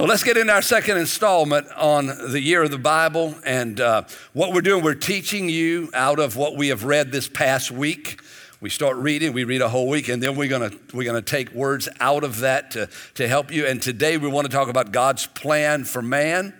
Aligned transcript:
So 0.00 0.06
let's 0.06 0.22
get 0.22 0.38
into 0.38 0.50
our 0.50 0.62
second 0.62 0.96
installment 0.96 1.68
on 1.72 2.06
the 2.06 2.40
year 2.40 2.62
of 2.62 2.70
the 2.70 2.78
Bible. 2.78 3.34
And 3.44 3.78
uh, 3.78 4.04
what 4.32 4.54
we're 4.54 4.62
doing, 4.62 4.82
we're 4.82 4.94
teaching 4.94 5.50
you 5.50 5.90
out 5.92 6.18
of 6.18 6.36
what 6.36 6.56
we 6.56 6.68
have 6.68 6.84
read 6.84 7.12
this 7.12 7.28
past 7.28 7.70
week. 7.70 8.18
We 8.62 8.70
start 8.70 8.96
reading, 8.96 9.34
we 9.34 9.44
read 9.44 9.60
a 9.60 9.68
whole 9.68 9.90
week, 9.90 10.08
and 10.08 10.22
then 10.22 10.36
we're 10.36 10.48
gonna, 10.48 10.70
we're 10.94 11.04
gonna 11.04 11.20
take 11.20 11.52
words 11.52 11.86
out 12.00 12.24
of 12.24 12.38
that 12.38 12.70
to, 12.70 12.88
to 13.16 13.28
help 13.28 13.52
you. 13.52 13.66
And 13.66 13.82
today 13.82 14.16
we 14.16 14.26
want 14.26 14.50
to 14.50 14.50
talk 14.50 14.68
about 14.68 14.90
God's 14.90 15.26
plan 15.26 15.84
for 15.84 16.00
man 16.00 16.54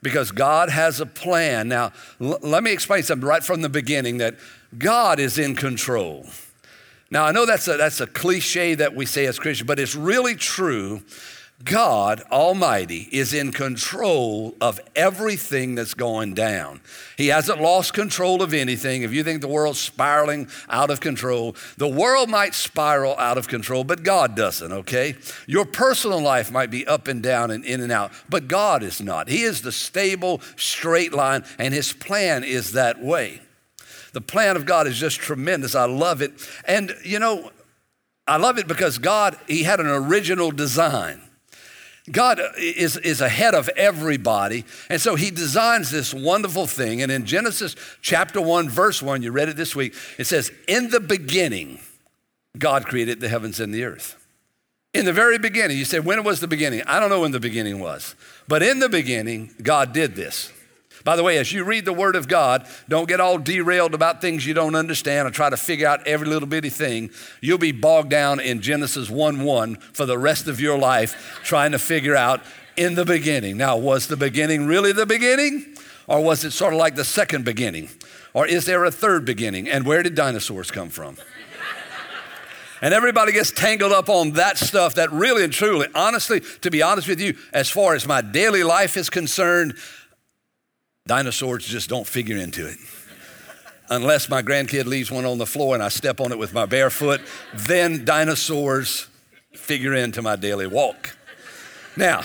because 0.00 0.30
God 0.30 0.68
has 0.68 1.00
a 1.00 1.06
plan. 1.06 1.66
Now, 1.66 1.90
l- 2.20 2.38
let 2.42 2.62
me 2.62 2.70
explain 2.70 3.02
something 3.02 3.26
right 3.26 3.42
from 3.42 3.62
the 3.62 3.70
beginning 3.70 4.18
that 4.18 4.36
God 4.78 5.18
is 5.18 5.36
in 5.36 5.56
control. 5.56 6.26
Now, 7.10 7.24
I 7.24 7.32
know 7.32 7.44
that's 7.44 7.66
a, 7.66 7.76
that's 7.76 8.00
a 8.00 8.06
cliche 8.06 8.76
that 8.76 8.94
we 8.94 9.04
say 9.04 9.26
as 9.26 9.40
Christians, 9.40 9.66
but 9.66 9.80
it's 9.80 9.96
really 9.96 10.36
true 10.36 11.02
God 11.64 12.22
Almighty 12.30 13.08
is 13.12 13.34
in 13.34 13.52
control 13.52 14.54
of 14.60 14.80
everything 14.96 15.74
that's 15.74 15.94
going 15.94 16.34
down. 16.34 16.80
He 17.16 17.28
hasn't 17.28 17.60
lost 17.60 17.92
control 17.92 18.42
of 18.42 18.54
anything. 18.54 19.02
If 19.02 19.12
you 19.12 19.22
think 19.22 19.40
the 19.40 19.48
world's 19.48 19.78
spiraling 19.78 20.48
out 20.68 20.90
of 20.90 21.00
control, 21.00 21.54
the 21.76 21.88
world 21.88 22.28
might 22.28 22.54
spiral 22.54 23.16
out 23.18 23.38
of 23.38 23.48
control, 23.48 23.84
but 23.84 24.02
God 24.02 24.34
doesn't, 24.34 24.72
okay? 24.72 25.14
Your 25.46 25.64
personal 25.64 26.20
life 26.20 26.50
might 26.50 26.70
be 26.70 26.86
up 26.86 27.06
and 27.06 27.22
down 27.22 27.50
and 27.50 27.64
in 27.64 27.80
and 27.80 27.92
out, 27.92 28.12
but 28.28 28.48
God 28.48 28.82
is 28.82 29.00
not. 29.00 29.28
He 29.28 29.42
is 29.42 29.62
the 29.62 29.72
stable, 29.72 30.40
straight 30.56 31.12
line, 31.12 31.44
and 31.58 31.74
His 31.74 31.92
plan 31.92 32.44
is 32.44 32.72
that 32.72 33.02
way. 33.02 33.42
The 34.12 34.20
plan 34.20 34.56
of 34.56 34.66
God 34.66 34.86
is 34.86 34.98
just 34.98 35.20
tremendous. 35.20 35.74
I 35.74 35.84
love 35.84 36.22
it. 36.22 36.32
And, 36.66 36.94
you 37.04 37.18
know, 37.18 37.50
I 38.26 38.36
love 38.36 38.58
it 38.58 38.68
because 38.68 38.98
God, 38.98 39.38
He 39.48 39.62
had 39.62 39.80
an 39.80 39.86
original 39.86 40.50
design. 40.50 41.20
God 42.10 42.40
uh, 42.40 42.48
is, 42.56 42.96
is 42.96 43.20
ahead 43.20 43.54
of 43.54 43.68
everybody. 43.70 44.64
And 44.88 45.00
so 45.00 45.14
he 45.14 45.30
designs 45.30 45.90
this 45.90 46.12
wonderful 46.12 46.66
thing. 46.66 47.00
And 47.00 47.12
in 47.12 47.26
Genesis 47.26 47.76
chapter 48.00 48.40
1, 48.40 48.68
verse 48.68 49.02
1, 49.02 49.22
you 49.22 49.30
read 49.30 49.48
it 49.48 49.56
this 49.56 49.76
week, 49.76 49.94
it 50.18 50.24
says, 50.24 50.50
In 50.66 50.90
the 50.90 51.00
beginning, 51.00 51.78
God 52.58 52.86
created 52.86 53.20
the 53.20 53.28
heavens 53.28 53.60
and 53.60 53.72
the 53.72 53.84
earth. 53.84 54.18
In 54.94 55.06
the 55.06 55.12
very 55.12 55.38
beginning, 55.38 55.78
you 55.78 55.86
say, 55.86 56.00
when 56.00 56.22
was 56.22 56.40
the 56.40 56.48
beginning? 56.48 56.82
I 56.86 57.00
don't 57.00 57.08
know 57.08 57.20
when 57.20 57.30
the 57.30 57.40
beginning 57.40 57.80
was. 57.80 58.14
But 58.46 58.62
in 58.62 58.78
the 58.78 58.90
beginning, 58.90 59.54
God 59.62 59.94
did 59.94 60.14
this. 60.14 60.52
By 61.04 61.16
the 61.16 61.22
way, 61.22 61.38
as 61.38 61.52
you 61.52 61.64
read 61.64 61.84
the 61.84 61.92
Word 61.92 62.16
of 62.16 62.28
God, 62.28 62.66
don't 62.88 63.08
get 63.08 63.20
all 63.20 63.38
derailed 63.38 63.94
about 63.94 64.20
things 64.20 64.46
you 64.46 64.54
don't 64.54 64.74
understand 64.74 65.26
or 65.26 65.30
try 65.30 65.50
to 65.50 65.56
figure 65.56 65.86
out 65.86 66.06
every 66.06 66.28
little 66.28 66.48
bitty 66.48 66.70
thing. 66.70 67.10
You'll 67.40 67.58
be 67.58 67.72
bogged 67.72 68.10
down 68.10 68.40
in 68.40 68.60
Genesis 68.60 69.10
1 69.10 69.42
1 69.42 69.76
for 69.76 70.06
the 70.06 70.18
rest 70.18 70.48
of 70.48 70.60
your 70.60 70.78
life 70.78 71.40
trying 71.42 71.72
to 71.72 71.78
figure 71.78 72.16
out 72.16 72.42
in 72.76 72.94
the 72.94 73.04
beginning. 73.04 73.56
Now, 73.56 73.76
was 73.76 74.06
the 74.06 74.16
beginning 74.16 74.66
really 74.66 74.92
the 74.92 75.06
beginning? 75.06 75.76
Or 76.06 76.22
was 76.22 76.44
it 76.44 76.52
sort 76.52 76.72
of 76.72 76.78
like 76.78 76.94
the 76.94 77.04
second 77.04 77.44
beginning? 77.44 77.88
Or 78.34 78.46
is 78.46 78.64
there 78.64 78.84
a 78.84 78.90
third 78.90 79.24
beginning? 79.24 79.68
And 79.68 79.86
where 79.86 80.02
did 80.02 80.14
dinosaurs 80.14 80.70
come 80.70 80.88
from? 80.88 81.16
And 82.84 82.92
everybody 82.92 83.30
gets 83.30 83.52
tangled 83.52 83.92
up 83.92 84.08
on 84.08 84.32
that 84.32 84.58
stuff 84.58 84.96
that 84.96 85.12
really 85.12 85.44
and 85.44 85.52
truly, 85.52 85.86
honestly, 85.94 86.40
to 86.62 86.70
be 86.70 86.82
honest 86.82 87.06
with 87.06 87.20
you, 87.20 87.36
as 87.52 87.70
far 87.70 87.94
as 87.94 88.08
my 88.08 88.20
daily 88.20 88.64
life 88.64 88.96
is 88.96 89.08
concerned, 89.08 89.74
Dinosaurs 91.06 91.66
just 91.66 91.88
don't 91.88 92.06
figure 92.06 92.36
into 92.36 92.66
it. 92.66 92.78
Unless 93.90 94.28
my 94.28 94.40
grandkid 94.40 94.86
leaves 94.86 95.10
one 95.10 95.24
on 95.24 95.38
the 95.38 95.46
floor 95.46 95.74
and 95.74 95.82
I 95.82 95.88
step 95.88 96.20
on 96.20 96.32
it 96.32 96.38
with 96.38 96.54
my 96.54 96.64
bare 96.66 96.90
foot, 96.90 97.20
then 97.54 98.04
dinosaurs 98.04 99.08
figure 99.52 99.94
into 99.94 100.22
my 100.22 100.36
daily 100.36 100.66
walk. 100.66 101.16
Now, 101.96 102.22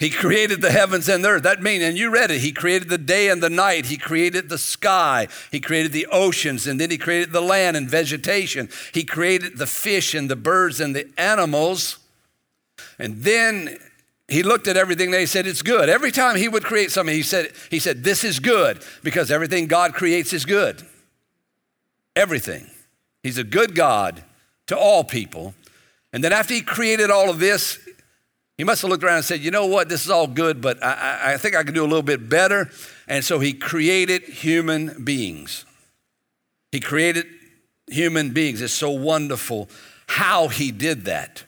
he 0.00 0.10
created 0.10 0.62
the 0.62 0.70
heavens 0.70 1.08
and 1.08 1.22
the 1.22 1.28
earth. 1.28 1.42
That 1.42 1.62
means, 1.62 1.84
and 1.84 1.96
you 1.96 2.10
read 2.10 2.30
it, 2.30 2.40
he 2.40 2.52
created 2.52 2.88
the 2.88 2.98
day 2.98 3.28
and 3.28 3.42
the 3.42 3.50
night. 3.50 3.86
He 3.86 3.98
created 3.98 4.48
the 4.48 4.58
sky. 4.58 5.28
He 5.50 5.60
created 5.60 5.92
the 5.92 6.06
oceans, 6.06 6.66
and 6.66 6.80
then 6.80 6.90
he 6.90 6.96
created 6.96 7.32
the 7.32 7.42
land 7.42 7.76
and 7.76 7.88
vegetation. 7.88 8.70
He 8.92 9.04
created 9.04 9.58
the 9.58 9.66
fish 9.66 10.14
and 10.14 10.30
the 10.30 10.36
birds 10.36 10.80
and 10.80 10.96
the 10.96 11.08
animals. 11.18 11.98
And 12.98 13.22
then 13.22 13.78
he 14.30 14.44
looked 14.44 14.68
at 14.68 14.76
everything 14.76 15.10
they 15.10 15.26
said 15.26 15.46
it's 15.46 15.60
good. 15.60 15.88
Every 15.88 16.12
time 16.12 16.36
he 16.36 16.48
would 16.48 16.62
create 16.62 16.92
something 16.92 17.14
he 17.14 17.22
said 17.22 17.52
he 17.68 17.80
said 17.80 18.04
this 18.04 18.22
is 18.22 18.38
good 18.38 18.82
because 19.02 19.30
everything 19.30 19.66
god 19.66 19.92
creates 19.92 20.32
is 20.32 20.44
good. 20.44 20.82
Everything. 22.14 22.70
He's 23.22 23.38
a 23.38 23.44
good 23.44 23.74
god 23.74 24.22
to 24.68 24.78
all 24.78 25.02
people. 25.02 25.54
And 26.12 26.22
then 26.22 26.32
after 26.32 26.54
he 26.54 26.62
created 26.62 27.10
all 27.10 27.28
of 27.28 27.40
this 27.40 27.78
he 28.56 28.62
must 28.62 28.82
have 28.82 28.90
looked 28.90 29.02
around 29.02 29.16
and 29.16 29.24
said 29.24 29.40
you 29.40 29.50
know 29.50 29.66
what? 29.66 29.88
This 29.88 30.04
is 30.04 30.10
all 30.10 30.28
good 30.28 30.60
but 30.60 30.82
i, 30.82 31.32
I 31.32 31.36
think 31.36 31.56
i 31.56 31.64
can 31.64 31.74
do 31.74 31.82
a 31.82 31.88
little 31.88 32.00
bit 32.02 32.28
better. 32.28 32.70
And 33.08 33.24
so 33.24 33.40
he 33.40 33.52
created 33.52 34.22
human 34.22 35.02
beings. 35.02 35.64
He 36.70 36.78
created 36.78 37.26
human 37.88 38.30
beings. 38.30 38.62
It's 38.62 38.72
so 38.72 38.90
wonderful 38.90 39.68
how 40.06 40.46
he 40.46 40.70
did 40.70 41.06
that 41.06 41.42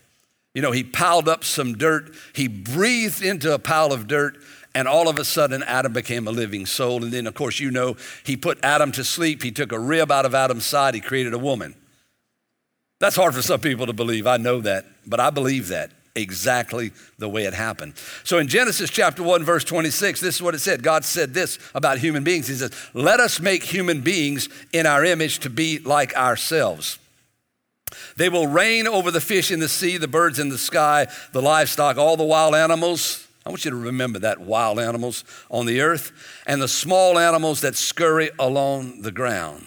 you 0.55 0.63
know, 0.63 0.73
he 0.73 0.85
piled 0.85 1.29
up 1.29 1.45
some 1.45 1.75
dirt, 1.75 2.15
he 2.35 2.47
breathed 2.47 3.23
into 3.23 3.55
a 3.55 3.59
pile 3.59 3.93
of 3.93 4.07
dirt, 4.07 4.37
and 4.75 4.87
all 4.89 5.09
of 5.09 5.19
a 5.19 5.25
sudden 5.25 5.63
Adam 5.63 5.93
became 5.93 6.27
a 6.27 6.31
living 6.31 6.67
soul. 6.67 7.03
And 7.03 7.13
then, 7.13 7.27
of 7.27 7.35
course, 7.35 7.61
you 7.61 7.71
know, 7.71 7.97
he 8.25 8.37
put 8.37 8.59
Adam 8.63 8.93
to 8.93 9.05
sleep, 9.05 9.43
he 9.43 9.51
took 9.51 9.73
a 9.73 9.79
rib 9.79 10.11
out 10.11 10.27
of 10.27 10.35
Adam's 10.35 10.67
side, 10.67 10.95
he 10.95 11.01
created 11.01 11.35
a 11.35 11.39
woman. 11.39 11.75
That's 13.01 13.17
hard 13.17 13.35
for 13.35 13.43
some 13.43 13.61
people 13.61 13.87
to 13.87 13.93
believe. 13.93 14.27
I 14.27 14.37
know 14.37 14.61
that, 14.61 14.87
but 15.07 15.21
I 15.21 15.31
believe 15.31 15.69
that 15.69 15.91
exactly 16.15 16.93
the 17.19 17.29
way 17.29 17.45
it 17.45 17.55
happened. 17.55 17.95
So 18.25 18.39
in 18.39 18.49
Genesis 18.49 18.91
chapter 18.91 19.23
1 19.23 19.45
verse 19.45 19.65
26 19.65 20.21
this 20.21 20.37
is 20.37 20.43
what 20.43 20.55
it 20.55 20.61
said. 20.61 20.83
God 20.83 21.05
said 21.05 21.35
this 21.35 21.59
about 21.75 21.99
human 21.99 22.23
beings. 22.23 22.49
He 22.49 22.55
says, 22.55 22.71
"Let 22.93 23.21
us 23.21 23.41
make 23.41 23.63
human 23.63 24.03
beings 24.03 24.49
in 24.73 24.87
our 24.87 25.05
image 25.05 25.39
to 25.41 25.51
be 25.51 25.79
like 25.79 26.15
ourselves." 26.15 26.99
They 28.17 28.29
will 28.29 28.47
reign 28.47 28.87
over 28.87 29.11
the 29.11 29.21
fish 29.21 29.51
in 29.51 29.61
the 29.61 29.69
sea, 29.69 29.97
the 29.97 30.09
birds 30.09 30.39
in 30.39 30.49
the 30.49 30.59
sky, 30.59 31.07
the 31.33 31.43
livestock, 31.43 31.97
all 31.97 32.17
the 32.17 32.25
wild 32.25 32.55
animals. 32.55 33.27
I 33.45 33.51
want 33.51 33.65
you 33.65 33.71
to 33.73 33.77
remember 33.77 34.21
that 34.21 34.41
wild 34.41 34.79
animals 34.79 35.25
on 35.51 35.67
the 35.67 35.81
earth 35.81 36.13
and 36.47 36.63
the 36.63 36.69
small 36.69 37.19
animals 37.19 37.61
that 37.63 37.75
scurry 37.75 38.31
along 38.39 39.03
the 39.03 39.11
ground. 39.11 39.67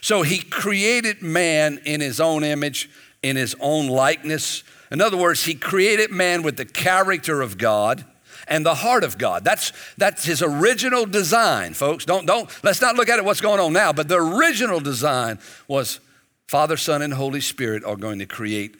So 0.00 0.22
he 0.22 0.38
created 0.38 1.22
man 1.22 1.80
in 1.84 2.00
his 2.00 2.20
own 2.20 2.44
image, 2.44 2.88
in 3.22 3.36
his 3.36 3.54
own 3.60 3.88
likeness. 3.88 4.62
In 4.90 5.00
other 5.00 5.16
words, 5.16 5.44
he 5.44 5.54
created 5.54 6.10
man 6.10 6.42
with 6.42 6.56
the 6.56 6.64
character 6.64 7.42
of 7.42 7.58
God 7.58 8.04
and 8.48 8.64
the 8.64 8.74
heart 8.74 9.04
of 9.04 9.18
God. 9.18 9.44
That's, 9.44 9.72
that's 9.96 10.24
his 10.24 10.42
original 10.42 11.06
design, 11.06 11.74
folks. 11.74 12.04
Don't, 12.04 12.26
don't, 12.26 12.48
let's 12.64 12.80
not 12.80 12.96
look 12.96 13.08
at 13.08 13.18
it 13.18 13.24
what's 13.24 13.40
going 13.40 13.60
on 13.60 13.72
now, 13.72 13.92
but 13.92 14.08
the 14.08 14.20
original 14.20 14.80
design 14.80 15.38
was 15.68 16.00
Father, 16.48 16.76
Son, 16.76 17.02
and 17.02 17.14
Holy 17.14 17.40
Spirit 17.40 17.84
are 17.84 17.96
going 17.96 18.18
to 18.18 18.26
create 18.26 18.76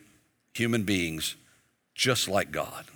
human 0.54 0.82
beings 0.82 1.36
just 1.94 2.28
like 2.28 2.50
God. 2.50 2.86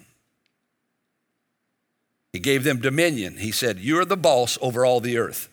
He 2.32 2.38
gave 2.38 2.64
them 2.64 2.80
dominion. 2.80 3.38
He 3.38 3.50
said, 3.50 3.78
You're 3.78 4.04
the 4.04 4.16
boss 4.16 4.58
over 4.60 4.84
all 4.84 5.00
the 5.00 5.16
earth. 5.16 5.48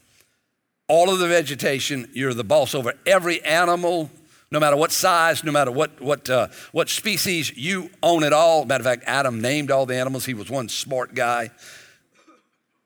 All 0.90 1.10
of 1.10 1.20
the 1.20 1.28
vegetation, 1.28 2.10
you're 2.14 2.34
the 2.34 2.44
boss 2.44 2.76
over 2.76 2.94
every 3.06 3.42
animal, 3.44 4.12
no 4.52 4.60
matter 4.60 4.76
what 4.76 4.92
size, 4.92 5.44
no 5.44 5.52
matter 5.52 5.72
what, 5.72 6.02
what, 6.02 6.30
uh, 6.30 6.50
what 6.74 6.90
species, 6.90 7.56
you 7.56 7.90
own 8.04 8.24
it 8.24 8.34
all. 8.34 8.66
Matter 8.66 8.82
of 8.82 8.86
fact, 8.86 9.04
Adam 9.08 9.40
named 9.40 9.72
all 9.72 9.86
the 9.86 9.96
animals. 9.96 10.26
He 10.26 10.34
was 10.34 10.50
one 10.50 10.68
smart 10.68 11.16
guy. 11.16 11.52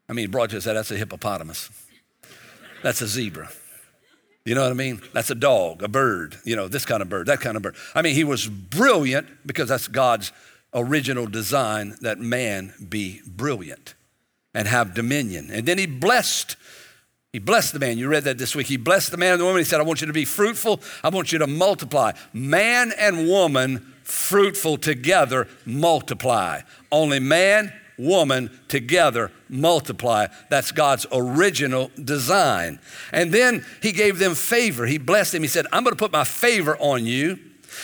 I 0.07 0.13
mean, 0.13 0.29
broad 0.29 0.51
said, 0.51 0.61
That's 0.61 0.91
a 0.91 0.97
hippopotamus, 0.97 1.69
that's 2.83 3.01
a 3.01 3.07
zebra. 3.07 3.49
You 4.47 4.55
know 4.55 4.63
what 4.63 4.71
I 4.71 4.75
mean? 4.75 5.01
That's 5.11 5.29
a 5.29 5.35
dog, 5.35 5.83
a 5.83 5.89
bird, 5.89 6.37
you 6.45 6.55
know, 6.55 6.69
this 6.69 6.85
kind 6.85 7.01
of 7.01 7.09
bird, 7.09 7.27
that 7.27 7.41
kind 7.41 7.57
of 7.57 7.63
bird. 7.63 7.75
I 7.93 8.01
mean, 8.01 8.15
he 8.15 8.23
was 8.23 8.47
brilliant 8.47 9.27
because 9.45 9.67
that's 9.67 9.89
God's 9.89 10.31
original 10.73 11.27
design 11.27 11.97
that 11.99 12.17
man 12.17 12.73
be 12.87 13.19
brilliant 13.27 13.93
and 14.53 14.65
have 14.65 14.93
dominion. 14.93 15.49
And 15.51 15.65
then 15.65 15.77
he 15.77 15.85
blessed 15.85 16.55
he 17.33 17.39
blessed 17.39 17.73
the 17.73 17.79
man. 17.79 17.97
You 17.97 18.07
read 18.07 18.23
that 18.23 18.37
this 18.37 18.55
week. 18.55 18.67
He 18.67 18.77
blessed 18.77 19.11
the 19.11 19.17
man 19.17 19.33
and 19.33 19.41
the 19.41 19.45
woman. 19.45 19.59
He 19.59 19.65
said, 19.65 19.81
I 19.81 19.83
want 19.83 19.99
you 19.99 20.07
to 20.07 20.13
be 20.13 20.23
fruitful. 20.23 20.79
I 21.03 21.09
want 21.09 21.33
you 21.33 21.39
to 21.39 21.45
multiply. 21.45 22.13
Man 22.31 22.93
and 22.97 23.27
woman, 23.27 23.79
fruitful 24.03 24.77
together, 24.77 25.49
multiply. 25.65 26.61
Only 26.89 27.19
man 27.19 27.73
woman 27.97 28.49
together 28.67 29.31
multiply. 29.49 30.27
That's 30.49 30.71
God's 30.71 31.05
original 31.11 31.91
design. 32.03 32.79
And 33.11 33.31
then 33.31 33.65
he 33.81 33.91
gave 33.91 34.19
them 34.19 34.35
favor. 34.35 34.85
He 34.85 34.97
blessed 34.97 35.33
them. 35.33 35.41
He 35.41 35.47
said, 35.47 35.65
I'm 35.71 35.83
going 35.83 35.95
to 35.95 35.99
put 35.99 36.11
my 36.11 36.23
favor 36.23 36.77
on 36.77 37.05
you. 37.05 37.39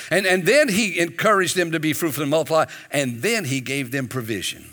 And, 0.10 0.26
and 0.26 0.46
then 0.46 0.70
he 0.70 1.00
encouraged 1.00 1.56
them 1.56 1.72
to 1.72 1.80
be 1.80 1.94
fruitful 1.94 2.24
and 2.24 2.32
multiply. 2.32 2.66
And 2.92 3.22
then 3.22 3.46
he 3.46 3.62
gave 3.62 3.92
them 3.92 4.08
provision. 4.08 4.66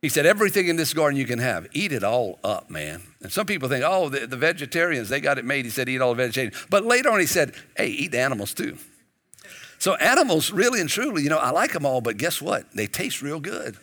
He 0.00 0.08
said, 0.08 0.26
Everything 0.26 0.68
in 0.68 0.76
this 0.76 0.94
garden 0.94 1.18
you 1.18 1.26
can 1.26 1.40
have, 1.40 1.66
eat 1.72 1.92
it 1.92 2.04
all 2.04 2.38
up, 2.44 2.70
man. 2.70 3.02
And 3.20 3.32
some 3.32 3.46
people 3.46 3.68
think, 3.68 3.84
oh, 3.86 4.08
the, 4.08 4.26
the 4.26 4.36
vegetarians, 4.36 5.08
they 5.08 5.20
got 5.20 5.38
it 5.38 5.44
made. 5.44 5.64
He 5.64 5.70
said, 5.70 5.88
eat 5.88 6.00
all 6.00 6.14
the 6.14 6.22
vegetarians. 6.22 6.56
But 6.70 6.84
later 6.84 7.10
on, 7.10 7.18
he 7.18 7.26
said, 7.26 7.52
hey, 7.76 7.88
eat 7.88 8.12
the 8.12 8.20
animals 8.20 8.54
too. 8.54 8.78
So 9.78 9.94
animals, 9.96 10.50
really 10.50 10.80
and 10.80 10.88
truly, 10.88 11.22
you 11.22 11.28
know, 11.28 11.38
I 11.38 11.50
like 11.50 11.72
them 11.72 11.86
all, 11.86 12.00
but 12.00 12.16
guess 12.16 12.42
what? 12.42 12.72
They 12.72 12.86
taste 12.86 13.22
real 13.22 13.40
good. 13.40 13.76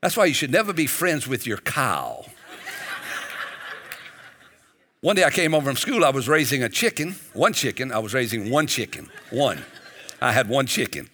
That's 0.00 0.16
why 0.16 0.26
you 0.26 0.34
should 0.34 0.50
never 0.50 0.72
be 0.72 0.86
friends 0.86 1.26
with 1.26 1.46
your 1.46 1.58
cow. 1.58 2.24
One 5.00 5.16
day 5.16 5.24
I 5.24 5.30
came 5.30 5.50
home 5.50 5.64
from 5.64 5.74
school, 5.74 6.04
I 6.04 6.10
was 6.10 6.28
raising 6.28 6.62
a 6.62 6.68
chicken, 6.68 7.16
one 7.32 7.52
chicken, 7.52 7.90
I 7.90 7.98
was 7.98 8.14
raising 8.14 8.50
one 8.50 8.68
chicken, 8.68 9.10
one. 9.30 9.64
I 10.20 10.30
had 10.30 10.48
one 10.48 10.66
chicken. 10.66 11.08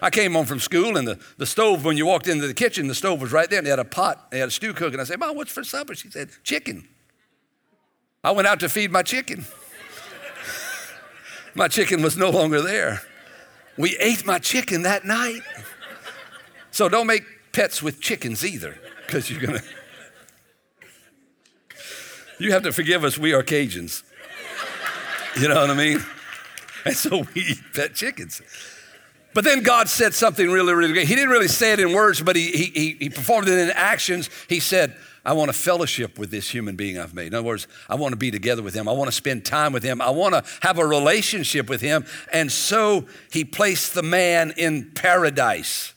I 0.00 0.10
came 0.10 0.32
home 0.32 0.46
from 0.46 0.60
school 0.60 0.96
and 0.96 1.06
the, 1.06 1.18
the 1.38 1.46
stove, 1.46 1.84
when 1.84 1.96
you 1.96 2.06
walked 2.06 2.28
into 2.28 2.46
the 2.46 2.54
kitchen, 2.54 2.86
the 2.86 2.94
stove 2.94 3.20
was 3.20 3.32
right 3.32 3.50
there 3.50 3.58
and 3.58 3.66
they 3.66 3.70
had 3.70 3.80
a 3.80 3.84
pot, 3.84 4.30
they 4.30 4.38
had 4.38 4.48
a 4.48 4.52
stew 4.52 4.72
cooking. 4.72 5.00
I 5.00 5.04
said, 5.04 5.18
Mom, 5.18 5.36
what's 5.36 5.50
for 5.50 5.64
supper? 5.64 5.96
She 5.96 6.08
said, 6.08 6.30
chicken. 6.44 6.86
I 8.22 8.30
went 8.30 8.46
out 8.46 8.60
to 8.60 8.68
feed 8.68 8.92
my 8.92 9.02
chicken. 9.02 9.44
My 11.54 11.68
chicken 11.68 12.02
was 12.02 12.16
no 12.16 12.30
longer 12.30 12.60
there. 12.62 13.02
We 13.76 13.96
ate 13.98 14.26
my 14.26 14.38
chicken 14.38 14.82
that 14.82 15.04
night. 15.04 15.40
So 16.70 16.88
don't 16.88 17.06
make 17.06 17.24
pets 17.52 17.82
with 17.82 18.00
chickens 18.00 18.44
either, 18.44 18.78
because 19.06 19.30
you're 19.30 19.40
going 19.40 19.58
to. 19.58 19.64
You 22.38 22.52
have 22.52 22.62
to 22.62 22.72
forgive 22.72 23.04
us, 23.04 23.18
we 23.18 23.34
are 23.34 23.42
Cajuns. 23.42 24.02
You 25.40 25.48
know 25.48 25.60
what 25.60 25.70
I 25.70 25.74
mean? 25.74 26.04
And 26.84 26.96
so 26.96 27.24
we 27.34 27.42
eat 27.42 27.58
pet 27.74 27.94
chickens. 27.94 28.42
But 29.34 29.44
then 29.44 29.62
God 29.62 29.88
said 29.88 30.12
something 30.12 30.50
really, 30.50 30.74
really 30.74 30.92
good. 30.92 31.06
He 31.06 31.14
didn't 31.14 31.30
really 31.30 31.48
say 31.48 31.72
it 31.72 31.80
in 31.80 31.92
words, 31.92 32.20
but 32.20 32.36
he, 32.36 32.50
he, 32.50 32.96
he 32.98 33.08
performed 33.08 33.48
it 33.48 33.58
in 33.58 33.70
actions. 33.70 34.28
He 34.48 34.60
said, 34.60 34.96
I 35.24 35.34
want 35.34 35.50
to 35.50 35.52
fellowship 35.52 36.18
with 36.18 36.30
this 36.30 36.50
human 36.50 36.74
being 36.74 36.98
I've 36.98 37.14
made. 37.14 37.28
In 37.28 37.34
other 37.34 37.46
words, 37.46 37.68
I 37.88 37.94
want 37.94 38.12
to 38.12 38.16
be 38.16 38.30
together 38.30 38.62
with 38.62 38.74
him. 38.74 38.88
I 38.88 38.92
want 38.92 39.08
to 39.08 39.16
spend 39.16 39.44
time 39.44 39.72
with 39.72 39.82
him. 39.82 40.00
I 40.00 40.10
want 40.10 40.34
to 40.34 40.44
have 40.62 40.78
a 40.78 40.86
relationship 40.86 41.68
with 41.68 41.80
him. 41.80 42.04
And 42.32 42.50
so 42.50 43.06
he 43.30 43.44
placed 43.44 43.94
the 43.94 44.02
man 44.02 44.52
in 44.56 44.90
paradise. 44.94 45.94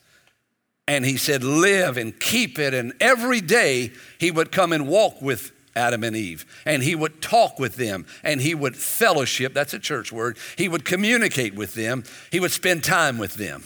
And 0.88 1.04
he 1.04 1.18
said, 1.18 1.44
Live 1.44 1.98
and 1.98 2.20
keep 2.20 2.60
it. 2.60 2.76
And 2.76 2.94
every 3.00 3.42
day 3.42 3.92
he 4.20 4.30
would 4.30 4.52
come 4.52 4.72
and 4.72 4.88
walk 4.88 5.22
with 5.22 5.52
Adam 5.76 6.04
and 6.04 6.16
Eve. 6.16 6.46
And 6.66 6.84
he 6.84 6.96
would 6.96 7.22
talk 7.22 7.60
with 7.60 7.76
them 7.76 8.06
and 8.24 8.42
he 8.42 8.54
would 8.54 8.76
fellowship. 8.78 9.54
That's 9.54 9.74
a 9.74 9.80
church 9.80 10.12
word. 10.12 10.38
He 10.58 10.70
would 10.70 10.86
communicate 10.86 11.56
with 11.56 11.74
them. 11.74 12.04
He 12.32 12.40
would 12.40 12.52
spend 12.52 12.84
time 12.84 13.18
with 13.18 13.34
them. 13.34 13.64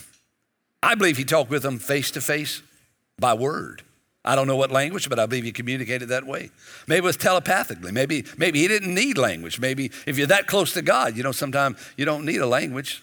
I 0.81 0.95
believe 0.95 1.17
he 1.17 1.25
talked 1.25 1.49
with 1.49 1.63
them 1.63 1.77
face 1.77 2.09
to 2.11 2.21
face 2.21 2.61
by 3.19 3.33
word. 3.33 3.83
I 4.25 4.35
don't 4.35 4.47
know 4.47 4.57
what 4.57 4.71
language, 4.71 5.07
but 5.07 5.17
I 5.17 5.25
believe 5.25 5.45
he 5.45 5.51
communicated 5.51 6.09
that 6.09 6.25
way. 6.25 6.51
Maybe 6.87 6.99
it 6.99 7.03
was 7.03 7.17
telepathically. 7.17 7.91
Maybe, 7.91 8.25
maybe 8.37 8.59
he 8.59 8.67
didn't 8.67 8.93
need 8.93 9.17
language. 9.17 9.59
Maybe 9.59 9.91
if 10.05 10.17
you're 10.17 10.27
that 10.27 10.45
close 10.45 10.73
to 10.73 10.81
God, 10.81 11.15
you 11.15 11.23
know, 11.23 11.31
sometimes 11.31 11.77
you 11.95 12.05
don't 12.05 12.25
need 12.25 12.41
a 12.41 12.45
language. 12.45 13.01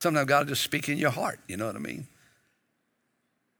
Sometimes 0.00 0.26
God 0.26 0.46
will 0.46 0.50
just 0.50 0.62
speak 0.62 0.88
in 0.88 0.98
your 0.98 1.10
heart. 1.10 1.40
You 1.48 1.56
know 1.56 1.66
what 1.66 1.76
I 1.76 1.80
mean? 1.80 2.06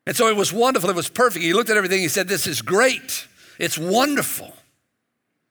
And 0.07 0.17
so 0.17 0.29
it 0.29 0.37
was 0.37 0.53
wonderful. 0.53 0.89
It 0.89 0.97
was 0.97 1.09
perfect. 1.09 1.45
He 1.45 1.53
looked 1.53 1.69
at 1.69 1.77
everything. 1.77 2.01
He 2.01 2.09
said, 2.09 2.29
This 2.29 2.47
is 2.47 2.63
great. 2.63 3.27
It's 3.59 3.77
wonderful. 3.77 4.53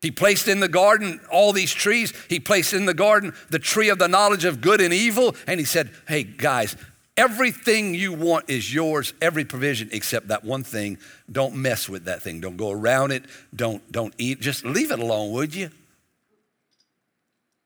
He 0.02 0.12
placed 0.12 0.48
in 0.48 0.60
the 0.60 0.68
garden 0.68 1.19
all 1.31 1.52
these 1.52 1.74
trees. 1.74 2.13
He 2.30 2.40
placed 2.40 2.74
in 2.74 2.86
the 2.86 2.94
garden 2.94 3.34
the 3.50 3.60
tree 3.60 3.90
of 3.90 4.00
the 4.00 4.07
knowledge 4.07 4.46
of 4.46 4.62
good 4.62 4.80
and 4.80 4.94
evil. 4.94 5.36
And 5.48 5.60
he 5.60 5.66
said, 5.66 5.92
Hey, 6.07 6.24
guys, 6.24 6.75
everything 7.18 7.96
you 7.96 8.14
want 8.14 8.50
is 8.50 8.74
yours, 8.74 9.14
every 9.22 9.46
provision 9.46 9.90
except 9.92 10.28
that 10.30 10.44
one 10.44 10.64
thing. 10.64 10.98
Don't 11.32 11.56
mess 11.56 11.88
with 11.88 12.06
that 12.06 12.22
thing. 12.22 12.42
Don't 12.42 12.58
go 12.58 12.72
around 12.72 13.12
it. 13.12 13.24
Don't, 13.56 13.90
don't 13.92 14.14
eat. 14.18 14.42
Just 14.42 14.66
leave 14.66 14.92
it 14.92 15.00
alone, 15.00 15.32
would 15.32 15.56
you? 15.56 15.70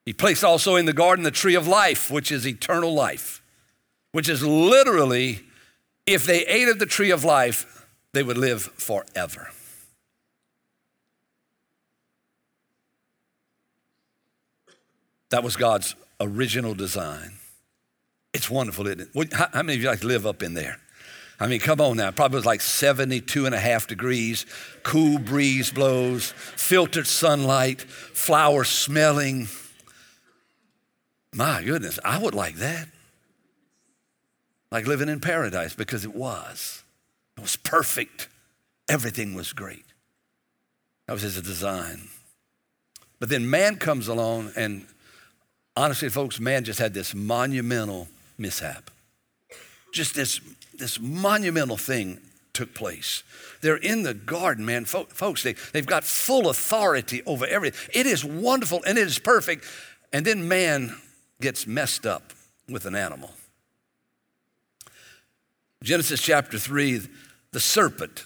He 0.04 0.12
placed 0.12 0.44
also 0.44 0.76
in 0.76 0.86
the 0.86 0.92
garden 0.92 1.24
the 1.24 1.30
tree 1.30 1.54
of 1.54 1.66
life, 1.66 2.10
which 2.10 2.32
is 2.32 2.46
eternal 2.46 2.92
life, 2.92 3.42
which 4.12 4.28
is 4.28 4.42
literally, 4.42 5.40
if 6.06 6.24
they 6.24 6.44
ate 6.46 6.68
of 6.68 6.78
the 6.78 6.86
tree 6.86 7.10
of 7.10 7.22
life, 7.22 7.86
they 8.12 8.22
would 8.22 8.38
live 8.38 8.62
forever. 8.62 9.50
That 15.28 15.44
was 15.44 15.54
God's 15.56 15.94
original 16.20 16.74
design. 16.74 17.39
It's 18.32 18.48
wonderful, 18.48 18.86
isn't 18.86 19.10
it? 19.14 19.32
How, 19.32 19.62
many 19.62 19.74
of 19.74 19.82
you 19.82 19.88
like 19.88 20.00
to 20.00 20.06
live 20.06 20.26
up 20.26 20.42
in 20.42 20.54
there? 20.54 20.78
I 21.40 21.46
mean, 21.46 21.58
come 21.58 21.80
on 21.80 21.96
now. 21.96 22.10
Probably 22.10 22.36
was 22.36 22.46
like 22.46 22.60
72 22.60 23.46
and 23.46 23.54
a 23.54 23.58
half 23.58 23.86
degrees, 23.86 24.44
cool 24.82 25.18
breeze 25.18 25.70
blows, 25.70 26.32
filtered 26.36 27.06
sunlight, 27.06 27.80
flowers 27.80 28.68
smelling. 28.68 29.48
My 31.34 31.62
goodness, 31.62 31.98
I 32.04 32.18
would 32.18 32.34
like 32.34 32.56
that. 32.56 32.88
Like 34.70 34.86
living 34.86 35.08
in 35.08 35.20
paradise 35.20 35.74
because 35.74 36.04
it 36.04 36.14
was. 36.14 36.84
It 37.36 37.40
was 37.40 37.56
perfect. 37.56 38.28
Everything 38.88 39.34
was 39.34 39.52
great. 39.52 39.86
That 41.06 41.14
was 41.14 41.22
his 41.22 41.40
design. 41.40 42.08
But 43.18 43.30
then 43.30 43.48
man 43.48 43.76
comes 43.76 44.08
along 44.08 44.52
and 44.56 44.86
honestly, 45.76 46.10
folks, 46.10 46.38
man 46.38 46.64
just 46.64 46.78
had 46.78 46.94
this 46.94 47.14
monumental 47.14 48.08
mishap. 48.40 48.90
Just 49.92 50.14
this, 50.14 50.40
this 50.74 50.98
monumental 50.98 51.76
thing 51.76 52.18
took 52.52 52.74
place. 52.74 53.22
They're 53.60 53.76
in 53.76 54.02
the 54.02 54.14
garden, 54.14 54.64
man. 54.64 54.84
Folks, 54.84 55.42
they, 55.42 55.54
they've 55.72 55.86
got 55.86 56.04
full 56.04 56.48
authority 56.48 57.22
over 57.26 57.46
everything. 57.46 57.90
It 57.92 58.06
is 58.06 58.24
wonderful 58.24 58.82
and 58.86 58.98
it 58.98 59.06
is 59.06 59.18
perfect. 59.18 59.64
And 60.12 60.24
then 60.24 60.48
man 60.48 60.96
gets 61.40 61.66
messed 61.66 62.06
up 62.06 62.32
with 62.68 62.86
an 62.86 62.94
animal. 62.94 63.32
Genesis 65.82 66.20
chapter 66.20 66.58
3 66.58 67.02
the 67.52 67.60
serpent 67.60 68.24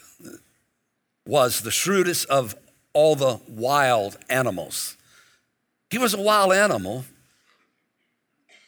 was 1.26 1.62
the 1.62 1.70
shrewdest 1.70 2.28
of 2.28 2.55
all 2.93 3.16
the 3.16 3.40
wild 3.49 4.19
animals. 4.28 4.96
He 5.90 5.99
was 5.99 6.14
a 6.14 6.20
wild 6.20 6.52
animal, 6.52 7.05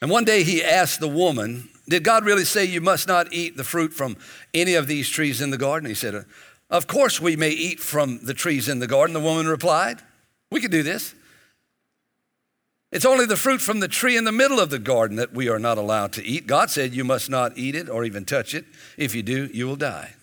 and 0.00 0.10
one 0.10 0.24
day 0.24 0.42
he 0.42 0.62
asked 0.62 1.00
the 1.00 1.08
woman, 1.08 1.68
Did 1.88 2.04
God 2.04 2.24
really 2.24 2.44
say 2.44 2.64
you 2.64 2.80
must 2.80 3.08
not 3.08 3.32
eat 3.32 3.56
the 3.56 3.64
fruit 3.64 3.92
from 3.94 4.16
any 4.52 4.74
of 4.74 4.86
these 4.86 5.08
trees 5.08 5.40
in 5.40 5.50
the 5.50 5.58
garden? 5.58 5.88
He 5.88 5.94
said, 5.94 6.24
Of 6.70 6.86
course 6.86 7.20
we 7.20 7.36
may 7.36 7.50
eat 7.50 7.80
from 7.80 8.24
the 8.24 8.34
trees 8.34 8.68
in 8.68 8.78
the 8.78 8.86
garden. 8.86 9.14
The 9.14 9.20
woman 9.20 9.46
replied, 9.46 10.00
We 10.50 10.60
could 10.60 10.70
do 10.70 10.82
this. 10.82 11.14
It's 12.92 13.04
only 13.04 13.26
the 13.26 13.36
fruit 13.36 13.60
from 13.60 13.80
the 13.80 13.88
tree 13.88 14.16
in 14.16 14.24
the 14.24 14.32
middle 14.32 14.60
of 14.60 14.70
the 14.70 14.78
garden 14.78 15.16
that 15.16 15.32
we 15.32 15.48
are 15.48 15.58
not 15.58 15.76
allowed 15.76 16.12
to 16.14 16.24
eat. 16.24 16.46
God 16.46 16.70
said 16.70 16.94
you 16.94 17.04
must 17.04 17.28
not 17.28 17.58
eat 17.58 17.74
it 17.74 17.88
or 17.88 18.04
even 18.04 18.24
touch 18.24 18.54
it. 18.54 18.64
If 18.96 19.14
you 19.14 19.22
do, 19.22 19.50
you 19.52 19.66
will 19.66 19.76
die. 19.76 20.14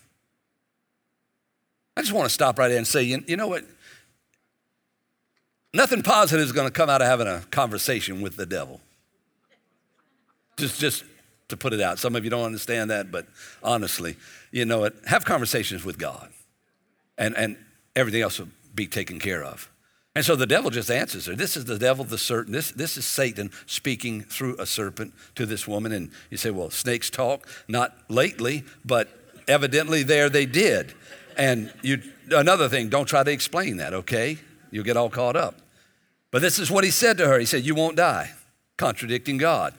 I 1.95 2.01
just 2.01 2.13
want 2.13 2.27
to 2.27 2.33
stop 2.33 2.57
right 2.57 2.69
there 2.69 2.77
and 2.77 2.87
say, 2.87 3.03
you 3.03 3.37
know 3.37 3.47
what? 3.47 3.65
Nothing 5.73 6.03
positive 6.03 6.45
is 6.45 6.51
going 6.51 6.67
to 6.67 6.73
come 6.73 6.89
out 6.89 7.01
of 7.01 7.07
having 7.07 7.27
a 7.27 7.41
conversation 7.51 8.21
with 8.21 8.35
the 8.37 8.45
devil. 8.45 8.79
Just, 10.57 10.79
just 10.79 11.03
to 11.49 11.57
put 11.57 11.73
it 11.73 11.81
out. 11.81 11.99
Some 11.99 12.15
of 12.15 12.23
you 12.23 12.29
don't 12.29 12.45
understand 12.45 12.89
that, 12.89 13.11
but 13.11 13.27
honestly, 13.61 14.15
you 14.51 14.65
know 14.65 14.79
what? 14.79 14.95
Have 15.07 15.25
conversations 15.25 15.83
with 15.83 15.97
God, 15.97 16.29
and, 17.17 17.35
and 17.35 17.57
everything 17.95 18.21
else 18.21 18.39
will 18.39 18.49
be 18.73 18.87
taken 18.87 19.19
care 19.19 19.43
of. 19.43 19.69
And 20.15 20.23
so 20.23 20.35
the 20.35 20.45
devil 20.45 20.69
just 20.69 20.91
answers 20.91 21.25
her. 21.25 21.35
This 21.35 21.57
is 21.57 21.65
the 21.65 21.79
devil, 21.79 22.05
the 22.05 22.19
serpent. 22.19 22.53
This, 22.53 22.71
this 22.71 22.97
is 22.97 23.05
Satan 23.05 23.49
speaking 23.65 24.21
through 24.21 24.55
a 24.59 24.65
serpent 24.65 25.13
to 25.35 25.45
this 25.45 25.67
woman. 25.67 25.91
And 25.91 26.11
you 26.29 26.37
say, 26.37 26.51
well, 26.51 26.69
snakes 26.69 27.09
talk. 27.09 27.47
Not 27.67 27.95
lately, 28.09 28.63
but 28.85 29.09
evidently 29.47 30.03
there 30.03 30.29
they 30.29 30.45
did. 30.45 30.93
And 31.35 31.73
you, 31.81 31.99
another 32.31 32.69
thing, 32.69 32.89
don't 32.89 33.07
try 33.07 33.23
to 33.23 33.31
explain 33.31 33.77
that, 33.77 33.93
okay? 33.93 34.37
You'll 34.69 34.83
get 34.83 34.97
all 34.97 35.09
caught 35.09 35.35
up. 35.35 35.55
But 36.29 36.43
this 36.43 36.59
is 36.59 36.69
what 36.69 36.83
he 36.83 36.91
said 36.91 37.17
to 37.17 37.27
her. 37.27 37.39
He 37.39 37.45
said, 37.45 37.65
You 37.65 37.73
won't 37.73 37.95
die, 37.95 38.31
contradicting 38.77 39.37
God. 39.37 39.73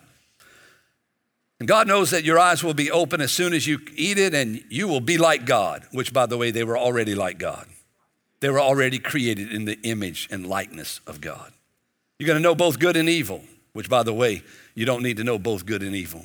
And 1.61 1.69
God 1.69 1.87
knows 1.87 2.11
that 2.11 2.25
your 2.25 2.39
eyes 2.39 2.65
will 2.65 2.75
be 2.75 2.91
open 2.91 3.21
as 3.21 3.33
soon 3.33 3.53
as 3.53 3.67
you 3.67 3.79
eat 3.95 4.19
it, 4.19 4.35
and 4.35 4.63
you 4.69 4.89
will 4.89 5.01
be 5.01 5.19
like 5.19 5.47
God, 5.47 5.87
which, 5.93 6.13
by 6.13 6.27
the 6.27 6.37
way, 6.37 6.51
they 6.51 6.65
were 6.65 6.79
already 6.79 7.15
like 7.15 7.39
God. 7.39 7.67
They 8.41 8.51
were 8.51 8.61
already 8.61 8.99
created 8.99 9.53
in 9.53 9.65
the 9.65 9.79
image 9.83 10.29
and 10.31 10.47
likeness 10.47 11.01
of 11.07 11.21
God. 11.21 11.53
You're 12.19 12.27
going 12.27 12.39
to 12.39 12.43
know 12.43 12.55
both 12.55 12.79
good 12.79 12.97
and 12.97 13.09
evil, 13.09 13.43
which, 13.73 13.89
by 13.89 14.03
the 14.03 14.13
way, 14.13 14.43
you 14.75 14.85
don't 14.85 15.03
need 15.03 15.17
to 15.19 15.25
know 15.25 15.39
both 15.39 15.65
good 15.65 15.83
and 15.83 15.95
evil. 15.95 16.25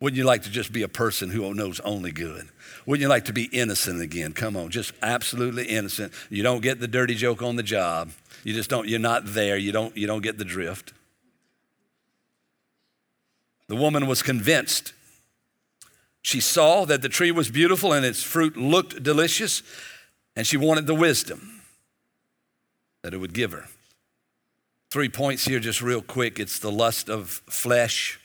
Wouldn't 0.00 0.16
you 0.16 0.24
like 0.24 0.44
to 0.44 0.50
just 0.50 0.72
be 0.72 0.82
a 0.82 0.88
person 0.88 1.28
who 1.28 1.52
knows 1.52 1.78
only 1.80 2.10
good? 2.10 2.48
Wouldn't 2.86 3.02
you 3.02 3.08
like 3.08 3.26
to 3.26 3.34
be 3.34 3.44
innocent 3.52 4.00
again? 4.00 4.32
Come 4.32 4.56
on, 4.56 4.70
just 4.70 4.92
absolutely 5.02 5.64
innocent. 5.66 6.14
You 6.30 6.42
don't 6.42 6.62
get 6.62 6.80
the 6.80 6.88
dirty 6.88 7.14
joke 7.14 7.42
on 7.42 7.56
the 7.56 7.62
job. 7.62 8.10
You 8.42 8.54
just 8.54 8.70
don't, 8.70 8.88
you're 8.88 8.98
not 8.98 9.26
there. 9.26 9.58
You 9.58 9.72
don't, 9.72 9.94
you 9.96 10.06
don't 10.06 10.22
get 10.22 10.38
the 10.38 10.44
drift. 10.44 10.94
The 13.70 13.76
woman 13.76 14.08
was 14.08 14.20
convinced. 14.20 14.94
She 16.22 16.40
saw 16.40 16.84
that 16.86 17.02
the 17.02 17.08
tree 17.08 17.30
was 17.30 17.52
beautiful 17.52 17.92
and 17.92 18.04
its 18.04 18.20
fruit 18.20 18.56
looked 18.56 19.00
delicious, 19.00 19.62
and 20.34 20.44
she 20.44 20.56
wanted 20.56 20.88
the 20.88 20.94
wisdom 20.94 21.62
that 23.04 23.14
it 23.14 23.18
would 23.18 23.32
give 23.32 23.52
her. 23.52 23.66
Three 24.90 25.08
points 25.08 25.44
here, 25.44 25.60
just 25.60 25.82
real 25.82 26.02
quick. 26.02 26.40
It's 26.40 26.58
the 26.58 26.72
lust 26.72 27.08
of 27.08 27.42
flesh, 27.48 28.18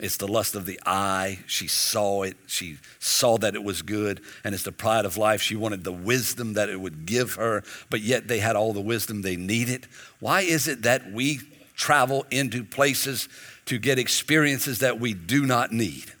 it's 0.00 0.16
the 0.16 0.26
lust 0.26 0.54
of 0.54 0.64
the 0.64 0.80
eye. 0.86 1.40
She 1.46 1.66
saw 1.68 2.22
it. 2.22 2.38
She 2.46 2.78
saw 2.98 3.36
that 3.38 3.54
it 3.54 3.62
was 3.62 3.82
good. 3.82 4.22
And 4.42 4.54
it's 4.54 4.64
the 4.64 4.72
pride 4.72 5.04
of 5.04 5.18
life. 5.18 5.42
She 5.42 5.54
wanted 5.54 5.84
the 5.84 5.92
wisdom 5.92 6.54
that 6.54 6.70
it 6.70 6.80
would 6.80 7.04
give 7.04 7.34
her, 7.34 7.62
but 7.90 8.00
yet 8.00 8.26
they 8.26 8.38
had 8.38 8.56
all 8.56 8.72
the 8.72 8.80
wisdom 8.80 9.20
they 9.20 9.36
needed. 9.36 9.86
Why 10.18 10.40
is 10.40 10.66
it 10.66 10.80
that 10.82 11.12
we 11.12 11.40
travel 11.74 12.26
into 12.30 12.64
places 12.64 13.28
to 13.68 13.78
get 13.78 13.98
experiences 13.98 14.80
that 14.80 15.00
we 15.00 15.14
do 15.14 15.46
not 15.46 15.72
need? 15.72 16.12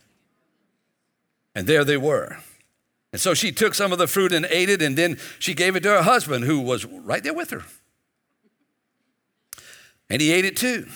And 1.54 1.66
there 1.66 1.84
they 1.84 1.96
were. 1.96 2.38
And 3.12 3.20
so 3.20 3.34
she 3.34 3.52
took 3.52 3.74
some 3.74 3.92
of 3.92 3.98
the 3.98 4.06
fruit 4.06 4.32
and 4.32 4.46
ate 4.50 4.68
it, 4.68 4.82
and 4.82 4.96
then 4.96 5.18
she 5.38 5.54
gave 5.54 5.76
it 5.76 5.80
to 5.80 5.88
her 5.88 6.02
husband, 6.02 6.44
who 6.44 6.60
was 6.60 6.84
right 6.84 7.22
there 7.22 7.34
with 7.34 7.50
her. 7.50 7.64
And 10.10 10.22
he 10.22 10.32
ate 10.32 10.44
it 10.44 10.56
too. 10.56 10.86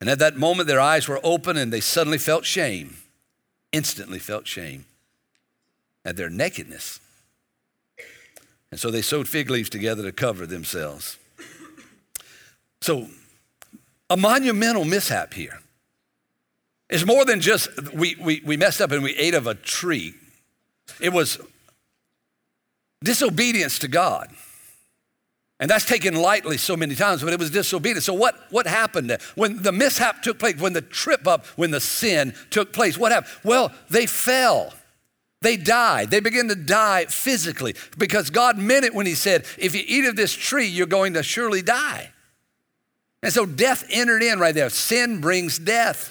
And 0.00 0.10
at 0.10 0.18
that 0.18 0.36
moment, 0.36 0.68
their 0.68 0.80
eyes 0.80 1.08
were 1.08 1.20
open 1.22 1.56
and 1.56 1.72
they 1.72 1.80
suddenly 1.80 2.18
felt 2.18 2.44
shame, 2.44 2.96
instantly 3.72 4.18
felt 4.18 4.46
shame 4.46 4.84
at 6.04 6.16
their 6.16 6.30
nakedness. 6.30 7.00
And 8.70 8.80
so 8.80 8.90
they 8.90 9.02
sewed 9.02 9.28
fig 9.28 9.50
leaves 9.50 9.70
together 9.70 10.02
to 10.02 10.12
cover 10.12 10.46
themselves. 10.46 11.18
So, 12.80 13.08
a 14.14 14.16
monumental 14.16 14.84
mishap 14.84 15.34
here. 15.34 15.58
It's 16.88 17.04
more 17.04 17.24
than 17.24 17.40
just 17.40 17.68
we, 17.92 18.14
we, 18.20 18.40
we 18.44 18.56
messed 18.56 18.80
up 18.80 18.92
and 18.92 19.02
we 19.02 19.16
ate 19.16 19.34
of 19.34 19.48
a 19.48 19.56
tree, 19.56 20.14
it 21.00 21.12
was 21.12 21.40
disobedience 23.02 23.80
to 23.80 23.88
God. 23.88 24.28
And 25.58 25.68
that's 25.68 25.84
taken 25.84 26.14
lightly 26.14 26.58
so 26.58 26.76
many 26.76 26.94
times, 26.94 27.24
but 27.24 27.32
it 27.32 27.40
was 27.40 27.50
disobedience. 27.50 28.04
So, 28.04 28.14
what, 28.14 28.36
what 28.50 28.68
happened 28.68 29.18
when 29.34 29.62
the 29.62 29.72
mishap 29.72 30.22
took 30.22 30.38
place, 30.38 30.60
when 30.60 30.74
the 30.74 30.82
trip 30.82 31.26
up, 31.26 31.46
when 31.56 31.72
the 31.72 31.80
sin 31.80 32.34
took 32.50 32.72
place? 32.72 32.96
What 32.96 33.10
happened? 33.10 33.32
Well, 33.42 33.72
they 33.90 34.06
fell. 34.06 34.74
They 35.40 35.56
died. 35.56 36.10
They 36.10 36.20
began 36.20 36.46
to 36.48 36.54
die 36.54 37.06
physically 37.06 37.74
because 37.98 38.30
God 38.30 38.58
meant 38.58 38.84
it 38.84 38.94
when 38.94 39.06
He 39.06 39.14
said, 39.14 39.44
If 39.58 39.74
you 39.74 39.82
eat 39.84 40.04
of 40.04 40.14
this 40.14 40.32
tree, 40.32 40.66
you're 40.66 40.86
going 40.86 41.14
to 41.14 41.24
surely 41.24 41.62
die. 41.62 42.10
And 43.24 43.32
so 43.32 43.46
death 43.46 43.86
entered 43.88 44.22
in 44.22 44.38
right 44.38 44.54
there. 44.54 44.68
Sin 44.68 45.22
brings 45.22 45.58
death. 45.58 46.10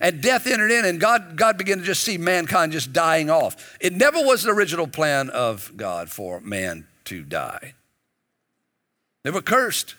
And 0.00 0.20
death 0.20 0.46
entered 0.46 0.70
in, 0.70 0.84
and 0.84 1.00
God, 1.00 1.36
God 1.36 1.56
began 1.56 1.78
to 1.78 1.84
just 1.84 2.02
see 2.02 2.18
mankind 2.18 2.72
just 2.72 2.92
dying 2.92 3.30
off. 3.30 3.76
It 3.80 3.92
never 3.92 4.18
was 4.18 4.42
the 4.42 4.50
original 4.50 4.86
plan 4.86 5.30
of 5.30 5.72
God 5.76 6.10
for 6.10 6.40
man 6.40 6.86
to 7.06 7.22
die. 7.22 7.74
They 9.22 9.30
were 9.30 9.42
cursed. 9.42 9.94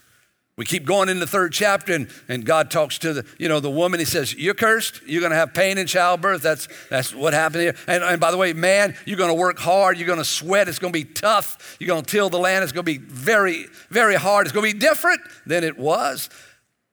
We 0.59 0.65
keep 0.65 0.85
going 0.85 1.07
in 1.07 1.21
the 1.21 1.27
third 1.27 1.53
chapter, 1.53 1.93
and, 1.93 2.09
and 2.27 2.45
God 2.45 2.69
talks 2.69 2.97
to 2.99 3.13
the, 3.13 3.25
you 3.37 3.47
know, 3.47 3.61
the 3.61 3.69
woman. 3.69 3.99
He 3.99 4.05
says, 4.05 4.35
You're 4.35 4.53
cursed. 4.53 5.01
You're 5.05 5.21
going 5.21 5.31
to 5.31 5.37
have 5.37 5.53
pain 5.53 5.77
in 5.77 5.87
childbirth. 5.87 6.41
That's, 6.41 6.67
that's 6.89 7.15
what 7.15 7.33
happened 7.33 7.61
here. 7.61 7.75
And, 7.87 8.03
and 8.03 8.19
by 8.19 8.31
the 8.31 8.35
way, 8.37 8.51
man, 8.51 8.93
you're 9.05 9.17
going 9.17 9.29
to 9.29 9.39
work 9.39 9.57
hard. 9.57 9.97
You're 9.97 10.07
going 10.07 10.19
to 10.19 10.25
sweat. 10.25 10.67
It's 10.67 10.79
going 10.79 10.91
to 10.91 10.99
be 10.99 11.05
tough. 11.05 11.77
You're 11.79 11.87
going 11.87 12.03
to 12.03 12.11
till 12.11 12.29
the 12.29 12.39
land. 12.39 12.63
It's 12.63 12.73
going 12.73 12.85
to 12.85 12.91
be 12.91 12.97
very, 12.97 13.67
very 13.89 14.15
hard. 14.15 14.47
It's 14.47 14.53
going 14.53 14.69
to 14.69 14.73
be 14.73 14.79
different 14.79 15.21
than 15.45 15.63
it 15.63 15.77
was. 15.77 16.29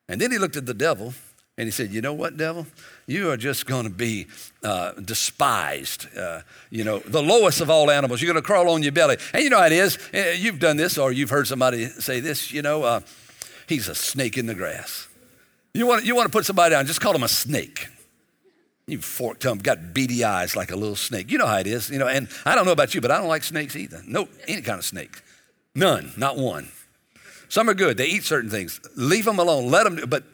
And 0.08 0.20
then 0.20 0.30
he 0.30 0.38
looked 0.38 0.56
at 0.56 0.66
the 0.66 0.74
devil 0.74 1.14
and 1.58 1.66
he 1.66 1.70
said, 1.70 1.90
You 1.92 2.00
know 2.00 2.12
what, 2.12 2.36
devil? 2.36 2.66
You 3.06 3.30
are 3.30 3.36
just 3.36 3.66
going 3.66 3.84
to 3.84 3.90
be 3.90 4.26
uh, 4.62 4.92
despised. 4.92 6.06
Uh, 6.16 6.42
you 6.70 6.84
know, 6.84 6.98
the 6.98 7.22
lowest 7.22 7.60
of 7.60 7.70
all 7.70 7.90
animals. 7.90 8.20
You're 8.20 8.32
going 8.32 8.42
to 8.42 8.46
crawl 8.46 8.68
on 8.70 8.82
your 8.82 8.92
belly. 8.92 9.16
And 9.32 9.42
you 9.42 9.50
know 9.50 9.58
how 9.58 9.66
it 9.66 9.72
is. 9.72 9.98
Uh, 10.12 10.34
you've 10.36 10.58
done 10.58 10.76
this, 10.76 10.98
or 10.98 11.12
you've 11.12 11.30
heard 11.30 11.46
somebody 11.46 11.86
say 11.86 12.20
this. 12.20 12.52
You 12.52 12.62
know, 12.62 12.82
uh, 12.82 13.00
he's 13.68 13.88
a 13.88 13.94
snake 13.94 14.36
in 14.36 14.46
the 14.46 14.54
grass. 14.54 15.08
You 15.72 15.86
want, 15.86 16.04
you 16.04 16.14
want 16.14 16.26
to 16.26 16.32
put 16.32 16.46
somebody 16.46 16.74
down, 16.74 16.86
just 16.86 17.00
call 17.00 17.14
him 17.14 17.22
a 17.22 17.28
snake. 17.28 17.88
You 18.86 19.00
forked 19.00 19.42
tongue, 19.42 19.58
got 19.58 19.92
beady 19.92 20.24
eyes 20.24 20.54
like 20.54 20.70
a 20.70 20.76
little 20.76 20.96
snake. 20.96 21.30
You 21.30 21.38
know 21.38 21.46
how 21.46 21.58
it 21.58 21.66
is. 21.66 21.90
You 21.90 21.98
know, 21.98 22.06
and 22.06 22.28
I 22.44 22.54
don't 22.54 22.64
know 22.64 22.72
about 22.72 22.94
you, 22.94 23.00
but 23.00 23.10
I 23.10 23.18
don't 23.18 23.28
like 23.28 23.44
snakes 23.44 23.76
either. 23.76 24.00
No, 24.06 24.28
any 24.46 24.62
kind 24.62 24.78
of 24.78 24.84
snake. 24.84 25.20
None, 25.74 26.12
not 26.16 26.38
one. 26.38 26.68
Some 27.48 27.68
are 27.68 27.74
good. 27.74 27.96
They 27.96 28.06
eat 28.06 28.24
certain 28.24 28.50
things. 28.50 28.80
Leave 28.96 29.24
them 29.24 29.38
alone. 29.38 29.70
Let 29.70 29.84
them. 29.84 30.08
But 30.08 30.24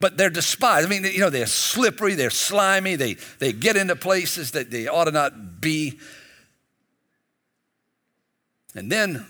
but 0.00 0.16
they're 0.16 0.30
despised. 0.30 0.86
I 0.86 0.90
mean, 0.90 1.04
you 1.04 1.18
know, 1.20 1.30
they're 1.30 1.46
slippery, 1.46 2.14
they're 2.14 2.30
slimy, 2.30 2.94
they, 2.94 3.14
they 3.40 3.52
get 3.52 3.76
into 3.76 3.96
places 3.96 4.52
that 4.52 4.70
they 4.70 4.86
ought 4.86 5.04
to 5.04 5.10
not 5.10 5.60
be. 5.60 5.98
And 8.74 8.92
then 8.92 9.26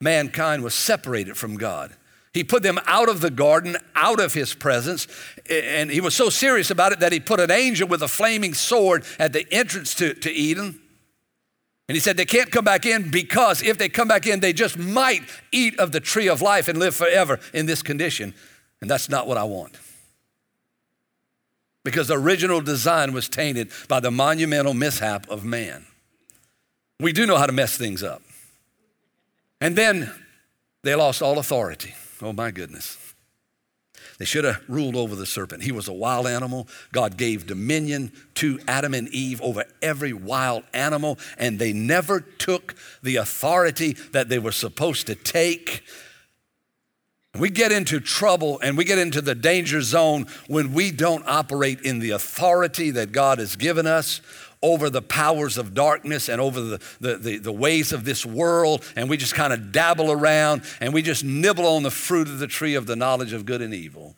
mankind 0.00 0.62
was 0.62 0.74
separated 0.74 1.36
from 1.36 1.56
God. 1.56 1.92
He 2.32 2.44
put 2.44 2.62
them 2.62 2.78
out 2.86 3.08
of 3.08 3.20
the 3.20 3.30
garden, 3.30 3.76
out 3.94 4.20
of 4.20 4.32
his 4.32 4.54
presence, 4.54 5.06
and 5.50 5.90
he 5.90 6.00
was 6.00 6.14
so 6.14 6.30
serious 6.30 6.70
about 6.70 6.92
it 6.92 7.00
that 7.00 7.12
he 7.12 7.20
put 7.20 7.40
an 7.40 7.50
angel 7.50 7.88
with 7.88 8.02
a 8.02 8.08
flaming 8.08 8.54
sword 8.54 9.04
at 9.18 9.32
the 9.32 9.46
entrance 9.52 9.94
to, 9.96 10.14
to 10.14 10.30
Eden. 10.30 10.80
And 11.92 11.96
he 11.98 12.00
said 12.00 12.16
they 12.16 12.24
can't 12.24 12.50
come 12.50 12.64
back 12.64 12.86
in 12.86 13.10
because 13.10 13.62
if 13.62 13.76
they 13.76 13.90
come 13.90 14.08
back 14.08 14.26
in, 14.26 14.40
they 14.40 14.54
just 14.54 14.78
might 14.78 15.24
eat 15.52 15.78
of 15.78 15.92
the 15.92 16.00
tree 16.00 16.26
of 16.26 16.40
life 16.40 16.66
and 16.66 16.78
live 16.78 16.96
forever 16.96 17.38
in 17.52 17.66
this 17.66 17.82
condition. 17.82 18.32
And 18.80 18.90
that's 18.90 19.10
not 19.10 19.26
what 19.26 19.36
I 19.36 19.44
want 19.44 19.76
because 21.84 22.08
the 22.08 22.16
original 22.16 22.62
design 22.62 23.12
was 23.12 23.28
tainted 23.28 23.70
by 23.88 24.00
the 24.00 24.10
monumental 24.10 24.72
mishap 24.72 25.28
of 25.28 25.44
man. 25.44 25.84
We 26.98 27.12
do 27.12 27.26
know 27.26 27.36
how 27.36 27.44
to 27.44 27.52
mess 27.52 27.76
things 27.76 28.02
up. 28.02 28.22
And 29.60 29.76
then 29.76 30.10
they 30.84 30.94
lost 30.94 31.20
all 31.20 31.38
authority. 31.38 31.94
Oh 32.22 32.32
my 32.32 32.52
goodness. 32.52 32.96
They 34.22 34.26
should 34.26 34.44
have 34.44 34.62
ruled 34.68 34.94
over 34.94 35.16
the 35.16 35.26
serpent. 35.26 35.64
He 35.64 35.72
was 35.72 35.88
a 35.88 35.92
wild 35.92 36.28
animal. 36.28 36.68
God 36.92 37.16
gave 37.16 37.44
dominion 37.44 38.12
to 38.34 38.60
Adam 38.68 38.94
and 38.94 39.08
Eve 39.08 39.42
over 39.42 39.64
every 39.82 40.12
wild 40.12 40.62
animal, 40.72 41.18
and 41.38 41.58
they 41.58 41.72
never 41.72 42.20
took 42.20 42.76
the 43.02 43.16
authority 43.16 43.94
that 44.12 44.28
they 44.28 44.38
were 44.38 44.52
supposed 44.52 45.08
to 45.08 45.16
take. 45.16 45.82
We 47.36 47.50
get 47.50 47.72
into 47.72 47.98
trouble 47.98 48.60
and 48.60 48.78
we 48.78 48.84
get 48.84 48.98
into 48.98 49.22
the 49.22 49.34
danger 49.34 49.82
zone 49.82 50.28
when 50.46 50.72
we 50.72 50.92
don't 50.92 51.26
operate 51.26 51.80
in 51.80 51.98
the 51.98 52.10
authority 52.10 52.92
that 52.92 53.10
God 53.10 53.40
has 53.40 53.56
given 53.56 53.88
us 53.88 54.20
over 54.62 54.88
the 54.88 55.02
powers 55.02 55.58
of 55.58 55.74
darkness 55.74 56.28
and 56.28 56.40
over 56.40 56.60
the, 56.60 56.80
the, 57.00 57.16
the, 57.16 57.38
the 57.38 57.52
ways 57.52 57.92
of 57.92 58.04
this 58.04 58.24
world, 58.24 58.84
and 58.96 59.10
we 59.10 59.16
just 59.16 59.34
kind 59.34 59.52
of 59.52 59.72
dabble 59.72 60.10
around 60.10 60.62
and 60.80 60.94
we 60.94 61.02
just 61.02 61.24
nibble 61.24 61.66
on 61.66 61.82
the 61.82 61.90
fruit 61.90 62.28
of 62.28 62.38
the 62.38 62.46
tree 62.46 62.74
of 62.74 62.86
the 62.86 62.96
knowledge 62.96 63.32
of 63.32 63.44
good 63.44 63.60
and 63.60 63.74
evil. 63.74 64.16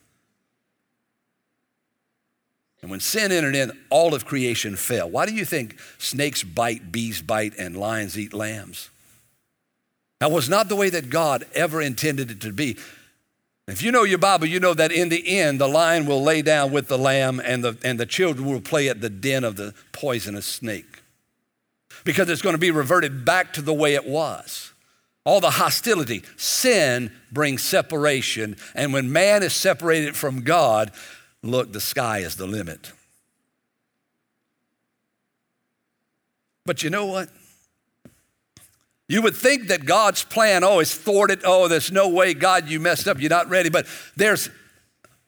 And 2.82 2.90
when 2.90 3.00
sin 3.00 3.32
entered 3.32 3.56
in, 3.56 3.72
all 3.88 4.14
of 4.14 4.26
creation 4.26 4.76
fell. 4.76 5.08
Why 5.08 5.24
do 5.24 5.34
you 5.34 5.46
think 5.46 5.78
snakes 5.96 6.42
bite, 6.42 6.92
bees 6.92 7.22
bite, 7.22 7.54
and 7.58 7.74
lions 7.78 8.18
eat 8.18 8.34
lambs? 8.34 8.90
That 10.20 10.30
was 10.30 10.50
not 10.50 10.68
the 10.68 10.76
way 10.76 10.90
that 10.90 11.08
God 11.08 11.46
ever 11.54 11.80
intended 11.80 12.30
it 12.30 12.40
to 12.42 12.52
be. 12.52 12.76
If 13.66 13.82
you 13.82 13.90
know 13.90 14.02
your 14.04 14.18
Bible, 14.18 14.46
you 14.46 14.60
know 14.60 14.74
that 14.74 14.92
in 14.92 15.08
the 15.08 15.38
end, 15.38 15.58
the 15.60 15.68
lion 15.68 16.04
will 16.04 16.22
lay 16.22 16.42
down 16.42 16.70
with 16.70 16.88
the 16.88 16.98
lamb 16.98 17.40
and 17.42 17.64
the, 17.64 17.78
and 17.82 17.98
the 17.98 18.06
children 18.06 18.46
will 18.46 18.60
play 18.60 18.88
at 18.88 19.00
the 19.00 19.08
den 19.08 19.42
of 19.42 19.56
the 19.56 19.74
poisonous 19.92 20.44
snake. 20.44 21.02
Because 22.04 22.28
it's 22.28 22.42
going 22.42 22.54
to 22.54 22.58
be 22.58 22.70
reverted 22.70 23.24
back 23.24 23.54
to 23.54 23.62
the 23.62 23.72
way 23.72 23.94
it 23.94 24.06
was. 24.06 24.72
All 25.24 25.40
the 25.40 25.52
hostility, 25.52 26.22
sin 26.36 27.10
brings 27.32 27.62
separation. 27.62 28.56
And 28.74 28.92
when 28.92 29.10
man 29.10 29.42
is 29.42 29.54
separated 29.54 30.14
from 30.14 30.42
God, 30.42 30.92
look, 31.42 31.72
the 31.72 31.80
sky 31.80 32.18
is 32.18 32.36
the 32.36 32.46
limit. 32.46 32.92
But 36.66 36.82
you 36.82 36.90
know 36.90 37.06
what? 37.06 37.30
You 39.08 39.22
would 39.22 39.36
think 39.36 39.68
that 39.68 39.84
God's 39.84 40.24
plan, 40.24 40.64
oh, 40.64 40.80
is 40.80 40.94
thwarted. 40.94 41.42
Oh, 41.44 41.68
there's 41.68 41.92
no 41.92 42.08
way, 42.08 42.32
God, 42.34 42.68
you 42.68 42.80
messed 42.80 43.06
up. 43.06 43.20
You're 43.20 43.30
not 43.30 43.48
ready. 43.48 43.68
But 43.68 43.86
there's 44.16 44.48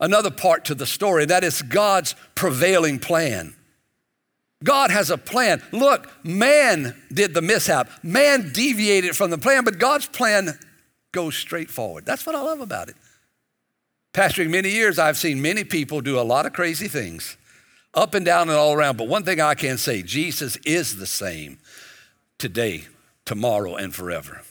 another 0.01 0.31
part 0.31 0.65
to 0.67 0.75
the 0.75 0.87
story 0.87 1.27
that 1.27 1.45
is 1.45 1.63
God's 1.63 2.15
prevailing 2.35 2.99
plan. 2.99 3.55
God 4.65 4.91
has 4.91 5.11
a 5.11 5.19
plan. 5.19 5.63
Look, 5.73 6.11
man 6.25 6.95
did 7.13 7.35
the 7.35 7.43
mishap, 7.43 7.91
man 8.03 8.53
deviated 8.53 9.17
from 9.17 9.31
the 9.31 9.39
plan, 9.39 9.65
but 9.65 9.79
God's 9.79 10.07
plan 10.07 10.59
goes 11.13 11.37
straight 11.37 11.71
forward. 11.71 12.07
That's 12.07 12.27
what 12.27 12.35
I 12.35 12.41
love 12.41 12.61
about 12.61 12.89
it. 12.89 12.97
Pastoring 14.13 14.51
many 14.51 14.71
years, 14.71 14.99
I've 14.99 15.19
seen 15.19 15.43
many 15.43 15.63
people 15.63 16.01
do 16.01 16.19
a 16.19 16.23
lot 16.23 16.47
of 16.47 16.55
crazy 16.55 16.89
things, 16.89 17.37
up 17.93 18.15
and 18.15 18.25
down 18.25 18.49
and 18.49 18.57
all 18.57 18.73
around. 18.73 18.97
But 18.97 19.09
one 19.09 19.25
thing 19.25 19.41
I 19.41 19.55
can 19.55 19.77
say 19.77 20.03
Jesus 20.03 20.57
is 20.65 20.97
the 20.97 21.07
same 21.07 21.59
today, 22.39 22.87
tomorrow, 23.27 23.75
and 23.77 23.95
forever. 23.95 24.43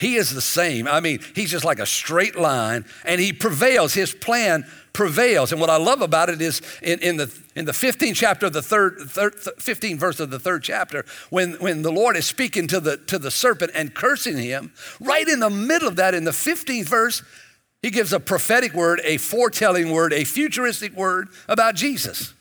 He 0.00 0.16
is 0.16 0.34
the 0.34 0.40
same. 0.40 0.88
I 0.88 1.00
mean, 1.00 1.20
he's 1.34 1.50
just 1.50 1.64
like 1.64 1.78
a 1.78 1.86
straight 1.86 2.36
line 2.36 2.84
and 3.04 3.20
he 3.20 3.32
prevails. 3.32 3.94
His 3.94 4.12
plan 4.12 4.66
prevails. 4.92 5.52
And 5.52 5.60
what 5.60 5.70
I 5.70 5.76
love 5.76 6.02
about 6.02 6.28
it 6.28 6.42
is 6.42 6.60
in, 6.82 6.98
in 6.98 7.16
the, 7.16 7.34
in 7.54 7.64
the 7.64 7.72
15th 7.72 8.14
chapter 8.14 8.46
of 8.46 8.52
the 8.52 8.62
third, 8.62 8.98
third 8.98 9.36
15th 9.36 9.98
verse 9.98 10.20
of 10.20 10.30
the 10.30 10.38
third 10.38 10.62
chapter, 10.62 11.04
when, 11.30 11.52
when 11.54 11.82
the 11.82 11.92
Lord 11.92 12.16
is 12.16 12.26
speaking 12.26 12.66
to 12.68 12.80
the, 12.80 12.96
to 12.96 13.18
the 13.18 13.30
serpent 13.30 13.70
and 13.74 13.94
cursing 13.94 14.36
him, 14.36 14.72
right 15.00 15.26
in 15.26 15.40
the 15.40 15.50
middle 15.50 15.88
of 15.88 15.96
that, 15.96 16.12
in 16.12 16.24
the 16.24 16.32
15th 16.32 16.88
verse, 16.88 17.22
He 17.80 17.90
gives 17.90 18.12
a 18.12 18.20
prophetic 18.20 18.74
word, 18.74 19.00
a 19.04 19.16
foretelling 19.16 19.90
word, 19.90 20.12
a 20.12 20.24
futuristic 20.24 20.94
word 20.94 21.28
about 21.48 21.76
Jesus. 21.76 22.34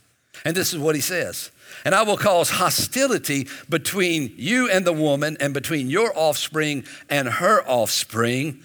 And 0.43 0.55
this 0.55 0.73
is 0.73 0.79
what 0.79 0.95
he 0.95 1.01
says 1.01 1.51
And 1.85 1.93
I 1.93 2.03
will 2.03 2.17
cause 2.17 2.49
hostility 2.49 3.47
between 3.69 4.33
you 4.37 4.69
and 4.69 4.85
the 4.85 4.93
woman, 4.93 5.37
and 5.39 5.53
between 5.53 5.89
your 5.89 6.11
offspring 6.17 6.85
and 7.09 7.27
her 7.27 7.61
offspring. 7.67 8.61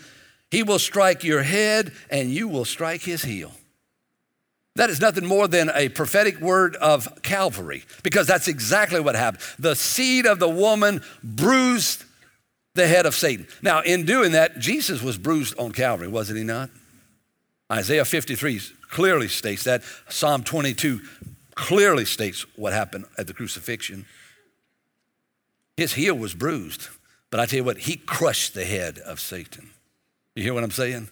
He 0.51 0.63
will 0.63 0.79
strike 0.79 1.25
your 1.25 1.43
head, 1.43 1.93
and 2.11 2.31
you 2.31 2.49
will 2.49 2.65
strike 2.65 3.03
his 3.03 3.23
heel. 3.23 3.53
That 4.77 4.91
is 4.91 5.01
nothing 5.01 5.27
more 5.27 5.49
than 5.49 5.71
a 5.75 5.89
prophetic 5.89 6.41
word 6.41 6.77
of 6.77 7.23
Calvary, 7.23 7.83
because 8.05 8.29
that's 8.29 8.47
exactly 8.47 9.01
what 9.01 9.17
happened. 9.17 9.43
The 9.59 9.75
seed 9.75 10.25
of 10.25 10.39
the 10.39 10.49
woman 10.49 11.03
bruised 11.25 12.05
the 12.75 12.87
head 12.87 13.05
of 13.05 13.17
Satan. 13.17 13.49
Now, 13.61 13.81
in 13.81 14.05
doing 14.05 14.33
that, 14.33 14.61
Jesus 14.61 15.03
was 15.03 15.19
bruised 15.19 15.59
on 15.59 15.73
Calvary, 15.73 16.07
wasn't 16.07 16.39
he 16.39 16.45
not? 16.45 16.71
Isaiah 17.71 18.05
53 18.05 18.61
clearly 18.89 19.27
states 19.27 19.65
that. 19.65 19.83
Psalm 20.09 20.45
22 20.45 21.01
clearly 21.59 22.05
states 22.05 22.47
what 22.55 22.73
happened 22.73 23.05
at 23.19 23.27
the 23.27 23.35
crucifixion. 23.35 24.07
His 25.77 25.95
heel 25.95 26.15
was 26.15 26.33
bruised, 26.33 26.89
but 27.31 27.41
I 27.41 27.47
tell 27.47 27.59
you 27.59 27.65
what, 27.65 27.79
he 27.79 27.97
crushed 27.97 28.55
the 28.55 28.65
head 28.65 28.99
of 29.01 29.19
Satan. 29.19 29.71
You 30.37 30.45
hear 30.45 30.55
what 30.55 30.63
I'm 30.63 30.71
saying? 30.71 31.09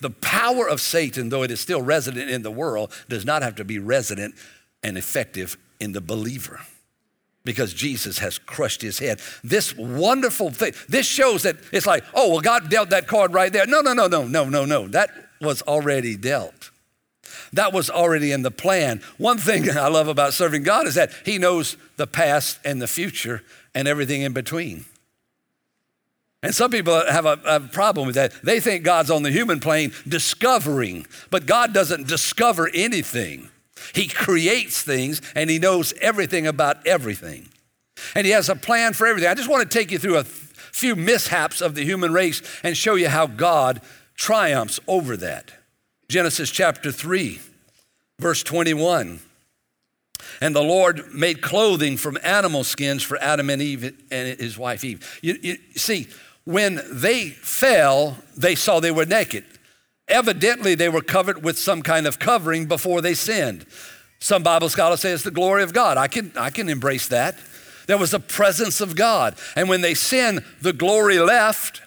The 0.00 0.08
power 0.08 0.66
of 0.66 0.80
Satan, 0.80 1.28
though 1.28 1.42
it 1.42 1.50
is 1.50 1.60
still 1.60 1.82
resident 1.82 2.30
in 2.30 2.40
the 2.40 2.50
world, 2.50 2.92
does 3.10 3.26
not 3.26 3.42
have 3.42 3.56
to 3.56 3.64
be 3.64 3.78
resident 3.78 4.34
and 4.82 4.96
effective 4.96 5.58
in 5.78 5.92
the 5.92 6.00
believer 6.00 6.60
because 7.44 7.74
Jesus 7.74 8.18
has 8.20 8.38
crushed 8.38 8.80
his 8.80 8.98
head. 8.98 9.20
This 9.44 9.76
wonderful 9.76 10.50
thing, 10.50 10.72
this 10.88 11.06
shows 11.06 11.42
that 11.42 11.56
it's 11.72 11.86
like, 11.86 12.04
oh, 12.14 12.30
well, 12.30 12.40
God 12.40 12.70
dealt 12.70 12.88
that 12.88 13.06
card 13.06 13.34
right 13.34 13.52
there. 13.52 13.66
No, 13.66 13.82
no, 13.82 13.92
no, 13.92 14.06
no, 14.06 14.26
no, 14.26 14.48
no, 14.48 14.64
no. 14.64 14.88
That 14.88 15.10
was 15.42 15.60
already 15.60 16.16
dealt. 16.16 16.70
That 17.52 17.72
was 17.72 17.90
already 17.90 18.32
in 18.32 18.42
the 18.42 18.50
plan. 18.50 19.00
One 19.16 19.38
thing 19.38 19.70
I 19.76 19.88
love 19.88 20.08
about 20.08 20.34
serving 20.34 20.62
God 20.62 20.86
is 20.86 20.94
that 20.94 21.12
He 21.24 21.38
knows 21.38 21.76
the 21.96 22.06
past 22.06 22.58
and 22.64 22.80
the 22.80 22.88
future 22.88 23.42
and 23.74 23.88
everything 23.88 24.22
in 24.22 24.32
between. 24.32 24.84
And 26.42 26.54
some 26.54 26.70
people 26.70 26.94
have 27.10 27.26
a, 27.26 27.40
a, 27.44 27.60
problem 27.60 28.06
with 28.06 28.14
that. 28.14 28.32
They 28.44 28.60
think 28.60 28.84
God's 28.84 29.10
on 29.10 29.24
the 29.24 29.30
human 29.30 29.58
plane 29.58 29.92
discovering, 30.06 31.04
but 31.30 31.46
God 31.46 31.74
doesn't 31.74 32.06
discover 32.06 32.70
anything. 32.72 33.48
He 33.92 34.06
creates 34.06 34.82
things 34.82 35.20
and 35.34 35.50
He 35.50 35.58
knows 35.58 35.94
everything 36.00 36.46
about 36.46 36.86
everything. 36.86 37.48
And 38.14 38.24
He 38.24 38.32
has 38.32 38.48
a 38.48 38.54
plan 38.54 38.92
for 38.92 39.06
everything. 39.06 39.28
I 39.28 39.34
just 39.34 39.50
want 39.50 39.68
to 39.68 39.78
take 39.78 39.90
you 39.90 39.98
through 39.98 40.18
a 40.18 40.24
few 40.24 40.94
mishaps 40.94 41.60
of 41.60 41.74
the 41.74 41.84
human 41.84 42.12
race 42.12 42.40
and 42.62 42.76
show 42.76 42.94
you 42.94 43.08
how 43.08 43.26
God 43.26 43.80
triumphs 44.14 44.78
over 44.86 45.16
that. 45.16 45.52
Genesis 46.08 46.50
chapter 46.50 46.90
3, 46.90 47.38
verse 48.18 48.42
21. 48.42 49.20
And 50.40 50.56
the 50.56 50.62
Lord 50.62 51.12
made 51.12 51.42
clothing 51.42 51.98
from 51.98 52.16
animal 52.22 52.64
skins 52.64 53.02
for 53.02 53.18
Adam 53.18 53.50
and 53.50 53.60
Eve 53.60 53.94
and 54.10 54.40
his 54.40 54.56
wife 54.56 54.84
Eve. 54.84 55.18
You, 55.22 55.38
you 55.42 55.58
see, 55.76 56.08
when 56.44 56.80
they 56.90 57.28
fell, 57.28 58.16
they 58.36 58.54
saw 58.54 58.80
they 58.80 58.90
were 58.90 59.04
naked. 59.04 59.44
Evidently, 60.08 60.74
they 60.74 60.88
were 60.88 61.02
covered 61.02 61.44
with 61.44 61.58
some 61.58 61.82
kind 61.82 62.06
of 62.06 62.18
covering 62.18 62.64
before 62.64 63.02
they 63.02 63.12
sinned. 63.12 63.66
Some 64.18 64.42
Bible 64.42 64.70
scholars 64.70 65.00
say 65.00 65.10
it's 65.10 65.24
the 65.24 65.30
glory 65.30 65.62
of 65.62 65.74
God. 65.74 65.98
I 65.98 66.08
can, 66.08 66.32
I 66.36 66.48
can 66.48 66.70
embrace 66.70 67.08
that. 67.08 67.38
There 67.86 67.98
was 67.98 68.12
the 68.12 68.20
presence 68.20 68.80
of 68.80 68.96
God. 68.96 69.34
And 69.54 69.68
when 69.68 69.82
they 69.82 69.92
sinned, 69.92 70.42
the 70.62 70.72
glory 70.72 71.18
left, 71.18 71.82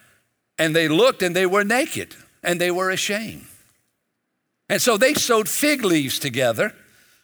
and 0.60 0.76
they 0.76 0.88
looked 0.88 1.24
and 1.24 1.36
they 1.36 1.48
were 1.48 1.64
naked 1.64 2.16
and 2.44 2.62
they 2.62 2.70
were 2.70 2.92
ashamed. 2.92 3.48
And 4.72 4.82
so 4.82 4.96
they 4.96 5.14
sewed 5.14 5.50
fig 5.50 5.84
leaves 5.84 6.18
together, 6.18 6.74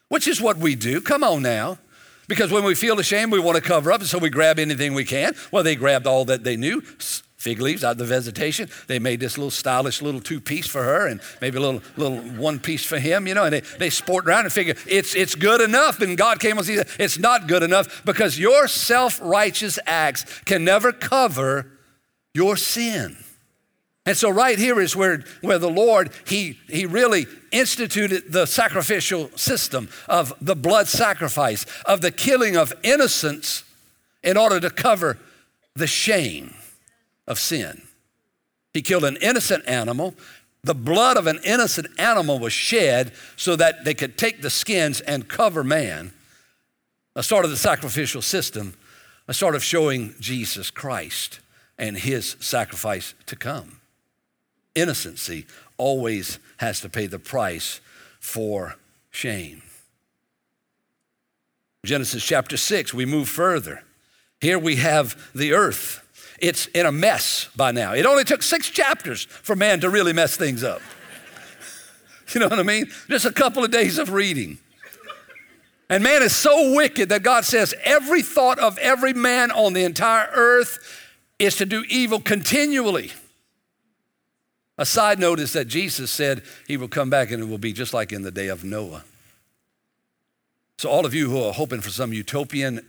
which 0.10 0.28
is 0.28 0.42
what 0.42 0.58
we 0.58 0.76
do. 0.76 1.00
Come 1.00 1.24
on 1.24 1.42
now. 1.42 1.80
Because 2.28 2.52
when 2.52 2.66
we 2.66 2.76
feel 2.76 3.00
ashamed, 3.00 3.32
we 3.32 3.40
want 3.40 3.56
to 3.56 3.62
cover 3.62 3.90
up, 3.90 4.02
and 4.02 4.10
so 4.10 4.18
we 4.18 4.30
grab 4.30 4.60
anything 4.60 4.94
we 4.94 5.06
can. 5.06 5.34
Well, 5.50 5.64
they 5.64 5.78
grabbed 5.78 6.06
all 6.06 6.26
that 6.26 6.44
they 6.44 6.58
knew, 6.58 6.82
fig 7.38 7.62
leaves 7.62 7.86
out 7.86 7.92
of 7.92 7.98
the 8.00 8.06
vegetation. 8.06 8.68
They 8.88 9.00
made 9.00 9.22
this 9.22 9.38
little 9.38 9.50
stylish 9.50 10.02
little 10.02 10.20
two 10.20 10.42
piece 10.42 10.68
for 10.68 10.84
her 10.84 11.08
and 11.08 11.22
maybe 11.40 11.56
a 11.58 11.62
little 11.62 11.82
little 11.96 12.18
one 12.38 12.60
piece 12.60 12.84
for 12.84 13.00
him, 13.00 13.28
you 13.28 13.34
know, 13.34 13.46
and 13.46 13.54
they, 13.54 13.62
they 13.62 13.90
sport 13.90 14.28
around 14.28 14.44
and 14.44 14.52
figure 14.52 14.76
it's, 14.86 15.16
it's 15.16 15.36
good 15.36 15.62
enough. 15.62 16.02
And 16.02 16.18
God 16.18 16.42
came 16.42 16.58
and 16.58 16.68
said, 16.68 16.90
it's 17.00 17.18
not 17.18 17.48
good 17.48 17.64
enough 17.64 18.04
because 18.04 18.38
your 18.38 18.68
self 18.68 19.22
righteous 19.24 19.80
acts 19.86 20.26
can 20.42 20.66
never 20.66 20.92
cover 20.92 21.72
your 22.34 22.58
sin. 22.58 23.16
And 24.08 24.16
so 24.16 24.30
right 24.30 24.58
here 24.58 24.80
is 24.80 24.96
where, 24.96 25.22
where 25.42 25.60
the 25.60 25.70
Lord, 25.70 26.12
he, 26.26 26.58
he 26.70 26.86
really 26.86 27.28
instituted 27.52 28.32
the 28.32 28.46
sacrificial 28.46 29.30
system 29.36 29.90
of 30.08 30.34
the 30.40 30.56
blood 30.56 30.88
sacrifice, 30.88 31.66
of 31.86 32.00
the 32.00 32.10
killing 32.10 32.56
of 32.56 32.72
innocents 32.84 33.66
in 34.24 34.38
order 34.38 34.62
to 34.62 34.70
cover 34.70 35.18
the 35.76 35.88
shame 35.88 36.54
of 37.28 37.38
sin. 37.38 37.82
He 38.74 38.82
killed 38.82 39.04
an 39.04 39.18
innocent 39.18 39.68
animal. 39.68 40.16
The 40.64 40.74
blood 40.74 41.18
of 41.18 41.28
an 41.28 41.42
innocent 41.44 41.88
animal 42.00 42.40
was 42.40 42.54
shed 42.54 43.12
so 43.36 43.58
that 43.58 43.84
they 43.84 43.94
could 43.94 44.18
take 44.18 44.42
the 44.42 44.50
skins 44.50 45.02
and 45.02 45.28
cover 45.28 45.66
man. 45.66 46.14
A 47.14 47.24
sort 47.24 47.44
of 47.44 47.52
the 47.52 47.58
sacrificial 47.58 48.22
system, 48.22 48.76
a 49.28 49.34
sort 49.34 49.54
of 49.54 49.66
showing 49.66 50.16
Jesus 50.22 50.72
Christ 50.72 51.42
and 51.78 51.98
his 51.98 52.38
sacrifice 52.40 53.14
to 53.26 53.36
come. 53.36 53.77
Innocency 54.78 55.46
always 55.78 56.40
has 56.58 56.80
to 56.82 56.90
pay 56.90 57.08
the 57.08 57.20
price 57.20 57.82
for 58.20 58.76
shame. 59.12 59.62
Genesis 61.86 62.24
chapter 62.24 62.58
6, 62.58 62.94
we 62.94 63.06
move 63.06 63.30
further. 63.30 63.84
Here 64.40 64.60
we 64.60 64.78
have 64.78 65.32
the 65.34 65.54
earth 65.54 66.04
it's 66.40 66.68
in 66.68 66.86
a 66.86 66.92
mess 66.92 67.50
by 67.56 67.72
now. 67.72 67.94
It 67.94 68.06
only 68.06 68.24
took 68.24 68.44
six 68.44 68.70
chapters 68.70 69.26
for 69.26 69.56
man 69.56 69.80
to 69.82 69.90
really 69.90 70.14
mess 70.14 70.38
things 70.38 70.64
up. 70.64 70.82
You 72.34 72.42
know 72.42 72.50
what 72.50 72.60
I 72.60 72.64
mean? 72.64 72.92
Just 73.10 73.24
a 73.24 73.32
couple 73.32 73.64
of 73.64 73.72
days 73.72 73.98
of 73.98 74.12
reading. 74.12 74.58
And 75.90 76.04
man 76.04 76.22
is 76.22 76.36
so 76.36 76.76
wicked 76.76 77.08
that 77.08 77.24
God 77.24 77.46
says 77.46 77.74
every 77.86 78.22
thought 78.22 78.60
of 78.60 78.78
every 78.80 79.14
man 79.14 79.50
on 79.50 79.72
the 79.72 79.86
entire 79.86 80.28
earth 80.34 80.78
is 81.40 81.56
to 81.56 81.66
do 81.66 81.86
evil 81.88 82.20
continually. 82.20 83.14
A 84.78 84.86
side 84.86 85.20
note 85.20 85.40
is 85.40 85.54
that 85.54 85.68
Jesus 85.68 86.12
said 86.12 86.44
he 86.68 86.78
will 86.78 86.88
come 86.88 87.10
back 87.10 87.32
and 87.32 87.42
it 87.42 87.48
will 87.48 87.58
be 87.58 87.74
just 87.74 87.94
like 87.94 88.12
in 88.12 88.22
the 88.22 88.32
day 88.32 88.48
of 88.48 88.64
Noah. 88.64 89.04
So, 90.78 90.90
all 90.90 91.06
of 91.06 91.14
you 91.16 91.30
who 91.30 91.42
are 91.42 91.54
hoping 91.54 91.82
for 91.82 91.90
some 91.90 92.14
utopian 92.14 92.86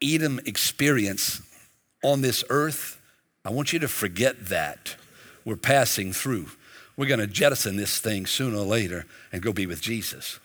Eden 0.00 0.40
experience, 0.44 1.40
on 2.06 2.20
this 2.20 2.44
earth, 2.50 3.00
I 3.44 3.50
want 3.50 3.72
you 3.72 3.78
to 3.80 3.88
forget 3.88 4.46
that. 4.46 4.96
We're 5.44 5.56
passing 5.56 6.12
through. 6.12 6.50
We're 6.96 7.06
going 7.06 7.20
to 7.20 7.26
jettison 7.26 7.76
this 7.76 7.98
thing 7.98 8.26
sooner 8.26 8.58
or 8.58 8.64
later 8.64 9.06
and 9.32 9.42
go 9.42 9.52
be 9.52 9.66
with 9.66 9.80
Jesus. 9.80 10.38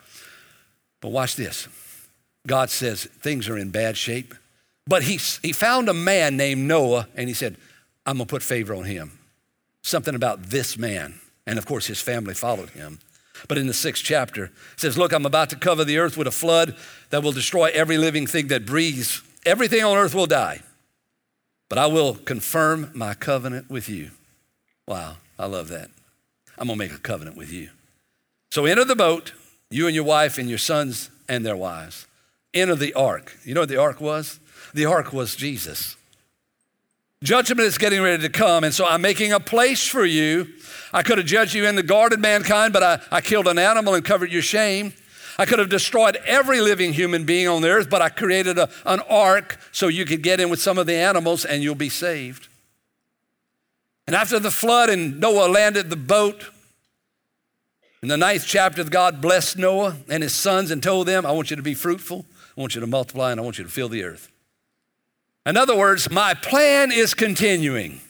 But 1.01 1.09
watch 1.09 1.35
this. 1.35 1.67
God 2.45 2.69
says 2.69 3.05
things 3.05 3.47
are 3.47 3.57
in 3.57 3.69
bad 3.71 3.97
shape. 3.97 4.35
But 4.87 5.03
he, 5.03 5.19
he 5.41 5.53
found 5.53 5.89
a 5.89 5.93
man 5.93 6.37
named 6.37 6.67
Noah 6.67 7.07
and 7.15 7.27
he 7.27 7.33
said, 7.33 7.57
I'm 8.05 8.17
going 8.17 8.27
to 8.27 8.31
put 8.31 8.43
favor 8.43 8.73
on 8.73 8.83
him. 8.83 9.17
Something 9.81 10.15
about 10.15 10.43
this 10.43 10.77
man. 10.77 11.19
And 11.45 11.57
of 11.57 11.65
course, 11.65 11.87
his 11.87 12.01
family 12.01 12.33
followed 12.33 12.71
him. 12.71 12.99
But 13.47 13.57
in 13.57 13.67
the 13.67 13.73
sixth 13.73 14.03
chapter, 14.03 14.45
it 14.45 14.51
says, 14.79 14.97
Look, 14.97 15.11
I'm 15.11 15.25
about 15.25 15.49
to 15.49 15.55
cover 15.55 15.83
the 15.83 15.97
earth 15.97 16.17
with 16.17 16.27
a 16.27 16.31
flood 16.31 16.75
that 17.09 17.23
will 17.23 17.31
destroy 17.31 17.71
every 17.73 17.97
living 17.97 18.27
thing 18.27 18.47
that 18.47 18.65
breathes. 18.65 19.21
Everything 19.45 19.83
on 19.83 19.97
earth 19.97 20.13
will 20.13 20.27
die 20.27 20.61
but 21.71 21.77
I 21.77 21.85
will 21.85 22.15
confirm 22.15 22.91
my 22.93 23.13
covenant 23.13 23.69
with 23.69 23.87
you. 23.87 24.11
Wow, 24.89 25.15
I 25.39 25.45
love 25.45 25.69
that. 25.69 25.89
I'm 26.57 26.67
gonna 26.67 26.75
make 26.75 26.91
a 26.91 26.97
covenant 26.97 27.37
with 27.37 27.49
you. 27.49 27.69
So 28.49 28.65
enter 28.65 28.83
the 28.83 28.93
boat, 28.93 29.31
you 29.69 29.87
and 29.87 29.95
your 29.95 30.03
wife 30.03 30.37
and 30.37 30.49
your 30.49 30.57
sons 30.57 31.09
and 31.29 31.45
their 31.45 31.55
wives. 31.55 32.07
Enter 32.53 32.75
the 32.75 32.93
ark. 32.93 33.37
You 33.45 33.53
know 33.53 33.61
what 33.61 33.69
the 33.69 33.79
ark 33.79 34.01
was? 34.01 34.41
The 34.73 34.83
ark 34.83 35.13
was 35.13 35.33
Jesus. 35.33 35.95
Judgment 37.23 37.67
is 37.67 37.77
getting 37.77 38.01
ready 38.01 38.23
to 38.23 38.29
come, 38.29 38.63
and 38.63 38.73
so 38.73 38.85
I'm 38.87 39.01
making 39.01 39.31
a 39.31 39.39
place 39.39 39.85
for 39.85 40.03
you. 40.03 40.47
I 40.91 41.03
could 41.03 41.19
have 41.19 41.27
judged 41.27 41.53
you 41.53 41.67
in 41.67 41.75
the 41.75 41.83
garden, 41.83 42.19
mankind, 42.19 42.73
but 42.73 42.81
I, 42.81 42.99
I 43.11 43.21
killed 43.21 43.47
an 43.47 43.59
animal 43.59 43.93
and 43.93 44.03
covered 44.03 44.31
your 44.31 44.41
shame. 44.41 44.93
I 45.37 45.45
could 45.45 45.59
have 45.59 45.69
destroyed 45.69 46.17
every 46.25 46.61
living 46.61 46.93
human 46.93 47.25
being 47.25 47.47
on 47.47 47.61
the 47.61 47.69
earth, 47.69 47.91
but 47.91 48.01
I 48.01 48.09
created 48.09 48.57
a, 48.57 48.69
an 48.85 49.01
ark 49.01 49.59
so 49.71 49.87
you 49.87 50.03
could 50.03 50.23
get 50.23 50.39
in 50.39 50.49
with 50.49 50.59
some 50.59 50.79
of 50.79 50.87
the 50.87 50.95
animals 50.95 51.45
and 51.45 51.61
you'll 51.61 51.75
be 51.75 51.89
saved. 51.89 52.47
And 54.07 54.15
after 54.15 54.39
the 54.39 54.51
flood 54.51 54.89
and 54.89 55.19
Noah 55.19 55.47
landed 55.47 55.91
the 55.91 55.95
boat, 55.95 56.49
in 58.01 58.09
the 58.09 58.17
ninth 58.17 58.45
chapter, 58.47 58.83
God 58.83 59.21
blessed 59.21 59.59
Noah 59.59 59.95
and 60.09 60.23
his 60.23 60.33
sons 60.33 60.71
and 60.71 60.81
told 60.81 61.07
them, 61.07 61.23
I 61.23 61.31
want 61.31 61.51
you 61.51 61.55
to 61.55 61.61
be 61.61 61.75
fruitful, 61.75 62.25
I 62.57 62.61
want 62.61 62.73
you 62.73 62.81
to 62.81 62.87
multiply, 62.87 63.29
and 63.29 63.39
I 63.39 63.43
want 63.43 63.59
you 63.59 63.63
to 63.63 63.69
fill 63.69 63.89
the 63.89 64.03
earth. 64.03 64.30
In 65.45 65.57
other 65.57 65.75
words, 65.75 66.09
my 66.11 66.33
plan 66.33 66.91
is 66.91 67.13
continuing. 67.13 68.01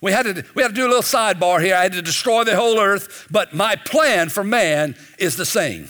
We 0.00 0.12
had, 0.12 0.24
to, 0.24 0.44
we 0.54 0.62
had 0.62 0.68
to 0.68 0.74
do 0.74 0.86
a 0.86 0.88
little 0.88 1.02
sidebar 1.02 1.62
here. 1.62 1.74
I 1.74 1.82
had 1.82 1.92
to 1.92 2.02
destroy 2.02 2.44
the 2.44 2.56
whole 2.56 2.78
earth, 2.78 3.26
but 3.30 3.54
my 3.54 3.74
plan 3.74 4.28
for 4.28 4.44
man 4.44 4.96
is 5.18 5.36
the 5.36 5.46
same. 5.46 5.88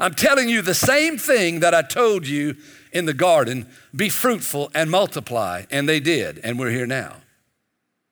I'm 0.00 0.14
telling 0.14 0.48
you 0.48 0.62
the 0.62 0.74
same 0.74 1.18
thing 1.18 1.60
that 1.60 1.74
I 1.74 1.82
told 1.82 2.26
you 2.26 2.56
in 2.92 3.06
the 3.06 3.14
garden 3.14 3.66
be 3.94 4.08
fruitful 4.08 4.70
and 4.74 4.90
multiply. 4.90 5.64
And 5.70 5.88
they 5.88 6.00
did, 6.00 6.38
and 6.44 6.58
we're 6.58 6.70
here 6.70 6.86
now. 6.86 7.16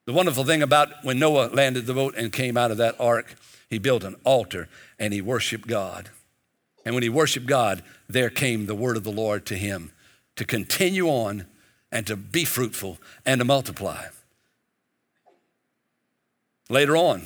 The 0.06 0.12
wonderful 0.12 0.44
thing 0.44 0.62
about 0.62 1.04
when 1.04 1.20
Noah 1.20 1.50
landed 1.52 1.86
the 1.86 1.94
boat 1.94 2.14
and 2.16 2.32
came 2.32 2.56
out 2.56 2.72
of 2.72 2.76
that 2.78 2.96
ark, 2.98 3.36
he 3.70 3.78
built 3.78 4.02
an 4.02 4.16
altar 4.24 4.68
and 4.98 5.14
he 5.14 5.20
worshiped 5.20 5.68
God. 5.68 6.10
And 6.84 6.94
when 6.94 7.04
he 7.04 7.08
worshiped 7.08 7.46
God, 7.46 7.84
there 8.08 8.28
came 8.28 8.66
the 8.66 8.74
word 8.74 8.96
of 8.96 9.04
the 9.04 9.12
Lord 9.12 9.46
to 9.46 9.54
him 9.56 9.92
to 10.34 10.44
continue 10.44 11.06
on 11.06 11.46
and 11.92 12.06
to 12.06 12.16
be 12.16 12.44
fruitful 12.44 12.98
and 13.24 13.38
to 13.38 13.44
multiply. 13.44 14.06
Later 16.68 16.96
on, 16.96 17.22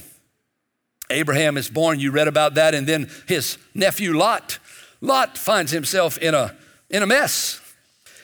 Abraham 1.08 1.56
is 1.56 1.70
born. 1.70 2.00
You 2.00 2.10
read 2.10 2.26
about 2.26 2.54
that. 2.54 2.74
And 2.74 2.86
then 2.86 3.08
his 3.28 3.58
nephew 3.74 4.12
Lot. 4.12 4.58
Lot 5.00 5.38
finds 5.38 5.70
himself 5.70 6.18
in 6.18 6.34
a, 6.34 6.54
in 6.90 7.02
a 7.02 7.06
mess. 7.06 7.60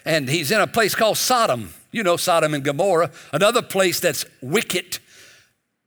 And 0.05 0.29
he's 0.29 0.51
in 0.51 0.61
a 0.61 0.67
place 0.67 0.97
called 0.97 1.17
Sodom. 1.17 1.73
You 1.93 2.03
know, 2.03 2.17
Sodom 2.17 2.55
and 2.55 2.65
Gomorrah, 2.65 3.11
another 3.35 3.61
place 3.61 4.01
that's 4.01 4.25
wicked, 4.41 4.99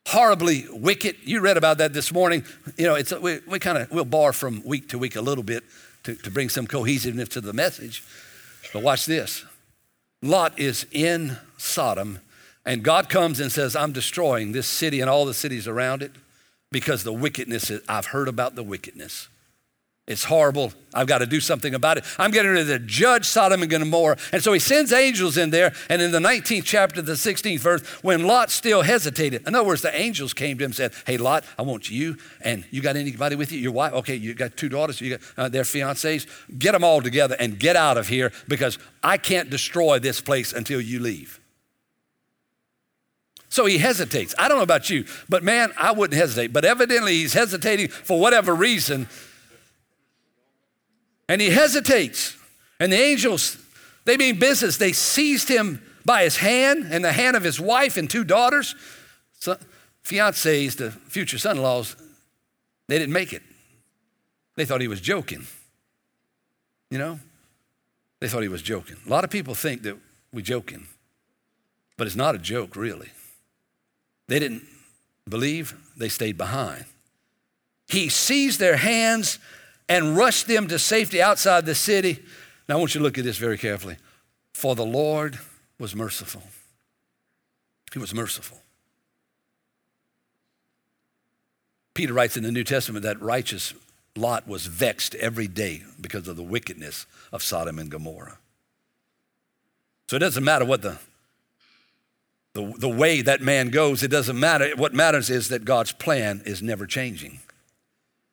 horribly 0.07 0.67
wicked. 0.69 1.15
You 1.23 1.41
read 1.41 1.57
about 1.57 1.79
that 1.79 1.93
this 1.93 2.13
morning. 2.13 2.45
You 2.77 2.85
know, 2.85 2.93
it's, 2.93 3.11
we, 3.11 3.39
we 3.47 3.57
kind 3.57 3.79
of, 3.79 3.91
we'll 3.91 4.05
bar 4.05 4.31
from 4.31 4.61
week 4.63 4.89
to 4.89 4.99
week 4.99 5.15
a 5.15 5.21
little 5.21 5.43
bit 5.43 5.63
to, 6.03 6.13
to 6.13 6.29
bring 6.29 6.49
some 6.49 6.67
cohesiveness 6.67 7.29
to 7.29 7.41
the 7.41 7.53
message. 7.53 8.03
But 8.71 8.83
watch 8.83 9.07
this 9.07 9.43
Lot 10.25 10.57
is 10.57 10.87
in 10.91 11.37
Sodom, 11.57 12.19
and 12.65 12.83
God 12.83 13.09
comes 13.09 13.39
and 13.39 13.51
says, 13.51 13.75
I'm 13.75 13.91
destroying 13.91 14.51
this 14.51 14.65
city 14.65 14.99
and 14.99 15.09
all 15.09 15.25
the 15.25 15.35
cities 15.35 15.67
around 15.67 16.01
it 16.01 16.11
because 16.71 17.03
the 17.03 17.13
wickedness, 17.13 17.71
I've 17.87 18.07
heard 18.07 18.27
about 18.27 18.55
the 18.55 18.63
wickedness. 18.63 19.27
It's 20.07 20.23
horrible. 20.23 20.71
I've 20.93 21.07
got 21.07 21.19
to 21.19 21.25
do 21.25 21.39
something 21.39 21.73
about 21.73 21.97
it. 21.97 22.03
I'm 22.19 22.29
getting 22.29 22.51
ready 22.51 22.67
to 22.67 22.77
judge 22.77 23.25
Sodom 23.25 23.63
and 23.63 23.71
Gomorrah. 23.71 24.17
And 24.31 24.43
so 24.43 24.53
he 24.53 24.59
sends 24.59 24.93
angels 24.93 25.35
in 25.35 25.49
there. 25.49 25.73
And 25.89 25.99
in 25.99 26.11
the 26.11 26.19
19th 26.19 26.63
chapter, 26.63 27.01
the 27.01 27.13
16th 27.13 27.59
verse, 27.59 27.81
when 28.03 28.27
Lot 28.27 28.51
still 28.51 28.83
hesitated, 28.83 29.47
in 29.47 29.55
other 29.55 29.67
words, 29.67 29.81
the 29.81 29.95
angels 29.99 30.31
came 30.31 30.59
to 30.59 30.63
him 30.63 30.69
and 30.69 30.75
said, 30.75 30.93
Hey, 31.07 31.17
Lot, 31.17 31.43
I 31.57 31.63
want 31.63 31.89
you. 31.89 32.17
And 32.41 32.65
you 32.69 32.83
got 32.83 32.97
anybody 32.97 33.35
with 33.35 33.51
you? 33.51 33.59
Your 33.59 33.71
wife? 33.71 33.93
Okay, 33.93 34.15
you 34.15 34.35
got 34.35 34.55
two 34.55 34.69
daughters. 34.69 35.01
You 35.01 35.17
got 35.17 35.21
uh, 35.37 35.49
their 35.49 35.63
fiancés. 35.63 36.27
Get 36.59 36.73
them 36.73 36.83
all 36.83 37.01
together 37.01 37.35
and 37.39 37.57
get 37.59 37.75
out 37.75 37.97
of 37.97 38.07
here 38.07 38.31
because 38.47 38.77
I 39.03 39.17
can't 39.17 39.49
destroy 39.49 39.97
this 39.97 40.21
place 40.21 40.53
until 40.53 40.81
you 40.81 40.99
leave. 40.99 41.39
So 43.49 43.65
he 43.65 43.79
hesitates. 43.79 44.35
I 44.37 44.49
don't 44.49 44.57
know 44.57 44.63
about 44.63 44.89
you, 44.91 45.05
but 45.29 45.43
man, 45.43 45.71
I 45.79 45.93
wouldn't 45.93 46.19
hesitate. 46.19 46.53
But 46.53 46.63
evidently, 46.63 47.13
he's 47.13 47.33
hesitating 47.33 47.87
for 47.87 48.19
whatever 48.19 48.53
reason. 48.53 49.07
And 51.27 51.41
he 51.41 51.49
hesitates. 51.49 52.37
And 52.79 52.91
the 52.91 52.97
angels, 52.97 53.57
they 54.05 54.17
mean 54.17 54.39
business. 54.39 54.77
They 54.77 54.91
seized 54.91 55.47
him 55.47 55.81
by 56.05 56.23
his 56.23 56.37
hand 56.37 56.87
and 56.91 57.03
the 57.03 57.11
hand 57.11 57.35
of 57.35 57.43
his 57.43 57.59
wife 57.59 57.97
and 57.97 58.09
two 58.09 58.23
daughters. 58.23 58.75
So, 59.39 59.57
fiancés, 60.03 60.77
the 60.77 60.91
future 60.91 61.37
son 61.37 61.57
in 61.57 61.63
laws, 61.63 61.95
they 62.87 62.99
didn't 62.99 63.13
make 63.13 63.33
it. 63.33 63.41
They 64.55 64.65
thought 64.65 64.81
he 64.81 64.87
was 64.87 65.01
joking. 65.01 65.47
You 66.91 66.99
know? 66.99 67.19
They 68.19 68.27
thought 68.27 68.43
he 68.43 68.47
was 68.49 68.61
joking. 68.61 68.97
A 69.05 69.09
lot 69.09 69.23
of 69.23 69.29
people 69.29 69.55
think 69.55 69.83
that 69.83 69.97
we're 70.31 70.41
joking, 70.41 70.87
but 71.97 72.07
it's 72.07 72.15
not 72.15 72.35
a 72.35 72.37
joke, 72.37 72.75
really. 72.75 73.09
They 74.27 74.39
didn't 74.39 74.63
believe, 75.27 75.75
they 75.97 76.09
stayed 76.09 76.37
behind. 76.37 76.85
He 77.87 78.09
seized 78.09 78.59
their 78.59 78.77
hands 78.77 79.39
and 79.87 80.17
rushed 80.17 80.47
them 80.47 80.67
to 80.67 80.79
safety 80.79 81.21
outside 81.21 81.65
the 81.65 81.75
city. 81.75 82.23
Now, 82.67 82.75
I 82.75 82.79
want 82.79 82.95
you 82.95 82.99
to 82.99 83.03
look 83.03 83.17
at 83.17 83.23
this 83.23 83.37
very 83.37 83.57
carefully. 83.57 83.97
For 84.53 84.75
the 84.75 84.85
Lord 84.85 85.39
was 85.79 85.95
merciful. 85.95 86.43
He 87.93 87.99
was 87.99 88.13
merciful. 88.13 88.61
Peter 91.93 92.13
writes 92.13 92.35
in 92.35 92.43
the 92.43 92.51
New 92.51 92.63
Testament 92.63 93.03
that 93.03 93.21
righteous 93.21 93.73
Lot 94.17 94.47
was 94.47 94.65
vexed 94.65 95.15
every 95.15 95.47
day 95.47 95.83
because 95.99 96.27
of 96.27 96.35
the 96.37 96.43
wickedness 96.43 97.05
of 97.31 97.43
Sodom 97.43 97.79
and 97.79 97.89
Gomorrah. 97.89 98.37
So 100.07 100.15
it 100.15 100.19
doesn't 100.19 100.43
matter 100.43 100.65
what 100.65 100.81
the, 100.81 100.97
the, 102.53 102.73
the 102.77 102.89
way 102.89 103.21
that 103.21 103.41
man 103.41 103.69
goes, 103.69 104.03
it 104.03 104.11
doesn't 104.11 104.39
matter. 104.39 104.71
What 104.75 104.93
matters 104.93 105.29
is 105.29 105.49
that 105.49 105.65
God's 105.65 105.91
plan 105.91 106.41
is 106.45 106.61
never 106.61 106.85
changing. 106.85 107.39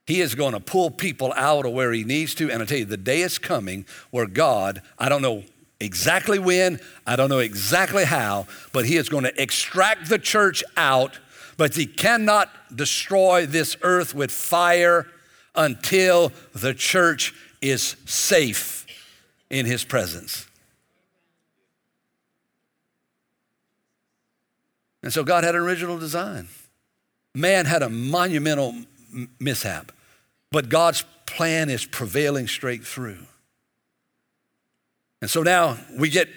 He 0.07 0.21
is 0.21 0.35
going 0.35 0.53
to 0.53 0.61
pull 0.61 0.91
people 0.91 1.33
out 1.37 1.65
of 1.65 1.73
where 1.73 1.93
he 1.93 2.05
needs 2.05 2.35
to. 2.37 2.51
And 2.51 2.62
I 2.62 2.67
tell 2.67 2.79
you, 2.79 2.85
the 2.85 2.97
day 2.97 3.23
is 3.23 3.38
coming 3.38 3.87
where 4.11 4.27
God, 4.27 4.83
I 4.99 5.09
don't 5.09 5.23
know 5.23 5.45
exactly 5.81 6.38
when, 6.38 6.81
I 7.07 7.17
don't 7.17 7.29
know 7.29 7.38
exactly 7.38 8.05
how, 8.05 8.47
but 8.73 8.85
he 8.85 8.97
is 8.97 9.09
going 9.09 9.25
to 9.25 9.43
extract 9.43 10.09
the 10.09 10.19
church 10.19 10.65
out, 10.77 11.19
but 11.57 11.75
he 11.75 11.87
cannot 11.87 12.51
destroy 12.75 13.47
this 13.47 13.77
earth 13.83 14.15
with 14.15 14.31
fire 14.31 15.07
until 15.55 16.33
the 16.53 16.75
church 16.75 17.35
is 17.61 17.97
safe 18.07 18.87
in 19.51 19.67
his 19.67 19.85
presence. 19.85 20.47
And 25.03 25.12
so 25.12 25.25
God 25.25 25.45
had 25.45 25.55
an 25.55 25.61
original 25.61 25.99
design. 25.99 26.49
Man 27.35 27.67
had 27.67 27.83
a 27.83 27.88
monumental 27.88 28.75
mishap. 29.38 29.92
But 30.51 30.68
God's 30.68 31.05
plan 31.27 31.70
is 31.70 31.85
prevailing 31.85 32.46
straight 32.46 32.85
through. 32.85 33.18
And 35.20 35.31
so 35.31 35.42
now 35.42 35.79
we 35.96 36.11
get 36.11 36.29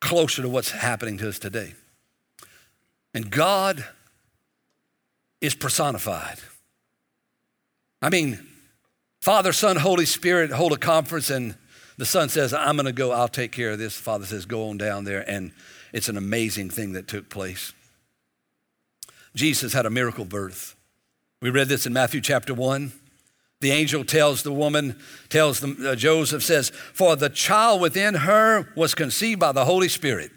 closer 0.00 0.42
to 0.42 0.48
what's 0.48 0.70
happening 0.70 1.18
to 1.18 1.28
us 1.28 1.38
today. 1.38 1.74
And 3.14 3.30
God 3.30 3.84
is 5.40 5.54
personified. 5.54 6.38
I 8.00 8.08
mean, 8.08 8.44
Father, 9.20 9.52
Son, 9.52 9.76
Holy 9.76 10.06
Spirit 10.06 10.50
hold 10.50 10.72
a 10.72 10.76
conference, 10.76 11.30
and 11.30 11.54
the 11.96 12.06
Son 12.06 12.28
says, 12.28 12.52
I'm 12.52 12.76
going 12.76 12.86
to 12.86 12.92
go, 12.92 13.12
I'll 13.12 13.28
take 13.28 13.52
care 13.52 13.70
of 13.70 13.78
this. 13.78 13.96
The 13.96 14.02
Father 14.02 14.24
says, 14.24 14.46
Go 14.46 14.68
on 14.68 14.78
down 14.78 15.04
there. 15.04 15.28
And 15.28 15.52
it's 15.92 16.08
an 16.08 16.16
amazing 16.16 16.70
thing 16.70 16.92
that 16.94 17.06
took 17.06 17.28
place. 17.28 17.72
Jesus 19.34 19.72
had 19.72 19.86
a 19.86 19.90
miracle 19.90 20.24
birth. 20.24 20.74
We 21.42 21.50
read 21.50 21.68
this 21.68 21.86
in 21.86 21.92
Matthew 21.92 22.20
chapter 22.20 22.54
1. 22.54 22.92
The 23.60 23.72
angel 23.72 24.04
tells 24.04 24.44
the 24.44 24.52
woman, 24.52 24.96
tells 25.28 25.58
the, 25.58 25.90
uh, 25.90 25.96
Joseph, 25.96 26.42
says, 26.42 26.70
For 26.70 27.16
the 27.16 27.28
child 27.28 27.80
within 27.80 28.14
her 28.14 28.68
was 28.76 28.94
conceived 28.94 29.40
by 29.40 29.50
the 29.50 29.64
Holy 29.64 29.88
Spirit. 29.88 30.30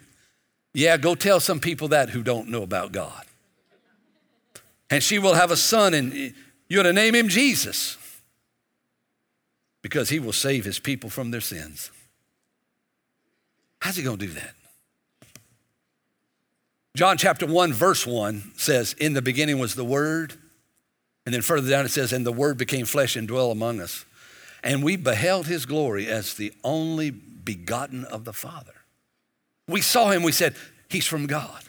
Yeah, 0.73 0.97
go 0.97 1.13
tell 1.13 1.39
some 1.39 1.59
people 1.59 1.89
that 1.89 2.09
who 2.09 2.23
don't 2.23 2.49
know 2.49 2.63
about 2.63 2.91
God. 2.91 3.23
And 4.89 5.03
she 5.03 5.19
will 5.19 5.35
have 5.35 5.51
a 5.51 5.57
son, 5.57 5.93
and 5.93 6.33
you're 6.69 6.83
to 6.83 6.91
name 6.91 7.13
him 7.13 7.29
Jesus 7.29 7.97
because 9.83 10.09
he 10.09 10.19
will 10.19 10.33
save 10.33 10.65
his 10.65 10.79
people 10.79 11.11
from 11.11 11.29
their 11.29 11.41
sins. 11.41 11.91
How's 13.79 13.95
he 13.95 14.01
going 14.01 14.17
to 14.17 14.25
do 14.25 14.33
that? 14.33 14.55
John 16.95 17.17
chapter 17.17 17.45
1, 17.45 17.73
verse 17.73 18.07
1 18.07 18.53
says, 18.55 18.93
In 18.93 19.13
the 19.13 19.21
beginning 19.21 19.59
was 19.59 19.75
the 19.75 19.85
Word 19.85 20.33
and 21.25 21.33
then 21.33 21.41
further 21.41 21.69
down 21.69 21.85
it 21.85 21.91
says, 21.91 22.13
And 22.13 22.25
the 22.25 22.31
Word 22.31 22.57
became 22.57 22.85
flesh 22.85 23.15
and 23.15 23.27
dwelt 23.27 23.51
among 23.51 23.79
us. 23.79 24.05
And 24.63 24.83
we 24.83 24.95
beheld 24.95 25.47
his 25.47 25.65
glory 25.65 26.07
as 26.07 26.33
the 26.33 26.53
only 26.63 27.11
begotten 27.11 28.05
of 28.05 28.25
the 28.25 28.33
Father. 28.33 28.73
We 29.67 29.81
saw 29.81 30.11
him, 30.11 30.23
we 30.23 30.31
said, 30.31 30.55
He's 30.89 31.07
from 31.07 31.27
God. 31.27 31.63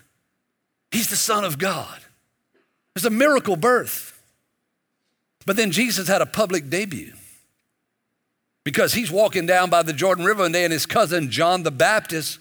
He's 0.91 1.09
the 1.09 1.17
Son 1.17 1.45
of 1.45 1.59
God. 1.59 2.01
It's 2.95 3.05
a 3.05 3.11
miracle 3.11 3.57
birth. 3.57 4.13
But 5.45 5.57
then 5.57 5.71
Jesus 5.71 6.09
had 6.09 6.23
a 6.23 6.27
public 6.27 6.69
debut 6.71 7.13
because 8.65 8.95
he's 8.95 9.13
walking 9.13 9.47
down 9.47 9.71
by 9.71 9.83
the 9.83 9.93
Jordan 9.93 10.25
River 10.25 10.43
one 10.43 10.53
day, 10.53 10.65
and 10.65 10.73
his 10.73 10.87
cousin 10.87 11.31
John 11.31 11.63
the 11.63 11.71
Baptist 11.71 12.41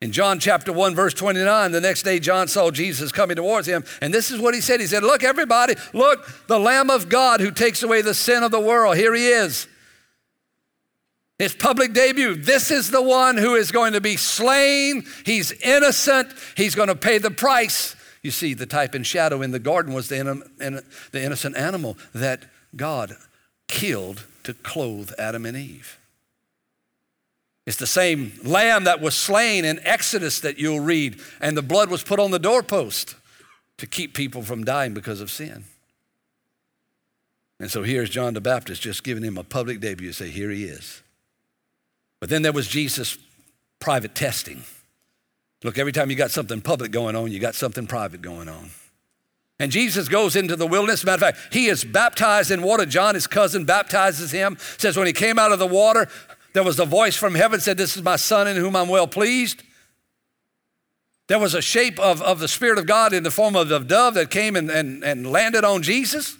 in 0.00 0.12
John 0.12 0.38
chapter 0.38 0.72
1, 0.72 0.94
verse 0.94 1.12
29, 1.14 1.72
the 1.72 1.80
next 1.80 2.04
day 2.04 2.20
John 2.20 2.46
saw 2.46 2.70
Jesus 2.70 3.10
coming 3.10 3.36
towards 3.36 3.66
him, 3.66 3.84
and 4.00 4.14
this 4.14 4.30
is 4.30 4.40
what 4.40 4.54
he 4.54 4.60
said. 4.60 4.80
He 4.80 4.86
said, 4.86 5.02
Look, 5.02 5.24
everybody, 5.24 5.74
look, 5.92 6.26
the 6.46 6.58
Lamb 6.58 6.88
of 6.88 7.08
God 7.08 7.40
who 7.40 7.50
takes 7.50 7.82
away 7.82 8.02
the 8.02 8.14
sin 8.14 8.44
of 8.44 8.52
the 8.52 8.60
world. 8.60 8.96
Here 8.96 9.14
he 9.14 9.28
is. 9.28 9.66
His 11.38 11.54
public 11.54 11.92
debut. 11.92 12.34
This 12.36 12.70
is 12.70 12.90
the 12.90 13.02
one 13.02 13.36
who 13.36 13.54
is 13.54 13.70
going 13.72 13.92
to 13.92 14.00
be 14.00 14.16
slain. 14.16 15.04
He's 15.24 15.52
innocent. 15.52 16.32
He's 16.56 16.74
going 16.74 16.88
to 16.88 16.96
pay 16.96 17.18
the 17.18 17.30
price. 17.30 17.94
You 18.22 18.32
see, 18.32 18.54
the 18.54 18.66
type 18.66 18.94
and 18.94 19.06
shadow 19.06 19.42
in 19.42 19.52
the 19.52 19.60
garden 19.60 19.94
was 19.94 20.08
the, 20.08 20.82
the 21.12 21.22
innocent 21.22 21.56
animal 21.56 21.96
that 22.12 22.44
God 22.74 23.16
killed 23.68 24.26
to 24.44 24.54
clothe 24.54 25.12
Adam 25.18 25.46
and 25.46 25.56
Eve. 25.56 25.97
It's 27.68 27.76
the 27.76 27.86
same 27.86 28.32
lamb 28.44 28.84
that 28.84 29.02
was 29.02 29.14
slain 29.14 29.66
in 29.66 29.78
Exodus 29.84 30.40
that 30.40 30.58
you'll 30.58 30.80
read, 30.80 31.20
and 31.38 31.54
the 31.54 31.60
blood 31.60 31.90
was 31.90 32.02
put 32.02 32.18
on 32.18 32.30
the 32.30 32.38
doorpost 32.38 33.14
to 33.76 33.86
keep 33.86 34.14
people 34.14 34.40
from 34.40 34.64
dying 34.64 34.94
because 34.94 35.20
of 35.20 35.30
sin. 35.30 35.64
And 37.60 37.70
so 37.70 37.82
here's 37.82 38.08
John 38.08 38.32
the 38.32 38.40
Baptist 38.40 38.80
just 38.80 39.04
giving 39.04 39.22
him 39.22 39.36
a 39.36 39.44
public 39.44 39.80
debut. 39.80 40.14
Say, 40.14 40.30
here 40.30 40.48
he 40.48 40.64
is. 40.64 41.02
But 42.20 42.30
then 42.30 42.40
there 42.40 42.52
was 42.52 42.68
Jesus' 42.68 43.18
private 43.80 44.14
testing. 44.14 44.62
Look, 45.62 45.76
every 45.76 45.92
time 45.92 46.08
you 46.08 46.16
got 46.16 46.30
something 46.30 46.62
public 46.62 46.90
going 46.90 47.16
on, 47.16 47.30
you 47.30 47.38
got 47.38 47.54
something 47.54 47.86
private 47.86 48.22
going 48.22 48.48
on. 48.48 48.70
And 49.60 49.72
Jesus 49.72 50.08
goes 50.08 50.36
into 50.36 50.54
the 50.54 50.66
wilderness. 50.66 51.04
Matter 51.04 51.26
of 51.26 51.34
fact, 51.34 51.52
he 51.52 51.66
is 51.66 51.84
baptized 51.84 52.52
in 52.52 52.62
water. 52.62 52.86
John, 52.86 53.14
his 53.14 53.26
cousin, 53.26 53.64
baptizes 53.64 54.30
him. 54.30 54.56
Says 54.78 54.96
when 54.96 55.08
he 55.08 55.12
came 55.12 55.36
out 55.36 55.50
of 55.50 55.58
the 55.58 55.66
water, 55.66 56.08
there 56.52 56.62
was 56.62 56.78
a 56.78 56.84
voice 56.84 57.16
from 57.16 57.34
heaven 57.34 57.60
said, 57.60 57.76
This 57.76 57.96
is 57.96 58.02
my 58.02 58.16
son 58.16 58.48
in 58.48 58.56
whom 58.56 58.74
I'm 58.74 58.88
well 58.88 59.06
pleased. 59.06 59.62
There 61.28 61.38
was 61.38 61.54
a 61.54 61.60
shape 61.60 61.98
of, 62.00 62.22
of 62.22 62.38
the 62.38 62.48
Spirit 62.48 62.78
of 62.78 62.86
God 62.86 63.12
in 63.12 63.22
the 63.22 63.30
form 63.30 63.54
of 63.54 63.70
a 63.70 63.80
dove 63.80 64.14
that 64.14 64.30
came 64.30 64.56
and, 64.56 64.70
and, 64.70 65.04
and 65.04 65.30
landed 65.30 65.62
on 65.62 65.82
Jesus. 65.82 66.38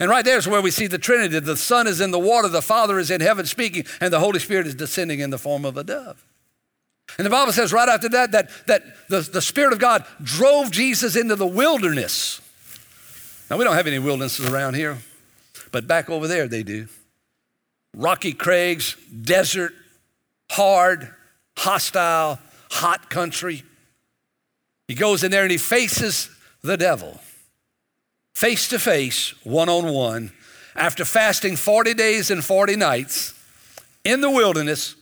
And 0.00 0.08
right 0.08 0.24
there 0.24 0.38
is 0.38 0.48
where 0.48 0.62
we 0.62 0.70
see 0.70 0.86
the 0.86 0.98
Trinity. 0.98 1.38
The 1.38 1.56
Son 1.56 1.86
is 1.86 2.00
in 2.00 2.10
the 2.10 2.18
water, 2.18 2.48
the 2.48 2.62
Father 2.62 2.98
is 2.98 3.10
in 3.10 3.20
heaven 3.20 3.44
speaking, 3.44 3.84
and 4.00 4.12
the 4.12 4.20
Holy 4.20 4.38
Spirit 4.38 4.66
is 4.66 4.74
descending 4.74 5.20
in 5.20 5.30
the 5.30 5.38
form 5.38 5.64
of 5.66 5.76
a 5.76 5.84
dove. 5.84 6.24
And 7.18 7.26
the 7.26 7.30
Bible 7.30 7.52
says 7.52 7.72
right 7.72 7.88
after 7.88 8.08
that 8.10 8.32
that, 8.32 8.50
that 8.66 8.82
the, 9.08 9.20
the 9.20 9.42
Spirit 9.42 9.72
of 9.72 9.78
God 9.78 10.04
drove 10.22 10.70
Jesus 10.70 11.14
into 11.14 11.36
the 11.36 11.46
wilderness. 11.46 12.40
Now, 13.50 13.58
we 13.58 13.64
don't 13.64 13.74
have 13.74 13.86
any 13.86 13.98
wildernesses 13.98 14.46
around 14.46 14.74
here, 14.74 14.98
but 15.72 15.86
back 15.86 16.08
over 16.08 16.26
there 16.26 16.48
they 16.48 16.62
do 16.62 16.88
rocky 17.98 18.32
crags, 18.32 18.96
desert, 19.22 19.74
hard, 20.50 21.12
hostile, 21.58 22.38
hot 22.70 23.10
country. 23.10 23.64
He 24.86 24.94
goes 24.94 25.22
in 25.22 25.30
there 25.30 25.42
and 25.42 25.50
he 25.50 25.58
faces 25.58 26.30
the 26.62 26.78
devil 26.78 27.20
face 28.34 28.68
to 28.68 28.78
face, 28.78 29.34
one 29.44 29.68
on 29.68 29.92
one, 29.92 30.30
after 30.76 31.04
fasting 31.04 31.56
40 31.56 31.92
days 31.94 32.30
and 32.30 32.44
40 32.44 32.76
nights 32.76 33.34
in 34.04 34.20
the 34.20 34.30
wilderness. 34.30 34.94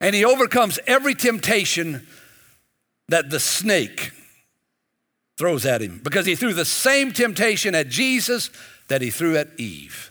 And 0.00 0.14
he 0.14 0.24
overcomes 0.24 0.78
every 0.86 1.14
temptation 1.14 2.06
that 3.10 3.28
the 3.28 3.38
snake 3.38 4.12
throws 5.36 5.66
at 5.66 5.82
him 5.82 6.00
because 6.02 6.24
he 6.24 6.34
threw 6.34 6.54
the 6.54 6.64
same 6.64 7.12
temptation 7.12 7.74
at 7.74 7.90
Jesus 7.90 8.48
that 8.88 9.02
he 9.02 9.10
threw 9.10 9.36
at 9.36 9.48
Eve. 9.58 10.09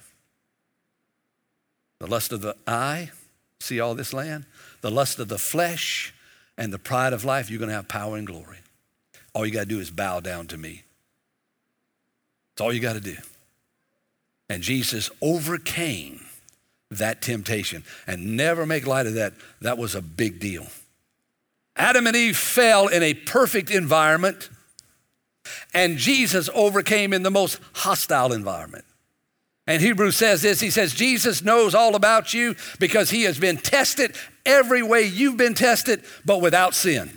The 2.00 2.08
lust 2.08 2.32
of 2.32 2.42
the 2.42 2.56
eye, 2.66 3.12
see 3.60 3.80
all 3.80 3.96
this 3.96 4.14
land? 4.14 4.46
The 4.82 4.92
lust 4.92 5.20
of 5.20 5.28
the 5.28 5.38
flesh 5.38 6.14
and 6.58 6.74
the 6.74 6.80
pride 6.80 7.14
of 7.14 7.26
life, 7.26 7.50
you're 7.50 7.60
going 7.60 7.70
to 7.70 7.76
have 7.76 7.88
power 7.88 8.18
and 8.18 8.26
glory. 8.26 8.58
All 9.34 9.46
you 9.46 9.52
got 9.52 9.62
to 9.62 9.66
do 9.66 9.80
is 9.80 9.92
bow 9.92 10.20
down 10.20 10.48
to 10.48 10.58
me. 10.58 10.84
That's 12.52 12.66
all 12.66 12.74
you 12.74 12.80
got 12.80 12.94
to 12.94 13.02
do. 13.02 13.18
And 14.50 14.64
Jesus 14.64 15.10
overcame 15.22 16.26
that 16.92 17.22
temptation. 17.22 17.84
And 18.08 18.36
never 18.36 18.66
make 18.66 18.88
light 18.88 19.06
of 19.06 19.14
that. 19.14 19.34
That 19.62 19.78
was 19.78 19.96
a 19.96 20.02
big 20.02 20.40
deal. 20.40 20.66
Adam 21.76 22.08
and 22.08 22.16
Eve 22.16 22.38
fell 22.38 22.88
in 22.88 23.04
a 23.04 23.14
perfect 23.14 23.72
environment, 23.72 24.50
and 25.74 25.98
Jesus 25.98 26.50
overcame 26.54 27.14
in 27.14 27.24
the 27.24 27.32
most 27.32 27.60
hostile 27.74 28.34
environment. 28.34 28.84
And 29.70 29.84
Hebrews 29.84 30.18
says 30.18 30.42
this 30.42 30.60
He 30.60 30.72
says, 30.72 30.96
Jesus 30.96 31.44
knows 31.44 31.76
all 31.76 31.96
about 31.96 32.34
you 32.34 32.56
because 32.80 33.12
he 33.12 33.24
has 33.24 33.38
been 33.38 33.56
tested 33.56 34.16
every 34.44 34.82
way 34.82 35.04
you've 35.04 35.38
been 35.38 35.54
tested, 35.54 36.04
but 36.26 36.42
without 36.42 36.74
sin. 36.74 37.12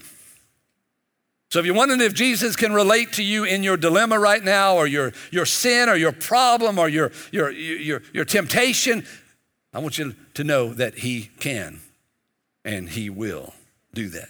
So 1.51 1.61
if 1.61 1.67
you're 1.67 1.75
wondering 1.75 2.03
if 2.03 2.13
Jesus 2.13 2.55
can 2.55 2.75
relate 2.75 3.15
to 3.15 3.23
you 3.23 3.45
in 3.45 3.63
your 3.63 3.79
dilemma 3.79 4.19
right 4.19 4.43
now, 4.45 4.77
or 4.77 4.87
your, 4.87 5.13
your 5.31 5.47
sin, 5.47 5.89
or 5.89 5.97
your 5.97 6.13
problem, 6.13 6.79
or 6.79 6.91
your, 6.91 7.11
your, 7.31 7.51
your, 7.51 8.03
your 8.13 8.25
temptation, 8.27 9.07
I 9.73 9.79
want 9.79 9.99
you 9.99 10.15
to 10.35 10.45
know 10.45 10.75
that 10.75 10.99
he 10.99 11.31
can 11.41 11.81
and 12.65 12.91
he 12.91 13.09
will 13.09 13.55
do 13.95 14.09
that. 14.11 14.29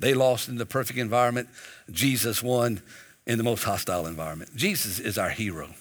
They 0.00 0.14
lost 0.14 0.48
in 0.48 0.56
the 0.56 0.66
perfect 0.66 0.98
environment. 0.98 1.48
Jesus 1.92 2.42
won 2.42 2.82
in 3.24 3.38
the 3.38 3.44
most 3.44 3.62
hostile 3.62 4.06
environment. 4.06 4.56
Jesus 4.56 4.98
is 4.98 5.16
our 5.16 5.30
hero. 5.30 5.74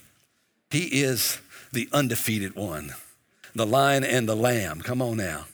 He 0.72 1.02
is 1.02 1.40
the 1.72 1.90
undefeated 1.92 2.56
one, 2.56 2.94
the 3.54 3.66
lion 3.66 4.04
and 4.04 4.28
the 4.28 4.36
lamb. 4.36 4.82
Come 4.82 5.02
on 5.02 5.18
now. 5.18 5.46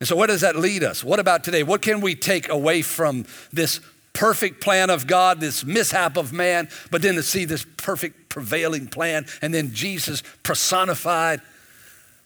And 0.00 0.08
so, 0.08 0.16
where 0.16 0.26
does 0.26 0.42
that 0.42 0.56
lead 0.56 0.84
us? 0.84 1.02
What 1.02 1.20
about 1.20 1.44
today? 1.44 1.62
What 1.62 1.82
can 1.82 2.00
we 2.00 2.14
take 2.14 2.48
away 2.48 2.82
from 2.82 3.24
this 3.52 3.80
perfect 4.12 4.60
plan 4.60 4.90
of 4.90 5.06
God, 5.06 5.40
this 5.40 5.64
mishap 5.64 6.16
of 6.16 6.32
man, 6.32 6.68
but 6.90 7.02
then 7.02 7.14
to 7.14 7.22
see 7.22 7.44
this 7.44 7.64
perfect 7.76 8.28
prevailing 8.28 8.88
plan 8.88 9.26
and 9.40 9.54
then 9.54 9.72
Jesus 9.72 10.22
personified? 10.42 11.40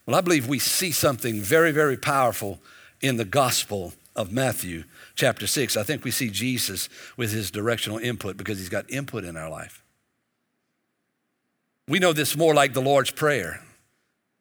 Well, 0.06 0.16
I 0.16 0.20
believe 0.20 0.48
we 0.48 0.58
see 0.58 0.90
something 0.90 1.40
very, 1.40 1.70
very 1.70 1.96
powerful 1.96 2.58
in 3.00 3.16
the 3.16 3.24
Gospel 3.24 3.92
of 4.16 4.32
Matthew, 4.32 4.84
chapter 5.14 5.46
6. 5.46 5.76
I 5.76 5.82
think 5.82 6.04
we 6.04 6.10
see 6.10 6.30
Jesus 6.30 6.88
with 7.16 7.32
his 7.32 7.50
directional 7.50 7.98
input 7.98 8.36
because 8.36 8.58
he's 8.58 8.68
got 8.68 8.90
input 8.90 9.24
in 9.24 9.36
our 9.36 9.48
life. 9.48 9.79
We 11.90 11.98
know 11.98 12.12
this 12.12 12.36
more 12.36 12.54
like 12.54 12.72
the 12.72 12.80
Lord's 12.80 13.10
Prayer. 13.10 13.60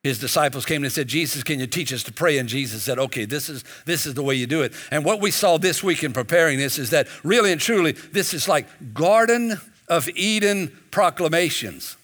His 0.04 0.20
disciples 0.20 0.68
came 0.68 0.84
and 0.84 0.94
said, 0.94 1.08
Jesus, 1.08 1.44
can 1.44 1.60
you 1.60 1.66
teach 1.66 1.92
us 1.92 2.04
to 2.04 2.14
pray? 2.14 2.38
And 2.38 2.48
Jesus 2.48 2.84
said, 2.84 3.00
okay, 3.00 3.26
this 3.26 3.50
is, 3.50 3.64
this 3.86 4.06
is 4.06 4.14
the 4.14 4.22
way 4.22 4.36
you 4.36 4.46
do 4.46 4.62
it. 4.62 4.72
And 4.92 5.04
what 5.04 5.20
we 5.20 5.32
saw 5.32 5.58
this 5.58 5.84
week 5.84 6.04
in 6.04 6.14
preparing 6.14 6.60
this 6.60 6.78
is 6.78 6.92
that 6.92 7.08
really 7.24 7.52
and 7.52 7.60
truly, 7.60 7.94
this 7.94 8.36
is 8.36 8.48
like 8.48 8.94
Garden 8.94 9.60
of 9.88 10.08
Eden 10.10 10.78
proclamations. 10.92 11.98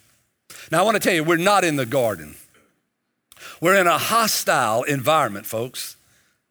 Now, 0.72 0.80
I 0.80 0.82
want 0.82 0.96
to 0.96 1.00
tell 1.00 1.14
you, 1.14 1.24
we're 1.24 1.38
not 1.38 1.64
in 1.64 1.76
the 1.76 1.86
garden. 1.86 2.36
We're 3.62 3.76
in 3.76 3.86
a 3.86 4.00
hostile 4.00 4.82
environment, 4.82 5.46
folks. 5.46 5.96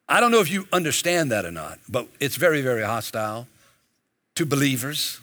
I 0.07 0.21
don't 0.21 0.31
know 0.31 0.39
if 0.39 0.49
you 0.49 0.69
understand 0.71 1.33
that 1.33 1.43
or 1.43 1.51
not, 1.51 1.79
but 1.89 2.07
it's 2.21 2.37
very, 2.37 2.61
very 2.61 2.83
hostile 2.83 3.49
to 4.35 4.45
believers. 4.45 5.19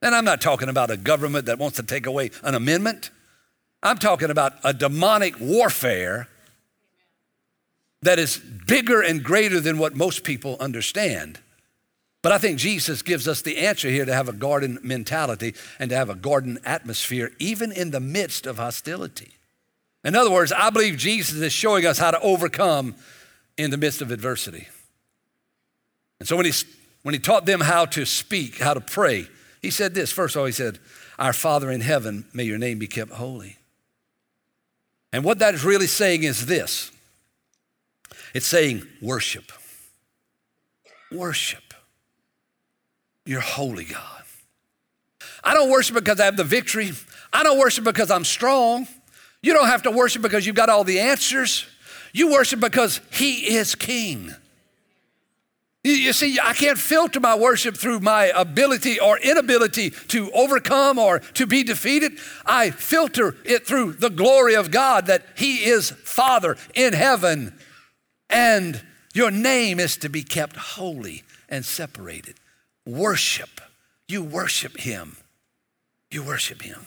And 0.00 0.14
I'm 0.14 0.24
not 0.24 0.40
talking 0.40 0.68
about 0.68 0.90
a 0.90 0.96
government 0.96 1.46
that 1.46 1.58
wants 1.58 1.76
to 1.76 1.82
take 1.82 2.06
away 2.06 2.30
an 2.42 2.54
amendment. 2.54 3.10
I'm 3.82 3.98
talking 3.98 4.30
about 4.30 4.54
a 4.64 4.72
demonic 4.72 5.38
warfare 5.40 6.28
that 8.02 8.18
is 8.18 8.38
bigger 8.38 9.02
and 9.02 9.22
greater 9.22 9.60
than 9.60 9.78
what 9.78 9.96
most 9.96 10.22
people 10.22 10.56
understand. 10.60 11.40
But 12.22 12.32
I 12.32 12.38
think 12.38 12.58
Jesus 12.58 13.02
gives 13.02 13.26
us 13.26 13.42
the 13.42 13.58
answer 13.58 13.88
here 13.88 14.04
to 14.04 14.14
have 14.14 14.28
a 14.28 14.32
garden 14.32 14.78
mentality 14.82 15.54
and 15.78 15.90
to 15.90 15.96
have 15.96 16.10
a 16.10 16.14
garden 16.14 16.58
atmosphere, 16.64 17.32
even 17.38 17.72
in 17.72 17.90
the 17.90 18.00
midst 18.00 18.46
of 18.46 18.56
hostility. 18.56 19.32
In 20.04 20.14
other 20.14 20.30
words, 20.30 20.52
I 20.52 20.70
believe 20.70 20.96
Jesus 20.96 21.40
is 21.40 21.52
showing 21.52 21.86
us 21.86 21.98
how 21.98 22.10
to 22.10 22.20
overcome 22.20 22.94
in 23.56 23.70
the 23.70 23.76
midst 23.76 24.00
of 24.00 24.10
adversity. 24.10 24.68
And 26.20 26.28
so 26.28 26.36
when 26.36 26.46
he, 26.46 26.52
when 27.02 27.14
he 27.14 27.20
taught 27.20 27.46
them 27.46 27.60
how 27.60 27.84
to 27.86 28.04
speak, 28.04 28.58
how 28.58 28.74
to 28.74 28.80
pray, 28.80 29.28
he 29.60 29.70
said 29.70 29.94
this 29.94 30.12
first 30.12 30.36
of 30.36 30.40
all, 30.40 30.46
he 30.46 30.52
said, 30.52 30.78
Our 31.18 31.32
Father 31.32 31.70
in 31.70 31.80
heaven, 31.80 32.26
may 32.32 32.44
your 32.44 32.58
name 32.58 32.78
be 32.78 32.86
kept 32.86 33.12
holy. 33.12 33.56
And 35.12 35.24
what 35.24 35.38
that 35.38 35.54
is 35.54 35.64
really 35.64 35.86
saying 35.86 36.22
is 36.22 36.46
this 36.46 36.90
it's 38.34 38.46
saying 38.46 38.86
worship. 39.00 39.52
Worship. 41.10 41.74
You're 43.24 43.40
holy, 43.40 43.84
God. 43.84 44.22
I 45.42 45.54
don't 45.54 45.70
worship 45.70 45.94
because 45.94 46.20
I 46.20 46.26
have 46.26 46.36
the 46.36 46.44
victory. 46.44 46.92
I 47.32 47.42
don't 47.42 47.58
worship 47.58 47.84
because 47.84 48.10
I'm 48.10 48.24
strong. 48.24 48.86
You 49.42 49.54
don't 49.54 49.68
have 49.68 49.82
to 49.84 49.90
worship 49.90 50.22
because 50.22 50.46
you've 50.46 50.56
got 50.56 50.68
all 50.68 50.84
the 50.84 51.00
answers. 51.00 51.66
You 52.12 52.32
worship 52.32 52.60
because 52.60 53.00
He 53.12 53.54
is 53.56 53.74
King. 53.74 54.34
You 55.84 56.12
see, 56.12 56.38
I 56.42 56.54
can't 56.54 56.78
filter 56.78 57.20
my 57.20 57.36
worship 57.36 57.76
through 57.76 58.00
my 58.00 58.32
ability 58.34 58.98
or 58.98 59.16
inability 59.18 59.90
to 60.08 60.30
overcome 60.32 60.98
or 60.98 61.20
to 61.20 61.46
be 61.46 61.62
defeated. 61.62 62.18
I 62.44 62.70
filter 62.70 63.36
it 63.44 63.66
through 63.66 63.94
the 63.94 64.10
glory 64.10 64.54
of 64.54 64.70
God 64.70 65.06
that 65.06 65.24
He 65.36 65.64
is 65.64 65.90
Father 65.90 66.56
in 66.74 66.94
heaven 66.94 67.56
and 68.28 68.82
your 69.14 69.30
name 69.30 69.80
is 69.80 69.96
to 69.98 70.08
be 70.08 70.22
kept 70.22 70.56
holy 70.56 71.22
and 71.48 71.64
separated. 71.64 72.36
Worship. 72.84 73.60
You 74.06 74.22
worship 74.22 74.78
Him. 74.78 75.16
You 76.10 76.22
worship 76.22 76.62
Him. 76.62 76.86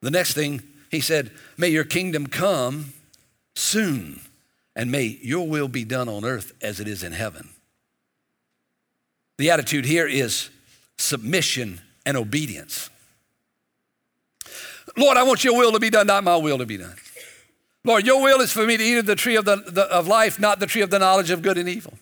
The 0.00 0.10
next 0.10 0.34
thing, 0.34 0.62
He 0.90 1.00
said, 1.00 1.30
May 1.56 1.68
your 1.68 1.84
kingdom 1.84 2.26
come 2.26 2.92
soon 3.54 4.20
and 4.76 4.90
may 4.90 5.18
your 5.22 5.46
will 5.46 5.68
be 5.68 5.84
done 5.84 6.08
on 6.08 6.24
earth 6.24 6.52
as 6.60 6.80
it 6.80 6.88
is 6.88 7.02
in 7.02 7.12
heaven. 7.12 7.48
The 9.38 9.50
attitude 9.50 9.84
here 9.84 10.06
is 10.06 10.50
submission 10.96 11.80
and 12.06 12.16
obedience. 12.16 12.90
Lord, 14.96 15.16
I 15.16 15.22
want 15.24 15.42
your 15.42 15.56
will 15.56 15.72
to 15.72 15.80
be 15.80 15.90
done, 15.90 16.06
not 16.06 16.22
my 16.22 16.36
will 16.36 16.58
to 16.58 16.66
be 16.66 16.76
done. 16.76 16.94
Lord, 17.84 18.06
your 18.06 18.22
will 18.22 18.40
is 18.40 18.52
for 18.52 18.64
me 18.66 18.76
to 18.76 18.82
eat 18.82 18.98
of 18.98 19.06
the 19.06 19.16
tree 19.16 19.36
of, 19.36 19.44
the, 19.44 19.56
the, 19.56 19.82
of 19.82 20.06
life, 20.06 20.38
not 20.38 20.60
the 20.60 20.66
tree 20.66 20.82
of 20.82 20.90
the 20.90 20.98
knowledge 20.98 21.30
of 21.30 21.42
good 21.42 21.58
and 21.58 21.68
evil. 21.68 21.94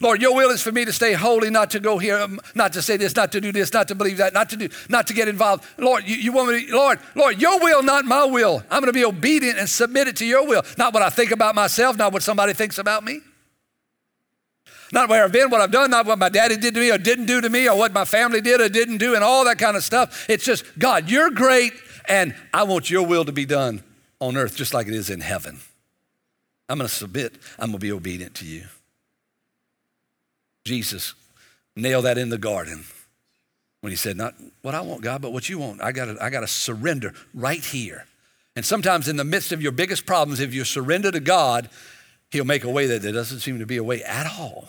Lord, 0.00 0.22
your 0.22 0.34
will 0.34 0.48
is 0.50 0.62
for 0.62 0.72
me 0.72 0.86
to 0.86 0.92
stay 0.94 1.12
holy, 1.12 1.50
not 1.50 1.70
to 1.72 1.80
go 1.80 1.98
here, 1.98 2.18
um, 2.18 2.40
not 2.54 2.72
to 2.72 2.80
say 2.80 2.96
this, 2.96 3.14
not 3.14 3.32
to 3.32 3.40
do 3.40 3.52
this, 3.52 3.70
not 3.72 3.88
to 3.88 3.94
believe 3.94 4.16
that, 4.16 4.32
not 4.32 4.48
to 4.48 4.56
do, 4.56 4.70
not 4.88 5.06
to 5.08 5.14
get 5.14 5.28
involved. 5.28 5.64
Lord, 5.76 6.08
you, 6.08 6.16
you 6.16 6.32
want 6.32 6.48
me 6.48 6.66
to, 6.66 6.74
Lord, 6.74 6.98
Lord, 7.14 7.40
your 7.40 7.60
will, 7.60 7.82
not 7.82 8.06
my 8.06 8.24
will. 8.24 8.62
I'm 8.70 8.80
going 8.80 8.86
to 8.86 8.98
be 8.98 9.04
obedient 9.04 9.58
and 9.58 9.68
submitted 9.68 10.16
to 10.16 10.24
your 10.24 10.46
will, 10.46 10.62
not 10.78 10.94
what 10.94 11.02
I 11.02 11.10
think 11.10 11.32
about 11.32 11.54
myself, 11.54 11.98
not 11.98 12.14
what 12.14 12.22
somebody 12.22 12.54
thinks 12.54 12.78
about 12.78 13.04
me. 13.04 13.20
Not 14.90 15.10
where 15.10 15.22
I've 15.22 15.32
been, 15.32 15.50
what 15.50 15.60
I've 15.60 15.70
done, 15.70 15.90
not 15.90 16.06
what 16.06 16.18
my 16.18 16.30
daddy 16.30 16.56
did 16.56 16.74
to 16.74 16.80
me 16.80 16.90
or 16.90 16.98
didn't 16.98 17.26
do 17.26 17.40
to 17.42 17.50
me, 17.50 17.68
or 17.68 17.76
what 17.76 17.92
my 17.92 18.06
family 18.06 18.40
did 18.40 18.60
or 18.60 18.68
didn't 18.70 18.98
do, 18.98 19.14
and 19.14 19.22
all 19.22 19.44
that 19.44 19.58
kind 19.58 19.76
of 19.76 19.84
stuff. 19.84 20.28
It's 20.28 20.44
just, 20.44 20.64
God, 20.78 21.10
you're 21.10 21.30
great, 21.30 21.72
and 22.08 22.34
I 22.54 22.62
want 22.62 22.90
your 22.90 23.06
will 23.06 23.26
to 23.26 23.32
be 23.32 23.44
done 23.44 23.84
on 24.18 24.36
earth 24.36 24.56
just 24.56 24.72
like 24.72 24.88
it 24.88 24.94
is 24.94 25.10
in 25.10 25.20
heaven. 25.20 25.60
I'm 26.70 26.78
going 26.78 26.88
to 26.88 26.94
submit, 26.94 27.34
I'm 27.58 27.66
going 27.66 27.72
to 27.72 27.78
be 27.78 27.92
obedient 27.92 28.34
to 28.36 28.46
you. 28.46 28.64
Jesus 30.70 31.14
nailed 31.74 32.04
that 32.04 32.16
in 32.16 32.28
the 32.28 32.38
garden 32.38 32.84
when 33.80 33.90
he 33.90 33.96
said, 33.96 34.16
Not 34.16 34.34
what 34.62 34.72
I 34.72 34.82
want, 34.82 35.02
God, 35.02 35.20
but 35.20 35.32
what 35.32 35.48
you 35.48 35.58
want. 35.58 35.82
I 35.82 35.90
got 35.90 36.22
I 36.22 36.30
gotta 36.30 36.46
surrender 36.46 37.12
right 37.34 37.64
here. 37.64 38.06
And 38.54 38.64
sometimes, 38.64 39.08
in 39.08 39.16
the 39.16 39.24
midst 39.24 39.50
of 39.50 39.60
your 39.60 39.72
biggest 39.72 40.06
problems, 40.06 40.38
if 40.38 40.54
you 40.54 40.62
surrender 40.62 41.10
to 41.10 41.18
God, 41.18 41.68
He'll 42.30 42.44
make 42.44 42.62
a 42.62 42.70
way 42.70 42.86
that 42.86 43.02
there 43.02 43.10
doesn't 43.10 43.40
seem 43.40 43.58
to 43.58 43.66
be 43.66 43.78
a 43.78 43.82
way 43.82 44.04
at 44.04 44.28
all. 44.38 44.68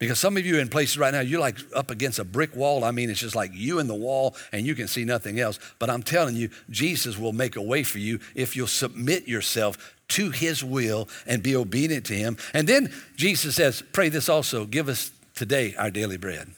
Because 0.00 0.18
some 0.18 0.36
of 0.36 0.44
you 0.44 0.58
in 0.58 0.68
places 0.68 0.98
right 0.98 1.14
now, 1.14 1.20
you're 1.20 1.38
like 1.38 1.58
up 1.76 1.92
against 1.92 2.18
a 2.18 2.24
brick 2.24 2.56
wall. 2.56 2.82
I 2.82 2.90
mean, 2.90 3.10
it's 3.10 3.20
just 3.20 3.36
like 3.36 3.52
you 3.54 3.78
and 3.78 3.88
the 3.88 3.94
wall, 3.94 4.34
and 4.50 4.66
you 4.66 4.74
can 4.74 4.88
see 4.88 5.04
nothing 5.04 5.38
else. 5.38 5.60
But 5.78 5.90
I'm 5.90 6.02
telling 6.02 6.34
you, 6.34 6.50
Jesus 6.70 7.16
will 7.16 7.32
make 7.32 7.54
a 7.54 7.62
way 7.62 7.84
for 7.84 7.98
you 7.98 8.18
if 8.34 8.56
you'll 8.56 8.66
submit 8.66 9.28
yourself 9.28 9.93
to 10.08 10.30
his 10.30 10.62
will 10.62 11.08
and 11.26 11.42
be 11.42 11.56
obedient 11.56 12.06
to 12.06 12.14
him. 12.14 12.36
And 12.52 12.68
then 12.68 12.92
Jesus 13.16 13.56
says, 13.56 13.82
Pray 13.92 14.08
this 14.08 14.28
also 14.28 14.64
give 14.64 14.88
us 14.88 15.10
today 15.34 15.74
our 15.76 15.90
daily 15.90 16.16
bread. 16.16 16.48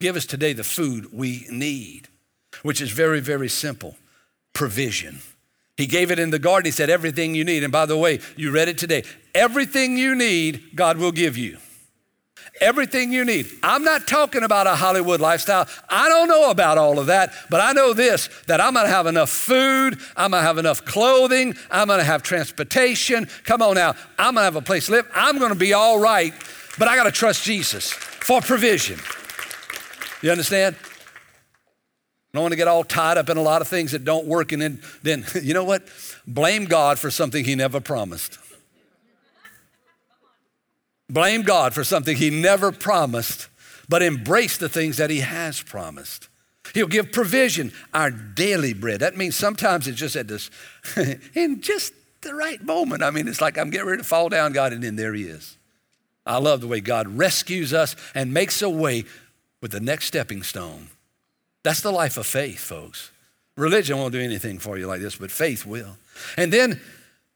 Give 0.00 0.16
us 0.16 0.26
today 0.26 0.52
the 0.52 0.64
food 0.64 1.12
we 1.12 1.46
need, 1.50 2.08
which 2.62 2.80
is 2.80 2.90
very, 2.90 3.20
very 3.20 3.48
simple 3.48 3.96
provision. 4.52 5.20
He 5.76 5.86
gave 5.86 6.10
it 6.10 6.18
in 6.18 6.30
the 6.30 6.38
garden. 6.38 6.66
He 6.66 6.72
said, 6.72 6.90
Everything 6.90 7.34
you 7.34 7.44
need. 7.44 7.62
And 7.62 7.72
by 7.72 7.86
the 7.86 7.96
way, 7.96 8.20
you 8.36 8.50
read 8.50 8.68
it 8.68 8.78
today. 8.78 9.04
Everything 9.34 9.96
you 9.96 10.14
need, 10.14 10.74
God 10.74 10.98
will 10.98 11.12
give 11.12 11.36
you 11.36 11.58
everything 12.60 13.12
you 13.12 13.24
need. 13.24 13.50
I'm 13.62 13.84
not 13.84 14.06
talking 14.06 14.42
about 14.42 14.66
a 14.66 14.74
Hollywood 14.74 15.20
lifestyle. 15.20 15.66
I 15.88 16.08
don't 16.08 16.28
know 16.28 16.50
about 16.50 16.78
all 16.78 16.98
of 16.98 17.06
that, 17.06 17.32
but 17.48 17.60
I 17.60 17.72
know 17.72 17.92
this 17.92 18.28
that 18.46 18.60
I'm 18.60 18.74
going 18.74 18.86
to 18.86 18.92
have 18.92 19.06
enough 19.06 19.30
food, 19.30 19.98
I'm 20.16 20.30
going 20.32 20.42
to 20.42 20.46
have 20.46 20.58
enough 20.58 20.84
clothing, 20.84 21.54
I'm 21.70 21.88
going 21.88 22.00
to 22.00 22.04
have 22.04 22.22
transportation. 22.22 23.28
Come 23.44 23.62
on 23.62 23.74
now, 23.74 23.94
I'm 24.18 24.34
going 24.34 24.42
to 24.42 24.44
have 24.44 24.56
a 24.56 24.62
place 24.62 24.86
to 24.86 24.92
live. 24.92 25.10
I'm 25.14 25.38
going 25.38 25.52
to 25.52 25.58
be 25.58 25.72
all 25.72 25.98
right, 26.00 26.34
but 26.78 26.88
I 26.88 26.96
got 26.96 27.04
to 27.04 27.12
trust 27.12 27.44
Jesus 27.44 27.90
for 27.90 28.40
provision. 28.40 28.98
You 30.22 30.30
understand? 30.30 30.76
I 32.32 32.36
don't 32.36 32.42
want 32.42 32.52
to 32.52 32.56
get 32.56 32.68
all 32.68 32.84
tied 32.84 33.18
up 33.18 33.28
in 33.28 33.36
a 33.36 33.42
lot 33.42 33.60
of 33.60 33.66
things 33.66 33.90
that 33.90 34.04
don't 34.04 34.26
work 34.26 34.52
and 34.52 34.62
then, 34.62 34.82
then 35.02 35.24
you 35.42 35.54
know 35.54 35.64
what? 35.64 35.88
Blame 36.26 36.66
God 36.66 36.98
for 36.98 37.10
something 37.10 37.44
he 37.44 37.54
never 37.54 37.80
promised. 37.80 38.38
Blame 41.10 41.42
God 41.42 41.74
for 41.74 41.84
something 41.84 42.16
He 42.16 42.30
never 42.30 42.70
promised, 42.70 43.48
but 43.88 44.02
embrace 44.02 44.56
the 44.56 44.68
things 44.68 44.96
that 44.98 45.10
He 45.10 45.20
has 45.20 45.60
promised. 45.60 46.28
He'll 46.72 46.86
give 46.86 47.10
provision, 47.10 47.72
our 47.92 48.10
daily 48.10 48.72
bread. 48.72 49.00
That 49.00 49.16
means 49.16 49.34
sometimes 49.34 49.88
it's 49.88 49.98
just 49.98 50.14
at 50.14 50.28
this, 50.28 50.50
in 51.34 51.60
just 51.60 51.92
the 52.20 52.34
right 52.34 52.62
moment. 52.62 53.02
I 53.02 53.10
mean, 53.10 53.26
it's 53.26 53.40
like 53.40 53.58
I'm 53.58 53.70
getting 53.70 53.88
ready 53.88 54.02
to 54.02 54.08
fall 54.08 54.28
down, 54.28 54.52
God, 54.52 54.72
and 54.72 54.82
then 54.82 54.96
there 54.96 55.12
He 55.14 55.24
is. 55.24 55.56
I 56.24 56.38
love 56.38 56.60
the 56.60 56.68
way 56.68 56.80
God 56.80 57.08
rescues 57.08 57.72
us 57.72 57.96
and 58.14 58.32
makes 58.32 58.62
a 58.62 58.70
way 58.70 59.04
with 59.60 59.72
the 59.72 59.80
next 59.80 60.06
stepping 60.06 60.42
stone. 60.42 60.88
That's 61.62 61.80
the 61.80 61.90
life 61.90 62.16
of 62.16 62.26
faith, 62.26 62.60
folks. 62.60 63.10
Religion 63.56 63.98
won't 63.98 64.12
do 64.12 64.20
anything 64.20 64.58
for 64.58 64.78
you 64.78 64.86
like 64.86 65.00
this, 65.00 65.16
but 65.16 65.30
faith 65.30 65.66
will. 65.66 65.96
And 66.36 66.52
then 66.52 66.80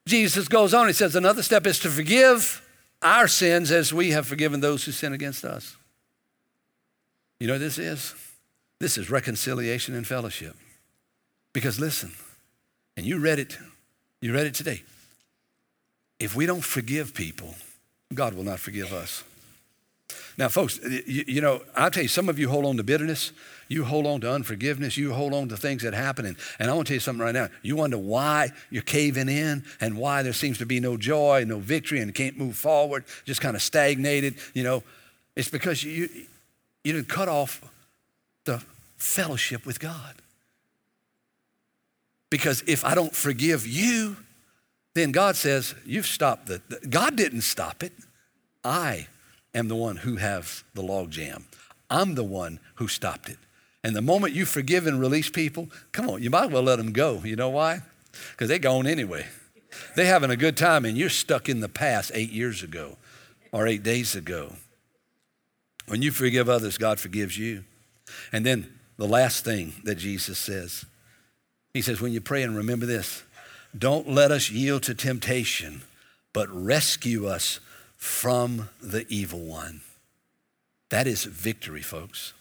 Jesus 0.06 0.48
goes 0.48 0.72
on, 0.72 0.86
he 0.86 0.92
says, 0.92 1.16
another 1.16 1.42
step 1.42 1.66
is 1.66 1.78
to 1.80 1.88
forgive 1.88 2.63
our 3.04 3.28
sins 3.28 3.70
as 3.70 3.92
we 3.92 4.10
have 4.10 4.26
forgiven 4.26 4.60
those 4.60 4.84
who 4.84 4.92
sin 4.92 5.12
against 5.12 5.44
us. 5.44 5.76
You 7.38 7.46
know 7.46 7.58
this 7.58 7.78
is? 7.78 8.14
This 8.80 8.96
is 8.96 9.10
reconciliation 9.10 9.94
and 9.94 10.06
fellowship. 10.06 10.56
Because 11.52 11.78
listen, 11.78 12.12
and 12.96 13.06
you 13.06 13.18
read 13.18 13.38
it, 13.38 13.58
you 14.20 14.32
read 14.32 14.46
it 14.46 14.54
today. 14.54 14.82
If 16.18 16.34
we 16.34 16.46
don't 16.46 16.64
forgive 16.64 17.14
people, 17.14 17.54
God 18.12 18.34
will 18.34 18.44
not 18.44 18.60
forgive 18.60 18.92
us. 18.92 19.22
Now, 20.36 20.48
folks, 20.48 20.80
you, 20.82 21.24
you, 21.26 21.40
know, 21.40 21.62
I'll 21.76 21.90
tell 21.90 22.02
you, 22.02 22.08
some 22.08 22.28
of 22.28 22.38
you 22.38 22.48
hold 22.48 22.64
on 22.64 22.76
to 22.76 22.82
bitterness, 22.82 23.32
you 23.68 23.84
hold 23.84 24.06
on 24.06 24.20
to 24.22 24.32
unforgiveness, 24.32 24.96
you 24.96 25.12
hold 25.12 25.32
on 25.32 25.48
to 25.48 25.56
things 25.56 25.82
that 25.82 25.94
happen. 25.94 26.26
And, 26.26 26.36
and 26.58 26.70
I 26.70 26.74
want 26.74 26.86
to 26.86 26.90
tell 26.92 26.96
you 26.96 27.00
something 27.00 27.24
right 27.24 27.34
now. 27.34 27.48
You 27.62 27.76
wonder 27.76 27.98
why 27.98 28.50
you're 28.70 28.82
caving 28.82 29.28
in 29.28 29.64
and 29.80 29.96
why 29.96 30.22
there 30.22 30.32
seems 30.32 30.58
to 30.58 30.66
be 30.66 30.80
no 30.80 30.96
joy, 30.96 31.44
no 31.46 31.58
victory, 31.58 32.00
and 32.00 32.14
can't 32.14 32.36
move 32.36 32.56
forward, 32.56 33.04
just 33.24 33.40
kind 33.40 33.54
of 33.54 33.62
stagnated. 33.62 34.36
You 34.54 34.64
know, 34.64 34.82
it's 35.36 35.48
because 35.48 35.84
you, 35.84 36.08
you 36.82 36.92
didn't 36.92 37.08
cut 37.08 37.28
off 37.28 37.62
the 38.44 38.62
fellowship 38.96 39.64
with 39.66 39.80
God. 39.80 40.14
Because 42.30 42.64
if 42.66 42.84
I 42.84 42.94
don't 42.94 43.14
forgive 43.14 43.66
you, 43.66 44.16
then 44.94 45.12
God 45.12 45.36
says, 45.36 45.74
You've 45.84 46.06
stopped 46.06 46.46
the, 46.46 46.60
the 46.68 46.86
God 46.88 47.16
didn't 47.16 47.42
stop 47.42 47.82
it. 47.82 47.92
I 48.64 49.08
am 49.54 49.68
the 49.68 49.76
one 49.76 49.96
who 49.96 50.16
have 50.16 50.64
the 50.74 50.82
logjam. 50.82 51.44
I'm 51.88 52.14
the 52.14 52.24
one 52.24 52.60
who 52.76 52.88
stopped 52.88 53.28
it. 53.28 53.38
And 53.82 53.94
the 53.94 54.02
moment 54.02 54.32
you 54.32 54.46
forgive 54.46 54.86
and 54.86 55.00
release 55.00 55.28
people, 55.28 55.68
come 55.92 56.08
on, 56.08 56.22
you 56.22 56.30
might 56.30 56.50
well 56.50 56.62
let 56.62 56.76
them 56.76 56.92
go. 56.92 57.20
You 57.24 57.36
know 57.36 57.50
why? 57.50 57.82
Because 58.32 58.48
they're 58.48 58.58
gone 58.58 58.86
anyway. 58.86 59.26
They're 59.94 60.06
having 60.06 60.30
a 60.30 60.36
good 60.36 60.56
time, 60.56 60.84
and 60.84 60.96
you're 60.96 61.10
stuck 61.10 61.48
in 61.48 61.60
the 61.60 61.68
past 61.68 62.10
eight 62.14 62.30
years 62.30 62.62
ago 62.62 62.96
or 63.52 63.66
eight 63.66 63.82
days 63.82 64.14
ago. 64.14 64.54
When 65.86 66.00
you 66.00 66.10
forgive 66.10 66.48
others, 66.48 66.78
God 66.78 66.98
forgives 66.98 67.36
you. 67.36 67.64
And 68.32 68.46
then 68.46 68.72
the 68.96 69.06
last 69.06 69.44
thing 69.44 69.74
that 69.84 69.96
Jesus 69.96 70.38
says, 70.38 70.86
He 71.74 71.82
says, 71.82 72.00
when 72.00 72.12
you 72.12 72.20
pray 72.20 72.42
and 72.42 72.56
remember 72.56 72.86
this, 72.86 73.22
don't 73.76 74.08
let 74.08 74.30
us 74.30 74.50
yield 74.50 74.84
to 74.84 74.94
temptation, 74.94 75.82
but 76.32 76.48
rescue 76.50 77.26
us 77.26 77.60
from 78.04 78.68
the 78.82 79.06
evil 79.08 79.40
one. 79.40 79.80
That 80.90 81.06
is 81.06 81.24
victory, 81.24 81.80
folks. 81.80 82.34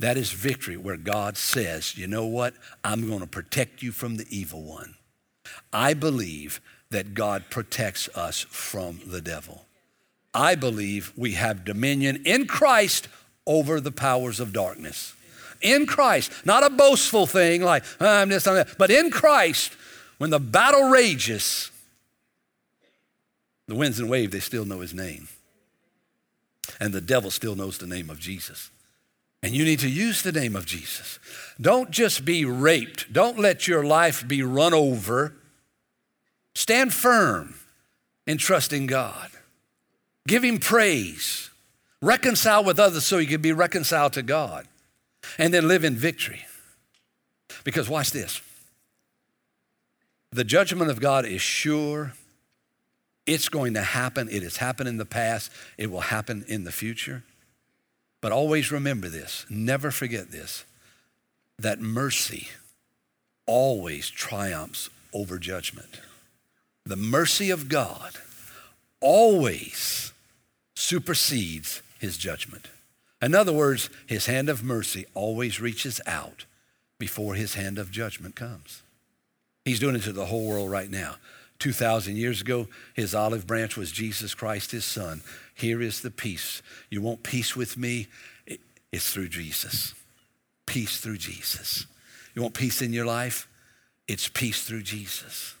That 0.00 0.16
is 0.16 0.32
victory 0.32 0.76
where 0.76 0.96
God 0.96 1.36
says, 1.36 1.96
you 1.96 2.08
know 2.08 2.26
what? 2.26 2.54
I'm 2.82 3.06
going 3.06 3.20
to 3.20 3.26
protect 3.28 3.84
you 3.84 3.92
from 3.92 4.16
the 4.16 4.26
evil 4.28 4.64
one. 4.64 4.96
I 5.72 5.94
believe 5.94 6.60
that 6.90 7.14
God 7.14 7.44
protects 7.50 8.08
us 8.16 8.40
from 8.50 8.98
the 9.06 9.20
devil. 9.20 9.64
I 10.34 10.56
believe 10.56 11.12
we 11.16 11.34
have 11.34 11.64
dominion 11.64 12.22
in 12.26 12.48
Christ 12.48 13.06
over 13.46 13.80
the 13.80 13.92
powers 13.92 14.40
of 14.40 14.52
darkness. 14.52 15.14
In 15.62 15.86
Christ, 15.86 16.32
not 16.44 16.66
a 16.66 16.70
boastful 16.70 17.26
thing 17.26 17.62
like, 17.62 17.84
oh, 18.00 18.08
I'm 18.08 18.28
this, 18.28 18.48
I'm 18.48 18.56
that, 18.56 18.76
but 18.76 18.90
in 18.90 19.12
Christ, 19.12 19.76
when 20.18 20.30
the 20.30 20.40
battle 20.40 20.88
rages, 20.88 21.70
the 23.66 23.74
winds 23.74 23.98
and 23.98 24.10
waves, 24.10 24.32
they 24.32 24.40
still 24.40 24.64
know 24.64 24.80
his 24.80 24.94
name. 24.94 25.28
And 26.80 26.92
the 26.92 27.00
devil 27.00 27.30
still 27.30 27.54
knows 27.54 27.78
the 27.78 27.86
name 27.86 28.10
of 28.10 28.18
Jesus. 28.18 28.70
And 29.42 29.54
you 29.54 29.64
need 29.64 29.80
to 29.80 29.88
use 29.88 30.22
the 30.22 30.32
name 30.32 30.56
of 30.56 30.64
Jesus. 30.64 31.18
Don't 31.60 31.90
just 31.90 32.24
be 32.24 32.44
raped. 32.44 33.12
Don't 33.12 33.38
let 33.38 33.68
your 33.68 33.84
life 33.84 34.26
be 34.26 34.42
run 34.42 34.72
over. 34.72 35.34
Stand 36.54 36.94
firm 36.94 37.54
in 38.26 38.38
trusting 38.38 38.86
God. 38.86 39.30
Give 40.26 40.42
Him 40.42 40.58
praise. 40.58 41.50
Reconcile 42.00 42.64
with 42.64 42.78
others 42.78 43.04
so 43.04 43.18
you 43.18 43.26
can 43.26 43.42
be 43.42 43.52
reconciled 43.52 44.14
to 44.14 44.22
God. 44.22 44.66
And 45.38 45.52
then 45.52 45.68
live 45.68 45.84
in 45.84 45.94
victory. 45.94 46.46
Because 47.64 47.88
watch 47.88 48.10
this 48.10 48.40
the 50.32 50.44
judgment 50.44 50.90
of 50.90 51.00
God 51.00 51.24
is 51.24 51.40
sure 51.40 52.12
it's 53.26 53.48
going 53.48 53.74
to 53.74 53.82
happen. 53.82 54.28
It 54.30 54.42
has 54.42 54.58
happened 54.58 54.88
in 54.88 54.96
the 54.96 55.04
past. 55.04 55.50
It 55.78 55.90
will 55.90 56.00
happen 56.00 56.44
in 56.48 56.64
the 56.64 56.72
future. 56.72 57.22
But 58.20 58.32
always 58.32 58.72
remember 58.72 59.08
this, 59.08 59.44
never 59.50 59.90
forget 59.90 60.30
this, 60.30 60.64
that 61.58 61.80
mercy 61.80 62.48
always 63.46 64.08
triumphs 64.08 64.88
over 65.12 65.38
judgment. 65.38 66.00
The 66.86 66.96
mercy 66.96 67.50
of 67.50 67.68
God 67.68 68.14
always 69.00 70.12
supersedes 70.74 71.82
his 71.98 72.16
judgment. 72.16 72.68
In 73.22 73.34
other 73.34 73.52
words, 73.52 73.90
his 74.06 74.26
hand 74.26 74.48
of 74.48 74.64
mercy 74.64 75.06
always 75.14 75.60
reaches 75.60 76.00
out 76.06 76.44
before 76.98 77.34
his 77.34 77.54
hand 77.54 77.78
of 77.78 77.90
judgment 77.90 78.34
comes. 78.34 78.82
He's 79.64 79.80
doing 79.80 79.96
it 79.96 80.02
to 80.02 80.12
the 80.12 80.26
whole 80.26 80.46
world 80.46 80.70
right 80.70 80.90
now. 80.90 81.16
2,000 81.64 82.18
years 82.18 82.42
ago, 82.42 82.68
his 82.92 83.14
olive 83.14 83.46
branch 83.46 83.74
was 83.74 83.90
Jesus 83.90 84.34
Christ, 84.34 84.72
his 84.72 84.84
son. 84.84 85.22
Here 85.54 85.80
is 85.80 86.02
the 86.02 86.10
peace. 86.10 86.60
You 86.90 87.00
want 87.00 87.22
peace 87.22 87.56
with 87.56 87.78
me? 87.78 88.08
It's 88.92 89.10
through 89.10 89.30
Jesus. 89.30 89.94
Peace 90.66 91.00
through 91.00 91.16
Jesus. 91.16 91.86
You 92.34 92.42
want 92.42 92.52
peace 92.52 92.82
in 92.82 92.92
your 92.92 93.06
life? 93.06 93.48
It's 94.06 94.28
peace 94.28 94.64
through 94.64 94.82
Jesus. 94.82 95.54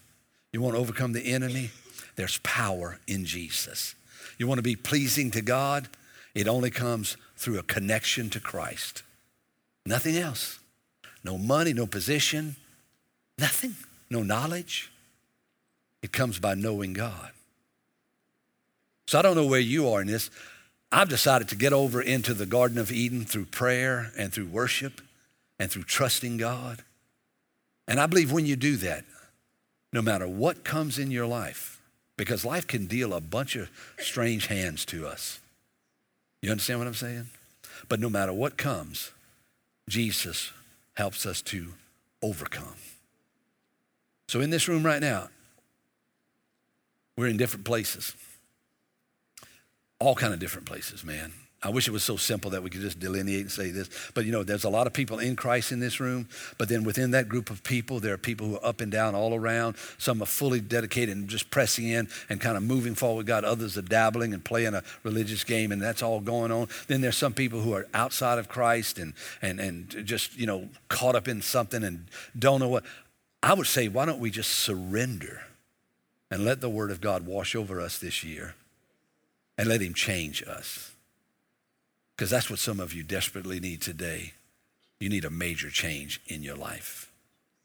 You 0.52 0.60
want 0.60 0.74
to 0.74 0.78
overcome 0.78 1.14
the 1.14 1.24
enemy? 1.32 1.70
There's 2.16 2.36
power 2.42 2.98
in 3.06 3.24
Jesus. 3.24 3.94
You 4.36 4.46
want 4.46 4.58
to 4.58 4.62
be 4.62 4.76
pleasing 4.76 5.30
to 5.30 5.40
God? 5.40 5.88
It 6.34 6.46
only 6.46 6.70
comes 6.70 7.16
through 7.38 7.58
a 7.58 7.62
connection 7.62 8.28
to 8.28 8.40
Christ. 8.40 9.02
Nothing 9.86 10.18
else. 10.18 10.58
No 11.24 11.38
money, 11.38 11.72
no 11.72 11.86
position, 11.86 12.56
nothing, 13.38 13.76
no 14.10 14.22
knowledge. 14.22 14.90
It 16.04 16.12
comes 16.12 16.38
by 16.38 16.52
knowing 16.52 16.92
God. 16.92 17.30
So 19.06 19.18
I 19.18 19.22
don't 19.22 19.36
know 19.36 19.46
where 19.46 19.58
you 19.58 19.88
are 19.88 20.02
in 20.02 20.06
this. 20.06 20.28
I've 20.92 21.08
decided 21.08 21.48
to 21.48 21.56
get 21.56 21.72
over 21.72 22.02
into 22.02 22.34
the 22.34 22.44
Garden 22.44 22.76
of 22.76 22.92
Eden 22.92 23.24
through 23.24 23.46
prayer 23.46 24.12
and 24.18 24.30
through 24.30 24.48
worship 24.48 25.00
and 25.58 25.70
through 25.70 25.84
trusting 25.84 26.36
God. 26.36 26.84
And 27.88 27.98
I 27.98 28.04
believe 28.04 28.30
when 28.30 28.44
you 28.44 28.54
do 28.54 28.76
that, 28.76 29.06
no 29.94 30.02
matter 30.02 30.28
what 30.28 30.62
comes 30.62 30.98
in 30.98 31.10
your 31.10 31.24
life, 31.24 31.80
because 32.18 32.44
life 32.44 32.66
can 32.66 32.84
deal 32.84 33.14
a 33.14 33.20
bunch 33.22 33.56
of 33.56 33.70
strange 33.98 34.48
hands 34.48 34.84
to 34.84 35.06
us. 35.06 35.40
You 36.42 36.50
understand 36.50 36.80
what 36.80 36.86
I'm 36.86 36.92
saying? 36.92 37.28
But 37.88 37.98
no 37.98 38.10
matter 38.10 38.34
what 38.34 38.58
comes, 38.58 39.10
Jesus 39.88 40.50
helps 40.98 41.24
us 41.24 41.40
to 41.40 41.68
overcome. 42.20 42.76
So 44.28 44.42
in 44.42 44.50
this 44.50 44.68
room 44.68 44.84
right 44.84 45.00
now, 45.00 45.30
we're 47.16 47.28
in 47.28 47.36
different 47.36 47.64
places. 47.64 48.14
All 49.98 50.14
kind 50.14 50.34
of 50.34 50.40
different 50.40 50.66
places, 50.66 51.04
man. 51.04 51.32
I 51.64 51.70
wish 51.70 51.88
it 51.88 51.92
was 51.92 52.04
so 52.04 52.16
simple 52.16 52.50
that 52.50 52.62
we 52.62 52.68
could 52.68 52.82
just 52.82 53.00
delineate 53.00 53.40
and 53.40 53.50
say 53.50 53.70
this. 53.70 53.88
But 54.12 54.26
you 54.26 54.32
know, 54.32 54.42
there's 54.42 54.64
a 54.64 54.68
lot 54.68 54.86
of 54.86 54.92
people 54.92 55.18
in 55.18 55.34
Christ 55.34 55.72
in 55.72 55.80
this 55.80 55.98
room. 55.98 56.28
But 56.58 56.68
then 56.68 56.84
within 56.84 57.12
that 57.12 57.26
group 57.26 57.48
of 57.48 57.64
people, 57.64 58.00
there 58.00 58.12
are 58.12 58.18
people 58.18 58.46
who 58.46 58.56
are 58.56 58.66
up 58.66 58.82
and 58.82 58.92
down 58.92 59.14
all 59.14 59.34
around. 59.34 59.76
Some 59.96 60.22
are 60.22 60.26
fully 60.26 60.60
dedicated 60.60 61.16
and 61.16 61.26
just 61.26 61.50
pressing 61.50 61.88
in 61.88 62.08
and 62.28 62.38
kind 62.38 62.58
of 62.58 62.62
moving 62.62 62.94
forward. 62.94 63.24
God, 63.24 63.44
others 63.44 63.78
are 63.78 63.82
dabbling 63.82 64.34
and 64.34 64.44
playing 64.44 64.74
a 64.74 64.82
religious 65.04 65.42
game, 65.42 65.72
and 65.72 65.80
that's 65.80 66.02
all 66.02 66.20
going 66.20 66.52
on. 66.52 66.68
Then 66.86 67.00
there's 67.00 67.16
some 67.16 67.32
people 67.32 67.62
who 67.62 67.72
are 67.72 67.86
outside 67.94 68.38
of 68.38 68.46
Christ 68.46 68.98
and 68.98 69.14
and 69.40 69.58
and 69.58 69.88
just 70.04 70.36
you 70.36 70.46
know 70.46 70.68
caught 70.88 71.14
up 71.14 71.28
in 71.28 71.40
something 71.40 71.82
and 71.82 72.04
don't 72.38 72.60
know 72.60 72.68
what. 72.68 72.84
I 73.42 73.54
would 73.54 73.66
say, 73.66 73.88
why 73.88 74.04
don't 74.04 74.20
we 74.20 74.30
just 74.30 74.50
surrender 74.50 75.42
and 76.34 76.44
let 76.44 76.60
the 76.60 76.68
Word 76.68 76.90
of 76.90 77.00
God 77.00 77.26
wash 77.26 77.54
over 77.54 77.80
us 77.80 77.98
this 77.98 78.24
year, 78.24 78.56
and 79.56 79.68
let 79.68 79.80
Him 79.80 79.94
change 79.94 80.42
us. 80.42 80.90
Because 82.16 82.28
that's 82.28 82.50
what 82.50 82.58
some 82.58 82.80
of 82.80 82.92
you 82.92 83.04
desperately 83.04 83.60
need 83.60 83.80
today. 83.80 84.32
You 84.98 85.08
need 85.08 85.24
a 85.24 85.30
major 85.30 85.70
change 85.70 86.20
in 86.26 86.42
your 86.42 86.56
life. 86.56 87.12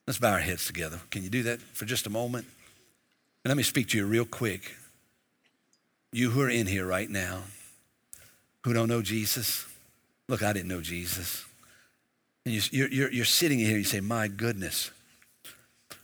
Let's 0.05 0.19
bow 0.19 0.33
our 0.33 0.39
heads 0.39 0.67
together. 0.67 0.99
Can 1.09 1.23
you 1.23 1.31
do 1.31 1.41
that 1.43 1.59
for 1.59 1.85
just 1.85 2.05
a 2.05 2.11
moment? 2.11 2.45
And 3.43 3.49
let 3.49 3.57
me 3.57 3.63
speak 3.63 3.87
to 3.87 3.97
you 3.97 4.05
real 4.05 4.23
quick. 4.23 4.75
You 6.11 6.29
who 6.29 6.41
are 6.41 6.49
in 6.49 6.67
here 6.67 6.85
right 6.85 7.09
now, 7.09 7.41
who 8.63 8.73
don't 8.73 8.87
know 8.87 9.01
Jesus, 9.01 9.65
look, 10.27 10.43
I 10.43 10.53
didn't 10.53 10.69
know 10.69 10.81
Jesus. 10.81 11.43
And 12.45 12.53
you, 12.71 12.85
are 12.85 12.87
you're, 12.89 13.11
you're 13.11 13.25
sitting 13.25 13.57
here, 13.57 13.69
and 13.69 13.77
you 13.79 13.83
say, 13.83 13.99
My 13.99 14.27
goodness, 14.27 14.91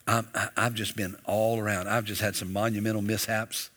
i 0.07 0.23
have 0.55 0.75
just 0.75 0.95
been 0.95 1.15
all 1.25 1.59
around. 1.59 1.87
I've 1.87 2.05
just 2.05 2.21
had 2.21 2.35
some 2.35 2.53
monumental 2.53 3.01
mishaps, 3.01 3.69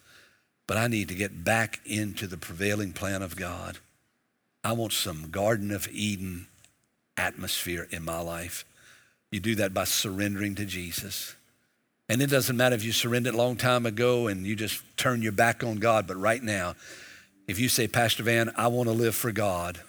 but 0.66 0.76
I 0.76 0.86
need 0.86 1.08
to 1.08 1.14
get 1.14 1.44
back 1.44 1.80
into 1.86 2.26
the 2.26 2.36
prevailing 2.36 2.92
plan 2.92 3.22
of 3.22 3.36
God. 3.36 3.78
I 4.62 4.72
want 4.72 4.92
some 4.92 5.30
Garden 5.30 5.70
of 5.70 5.88
Eden 5.88 6.46
atmosphere 7.16 7.88
in 7.90 8.04
my 8.04 8.20
life. 8.20 8.64
You 9.30 9.40
do 9.40 9.54
that 9.56 9.72
by 9.72 9.84
surrendering 9.84 10.54
to 10.56 10.64
Jesus. 10.64 11.34
And 12.08 12.22
it 12.22 12.30
doesn't 12.30 12.56
matter 12.56 12.74
if 12.74 12.84
you 12.84 12.92
surrendered 12.92 13.34
a 13.34 13.36
long 13.36 13.56
time 13.56 13.84
ago 13.84 14.26
and 14.26 14.46
you 14.46 14.56
just 14.56 14.82
turn 14.96 15.22
your 15.22 15.32
back 15.32 15.62
on 15.62 15.76
God, 15.76 16.06
but 16.06 16.16
right 16.16 16.42
now, 16.42 16.74
if 17.46 17.58
you 17.58 17.68
say, 17.68 17.88
Pastor 17.88 18.22
Van, 18.22 18.50
I 18.56 18.68
want 18.68 18.88
to 18.88 18.94
live 18.94 19.14
for 19.14 19.32
God, 19.32 19.80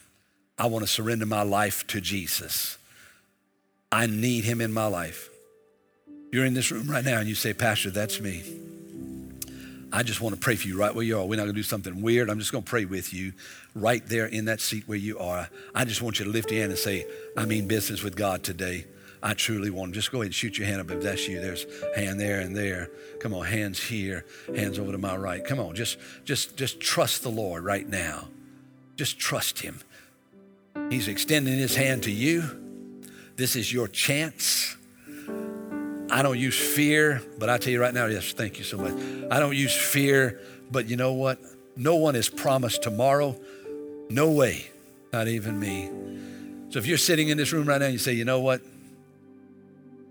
I 0.58 0.68
want 0.68 0.84
to 0.84 0.92
surrender 0.92 1.26
my 1.26 1.42
life 1.42 1.88
to 1.88 2.02
Jesus. 2.02 2.78
I 3.92 4.06
need 4.06 4.44
him 4.44 4.62
in 4.62 4.74
my 4.74 4.88
life. 4.88 5.29
You're 6.32 6.46
in 6.46 6.54
this 6.54 6.72
room 6.72 6.90
right 6.90 7.04
now 7.04 7.20
and 7.20 7.28
you 7.28 7.36
say, 7.36 7.54
Pastor, 7.54 7.90
that's 7.90 8.20
me. 8.20 8.44
I 9.92 10.04
just 10.04 10.22
want 10.22 10.36
to 10.36 10.40
pray 10.40 10.56
for 10.56 10.68
you 10.68 10.78
right 10.78 10.94
where 10.94 11.04
you 11.04 11.18
are. 11.18 11.26
We're 11.26 11.38
not 11.38 11.44
going 11.44 11.56
to 11.56 11.60
do 11.60 11.64
something 11.64 12.02
weird. 12.02 12.30
I'm 12.30 12.38
just 12.38 12.52
going 12.52 12.64
to 12.64 12.70
pray 12.70 12.86
with 12.86 13.12
you 13.12 13.34
right 13.74 14.06
there 14.06 14.28
in 14.28 14.46
that 14.46 14.62
seat 14.62 14.88
where 14.88 14.98
you 14.98 15.18
are. 15.18 15.50
I 15.74 15.86
just 15.86 16.02
want 16.04 16.20
you 16.20 16.26
to 16.26 16.32
lift 16.32 16.52
your 16.52 16.62
hand 16.62 16.72
and 16.72 16.80
say, 16.80 17.08
I 17.36 17.46
mean 17.46 17.68
business 17.68 18.04
with 18.04 18.16
God 18.16 18.44
today. 18.44 18.86
I 19.22 19.34
truly 19.34 19.70
want. 19.70 19.94
Just 19.94 20.12
go 20.12 20.20
ahead 20.20 20.28
and 20.28 20.36
shoot 20.36 20.58
your 20.58 20.68
hand 20.68 20.80
up 20.80 20.92
if 20.92 21.02
that's 21.02 21.28
you. 21.28 21.42
There's 21.42 21.66
hand 21.96 22.20
there 22.20 22.40
and 22.40 22.56
there. 22.56 22.90
Come 23.20 23.34
on, 23.34 23.46
hands 23.46 23.82
here, 23.84 24.26
hands 24.56 24.80
over 24.80 24.92
to 24.92 24.98
my 24.98 25.16
right. 25.18 25.44
Come 25.44 25.60
on, 25.60 25.76
just 25.76 25.98
just 26.24 26.56
just 26.56 26.80
trust 26.80 27.24
the 27.24 27.30
Lord 27.30 27.66
right 27.66 27.88
now. 27.88 28.30
Just 28.96 29.20
trust 29.20 29.60
him. 29.60 29.82
He's 30.90 31.10
extending 31.10 31.58
his 31.58 31.76
hand 31.76 32.04
to 32.04 32.12
you. 32.12 32.44
This 33.36 33.58
is 33.58 33.74
your 33.74 33.90
chance. 33.90 34.78
I 36.12 36.22
don't 36.22 36.40
use 36.40 36.58
fear, 36.58 37.22
but 37.38 37.50
I 37.50 37.58
tell 37.58 37.72
you 37.72 37.82
right 37.82 37.94
now, 37.94 38.08
yes, 38.08 38.34
thank 38.34 38.58
you 38.58 38.64
so 38.64 38.78
much. 38.78 38.94
I 39.32 39.40
don't 39.40 39.56
use 39.56 39.76
fear, 39.76 40.40
but 40.72 40.88
you 40.88 40.98
know 40.98 41.14
what? 41.14 41.40
No 41.76 41.96
one 41.96 42.16
is 42.16 42.30
promised 42.30 42.84
tomorrow. 42.84 43.40
No 44.10 44.32
way, 44.32 44.68
not 45.14 45.28
even 45.28 45.60
me. 45.60 45.90
So 46.72 46.80
if 46.80 46.88
you're 46.88 46.98
sitting 46.98 47.30
in 47.30 47.38
this 47.38 47.54
room 47.54 47.68
right 47.68 47.80
now 47.80 47.86
and 47.86 47.94
you 47.94 48.00
say, 48.00 48.14
you 48.14 48.26
know 48.26 48.40
what? 48.40 48.62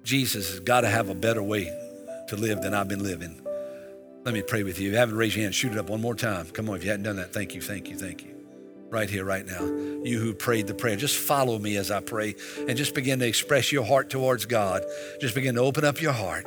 Jesus 0.05 0.51
has 0.51 0.61
got 0.61 0.82
to 0.82 0.88
have 0.88 1.09
a 1.09 1.14
better 1.14 1.42
way 1.42 1.64
to 2.28 2.36
live 2.36 2.62
than 2.62 2.74
I've 2.74 2.88
been 2.88 3.03
living. 3.03 3.40
Let 4.24 4.34
me 4.34 4.42
pray 4.42 4.62
with 4.62 4.78
you. 4.78 4.88
If 4.88 4.92
you 4.92 4.99
haven't 4.99 5.16
raised 5.16 5.36
your 5.36 5.42
hand, 5.44 5.55
shoot 5.55 5.72
it 5.72 5.78
up 5.78 5.90
one 5.90 6.01
more 6.01 6.14
time. 6.14 6.46
Come 6.46 6.70
on, 6.70 6.76
if 6.76 6.84
you 6.84 6.90
hadn't 6.90 7.05
done 7.05 7.16
that, 7.16 7.32
thank 7.32 7.55
you, 7.55 7.61
thank 7.61 7.88
you, 7.88 7.96
thank 7.96 8.22
you 8.22 8.38
right 8.91 9.09
here, 9.09 9.24
right 9.24 9.47
now. 9.47 9.61
You 10.05 10.18
who 10.20 10.32
prayed 10.34 10.66
the 10.66 10.74
prayer, 10.74 10.97
just 10.97 11.16
follow 11.16 11.59
me 11.59 11.76
as 11.76 11.91
I 11.91 12.01
pray 12.01 12.34
and 12.66 12.76
just 12.76 12.95
begin 12.95 13.18
to 13.20 13.26
express 13.26 13.72
your 13.72 13.84
heart 13.84 14.11
towards 14.11 14.47
God. 14.47 14.84
Just 15.20 15.34
begin 15.34 15.57
to 15.57 15.61
open 15.61 15.84
up 15.84 16.01
your 16.01 16.12
heart. 16.12 16.47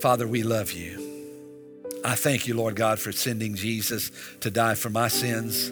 Father, 0.00 0.26
we 0.26 0.42
love 0.42 0.72
you. 0.72 1.08
I 2.04 2.14
thank 2.14 2.46
you, 2.48 2.54
Lord 2.54 2.76
God, 2.76 2.98
for 2.98 3.12
sending 3.12 3.54
Jesus 3.54 4.10
to 4.40 4.50
die 4.50 4.74
for 4.74 4.88
my 4.88 5.08
sins, 5.08 5.68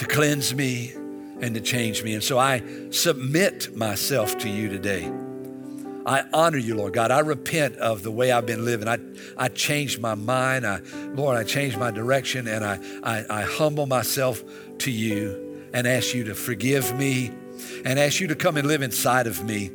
to 0.00 0.06
cleanse 0.06 0.54
me, 0.54 0.92
and 1.40 1.54
to 1.54 1.60
change 1.60 2.04
me. 2.04 2.14
And 2.14 2.22
so 2.22 2.38
I 2.38 2.62
submit 2.90 3.74
myself 3.76 4.38
to 4.38 4.48
you 4.48 4.68
today. 4.68 5.10
I 6.06 6.24
honor 6.32 6.58
you, 6.58 6.74
Lord 6.74 6.92
God. 6.92 7.10
I 7.10 7.20
repent 7.20 7.76
of 7.76 8.02
the 8.02 8.10
way 8.10 8.30
I've 8.30 8.46
been 8.46 8.64
living. 8.64 8.88
I, 8.88 8.98
I 9.36 9.48
changed 9.48 10.00
my 10.00 10.14
mind. 10.14 10.66
I, 10.66 10.80
Lord, 11.14 11.36
I 11.36 11.44
changed 11.44 11.78
my 11.78 11.90
direction 11.90 12.46
and 12.46 12.64
I, 12.64 12.78
I, 13.02 13.24
I 13.30 13.42
humble 13.42 13.86
myself 13.86 14.42
to 14.78 14.90
you 14.90 15.68
and 15.72 15.86
ask 15.86 16.14
you 16.14 16.24
to 16.24 16.34
forgive 16.34 16.96
me 16.96 17.32
and 17.84 17.98
ask 17.98 18.20
you 18.20 18.28
to 18.28 18.34
come 18.34 18.56
and 18.56 18.68
live 18.68 18.82
inside 18.82 19.26
of 19.26 19.42
me. 19.44 19.70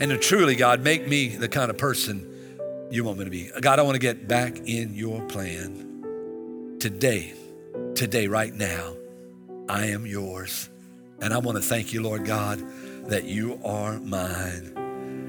And 0.00 0.10
to 0.10 0.18
truly, 0.18 0.54
God, 0.54 0.82
make 0.82 1.08
me 1.08 1.28
the 1.28 1.48
kind 1.48 1.70
of 1.70 1.78
person 1.78 2.88
you 2.90 3.04
want 3.04 3.18
me 3.18 3.24
to 3.24 3.30
be. 3.30 3.50
God, 3.60 3.78
I 3.78 3.82
want 3.82 3.94
to 3.96 4.00
get 4.00 4.28
back 4.28 4.58
in 4.58 4.94
your 4.94 5.22
plan 5.26 6.76
today, 6.80 7.32
today, 7.94 8.28
right 8.28 8.52
now. 8.52 8.94
I 9.68 9.86
am 9.86 10.06
yours. 10.06 10.68
And 11.20 11.32
I 11.32 11.38
want 11.38 11.56
to 11.56 11.62
thank 11.62 11.92
you, 11.92 12.02
Lord 12.02 12.24
God, 12.24 12.62
that 13.08 13.24
you 13.24 13.58
are 13.64 13.98
mine. 14.00 14.83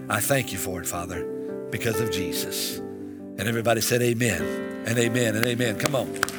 I 0.09 0.19
thank 0.19 0.51
you 0.51 0.57
for 0.57 0.79
it, 0.79 0.87
Father, 0.87 1.25
because 1.71 1.99
of 1.99 2.11
Jesus. 2.11 2.77
And 2.77 3.41
everybody 3.41 3.81
said, 3.81 4.01
Amen 4.01 4.41
and 4.85 4.97
amen 4.97 5.35
and 5.35 5.45
amen. 5.45 5.79
Come 5.79 5.95
on. 5.95 6.34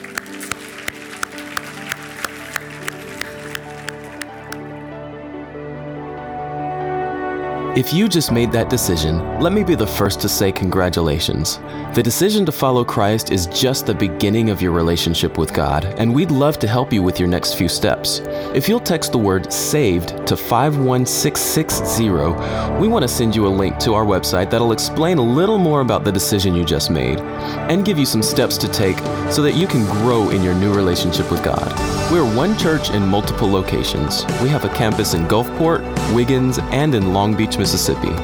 If 7.77 7.93
you 7.93 8.09
just 8.09 8.33
made 8.33 8.51
that 8.53 8.71
decision, 8.71 9.39
let 9.39 9.53
me 9.53 9.63
be 9.63 9.75
the 9.75 9.87
first 9.87 10.19
to 10.23 10.31
say 10.31 10.51
congratulations. 10.51 11.59
The 11.93 12.03
decision 12.03 12.47
to 12.47 12.53
follow 12.53 12.87
Christ 12.87 13.31
is 13.31 13.49
just 13.49 13.85
the 13.85 13.95
beginning 13.95 14.49
of 14.49 14.63
your 14.63 14.73
relationship 14.73 15.37
with 15.37 15.53
God, 15.53 15.85
and 15.99 16.15
we'd 16.15 16.31
love 16.31 16.59
to 16.61 16.67
help 16.67 16.91
you 16.91 17.03
with 17.03 17.21
your 17.21 17.29
next 17.29 17.53
few 17.53 17.69
steps. 17.69 18.23
If 18.55 18.67
you'll 18.67 18.81
text 18.81 19.13
the 19.13 19.19
word 19.19 19.53
SAVED 19.53 20.27
to 20.27 20.39
51660, 20.39 22.09
we 22.81 22.89
want 22.89 23.03
to 23.03 23.09
send 23.09 23.37
you 23.37 23.47
a 23.47 23.49
link 23.49 23.77
to 23.81 23.93
our 23.93 24.07
website 24.07 24.49
that'll 24.49 24.73
explain 24.73 25.19
a 25.19 25.23
little 25.23 25.59
more 25.59 25.83
about 25.83 26.03
the 26.03 26.13
decision 26.13 26.55
you 26.55 26.65
just 26.65 26.91
made 26.91 27.21
and 27.69 27.85
give 27.85 27.99
you 27.99 28.07
some 28.07 28.23
steps 28.23 28.57
to 28.57 28.69
take 28.69 28.97
so 29.31 29.43
that 29.43 29.55
you 29.55 29.67
can 29.67 29.85
grow 30.01 30.31
in 30.31 30.43
your 30.43 30.55
new 30.55 30.73
relationship 30.73 31.31
with 31.31 31.45
God. 31.45 31.71
We're 32.11 32.25
one 32.37 32.57
church 32.57 32.89
in 32.89 33.07
multiple 33.07 33.51
locations. 33.51 34.25
We 34.41 34.49
have 34.49 34.65
a 34.65 34.71
campus 34.71 35.13
in 35.13 35.27
Gulfport, 35.27 35.85
Wiggins, 36.15 36.59
and 36.59 36.95
in 36.95 37.13
Long 37.13 37.37
Beach, 37.37 37.59
Mississippi. 37.67 38.15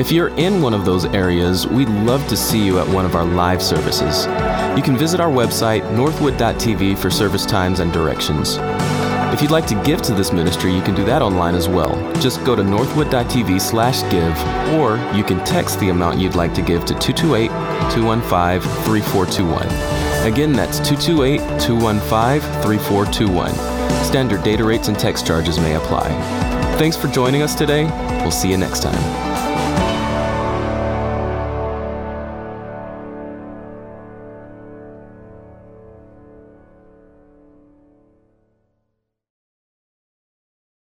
If 0.00 0.10
you're 0.10 0.36
in 0.36 0.60
one 0.60 0.74
of 0.74 0.84
those 0.84 1.04
areas, 1.04 1.64
we'd 1.64 1.88
love 1.88 2.26
to 2.26 2.36
see 2.36 2.60
you 2.60 2.80
at 2.80 2.88
one 2.88 3.04
of 3.04 3.14
our 3.14 3.24
live 3.24 3.62
services. 3.62 4.26
You 4.76 4.82
can 4.82 4.96
visit 4.96 5.20
our 5.20 5.30
website, 5.30 5.88
northwood.tv, 5.94 6.98
for 6.98 7.08
service 7.08 7.46
times 7.46 7.78
and 7.78 7.92
directions. 7.92 8.56
If 9.32 9.40
you'd 9.40 9.52
like 9.52 9.68
to 9.68 9.80
give 9.84 10.02
to 10.02 10.12
this 10.12 10.32
ministry, 10.32 10.74
you 10.74 10.82
can 10.82 10.96
do 10.96 11.04
that 11.04 11.22
online 11.22 11.54
as 11.54 11.68
well. 11.68 11.94
Just 12.14 12.44
go 12.44 12.56
to 12.56 12.64
northwood.tv 12.64 13.60
slash 13.60 14.02
give, 14.10 14.36
or 14.74 14.96
you 15.16 15.22
can 15.22 15.38
text 15.44 15.78
the 15.78 15.90
amount 15.90 16.18
you'd 16.18 16.34
like 16.34 16.52
to 16.54 16.62
give 16.62 16.84
to 16.86 16.94
228 16.98 17.46
215 17.92 18.60
3421. 18.82 20.26
Again, 20.26 20.52
that's 20.52 20.80
228 20.80 21.38
215 21.60 22.40
3421. 22.62 24.04
Standard 24.04 24.42
data 24.42 24.64
rates 24.64 24.88
and 24.88 24.98
text 24.98 25.24
charges 25.24 25.60
may 25.60 25.76
apply. 25.76 26.43
Thanks 26.76 26.96
for 26.96 27.08
joining 27.08 27.42
us 27.42 27.54
today. 27.54 27.84
We'll 28.22 28.32
see 28.32 28.50
you 28.50 28.56
next 28.56 28.82
time. 28.82 29.23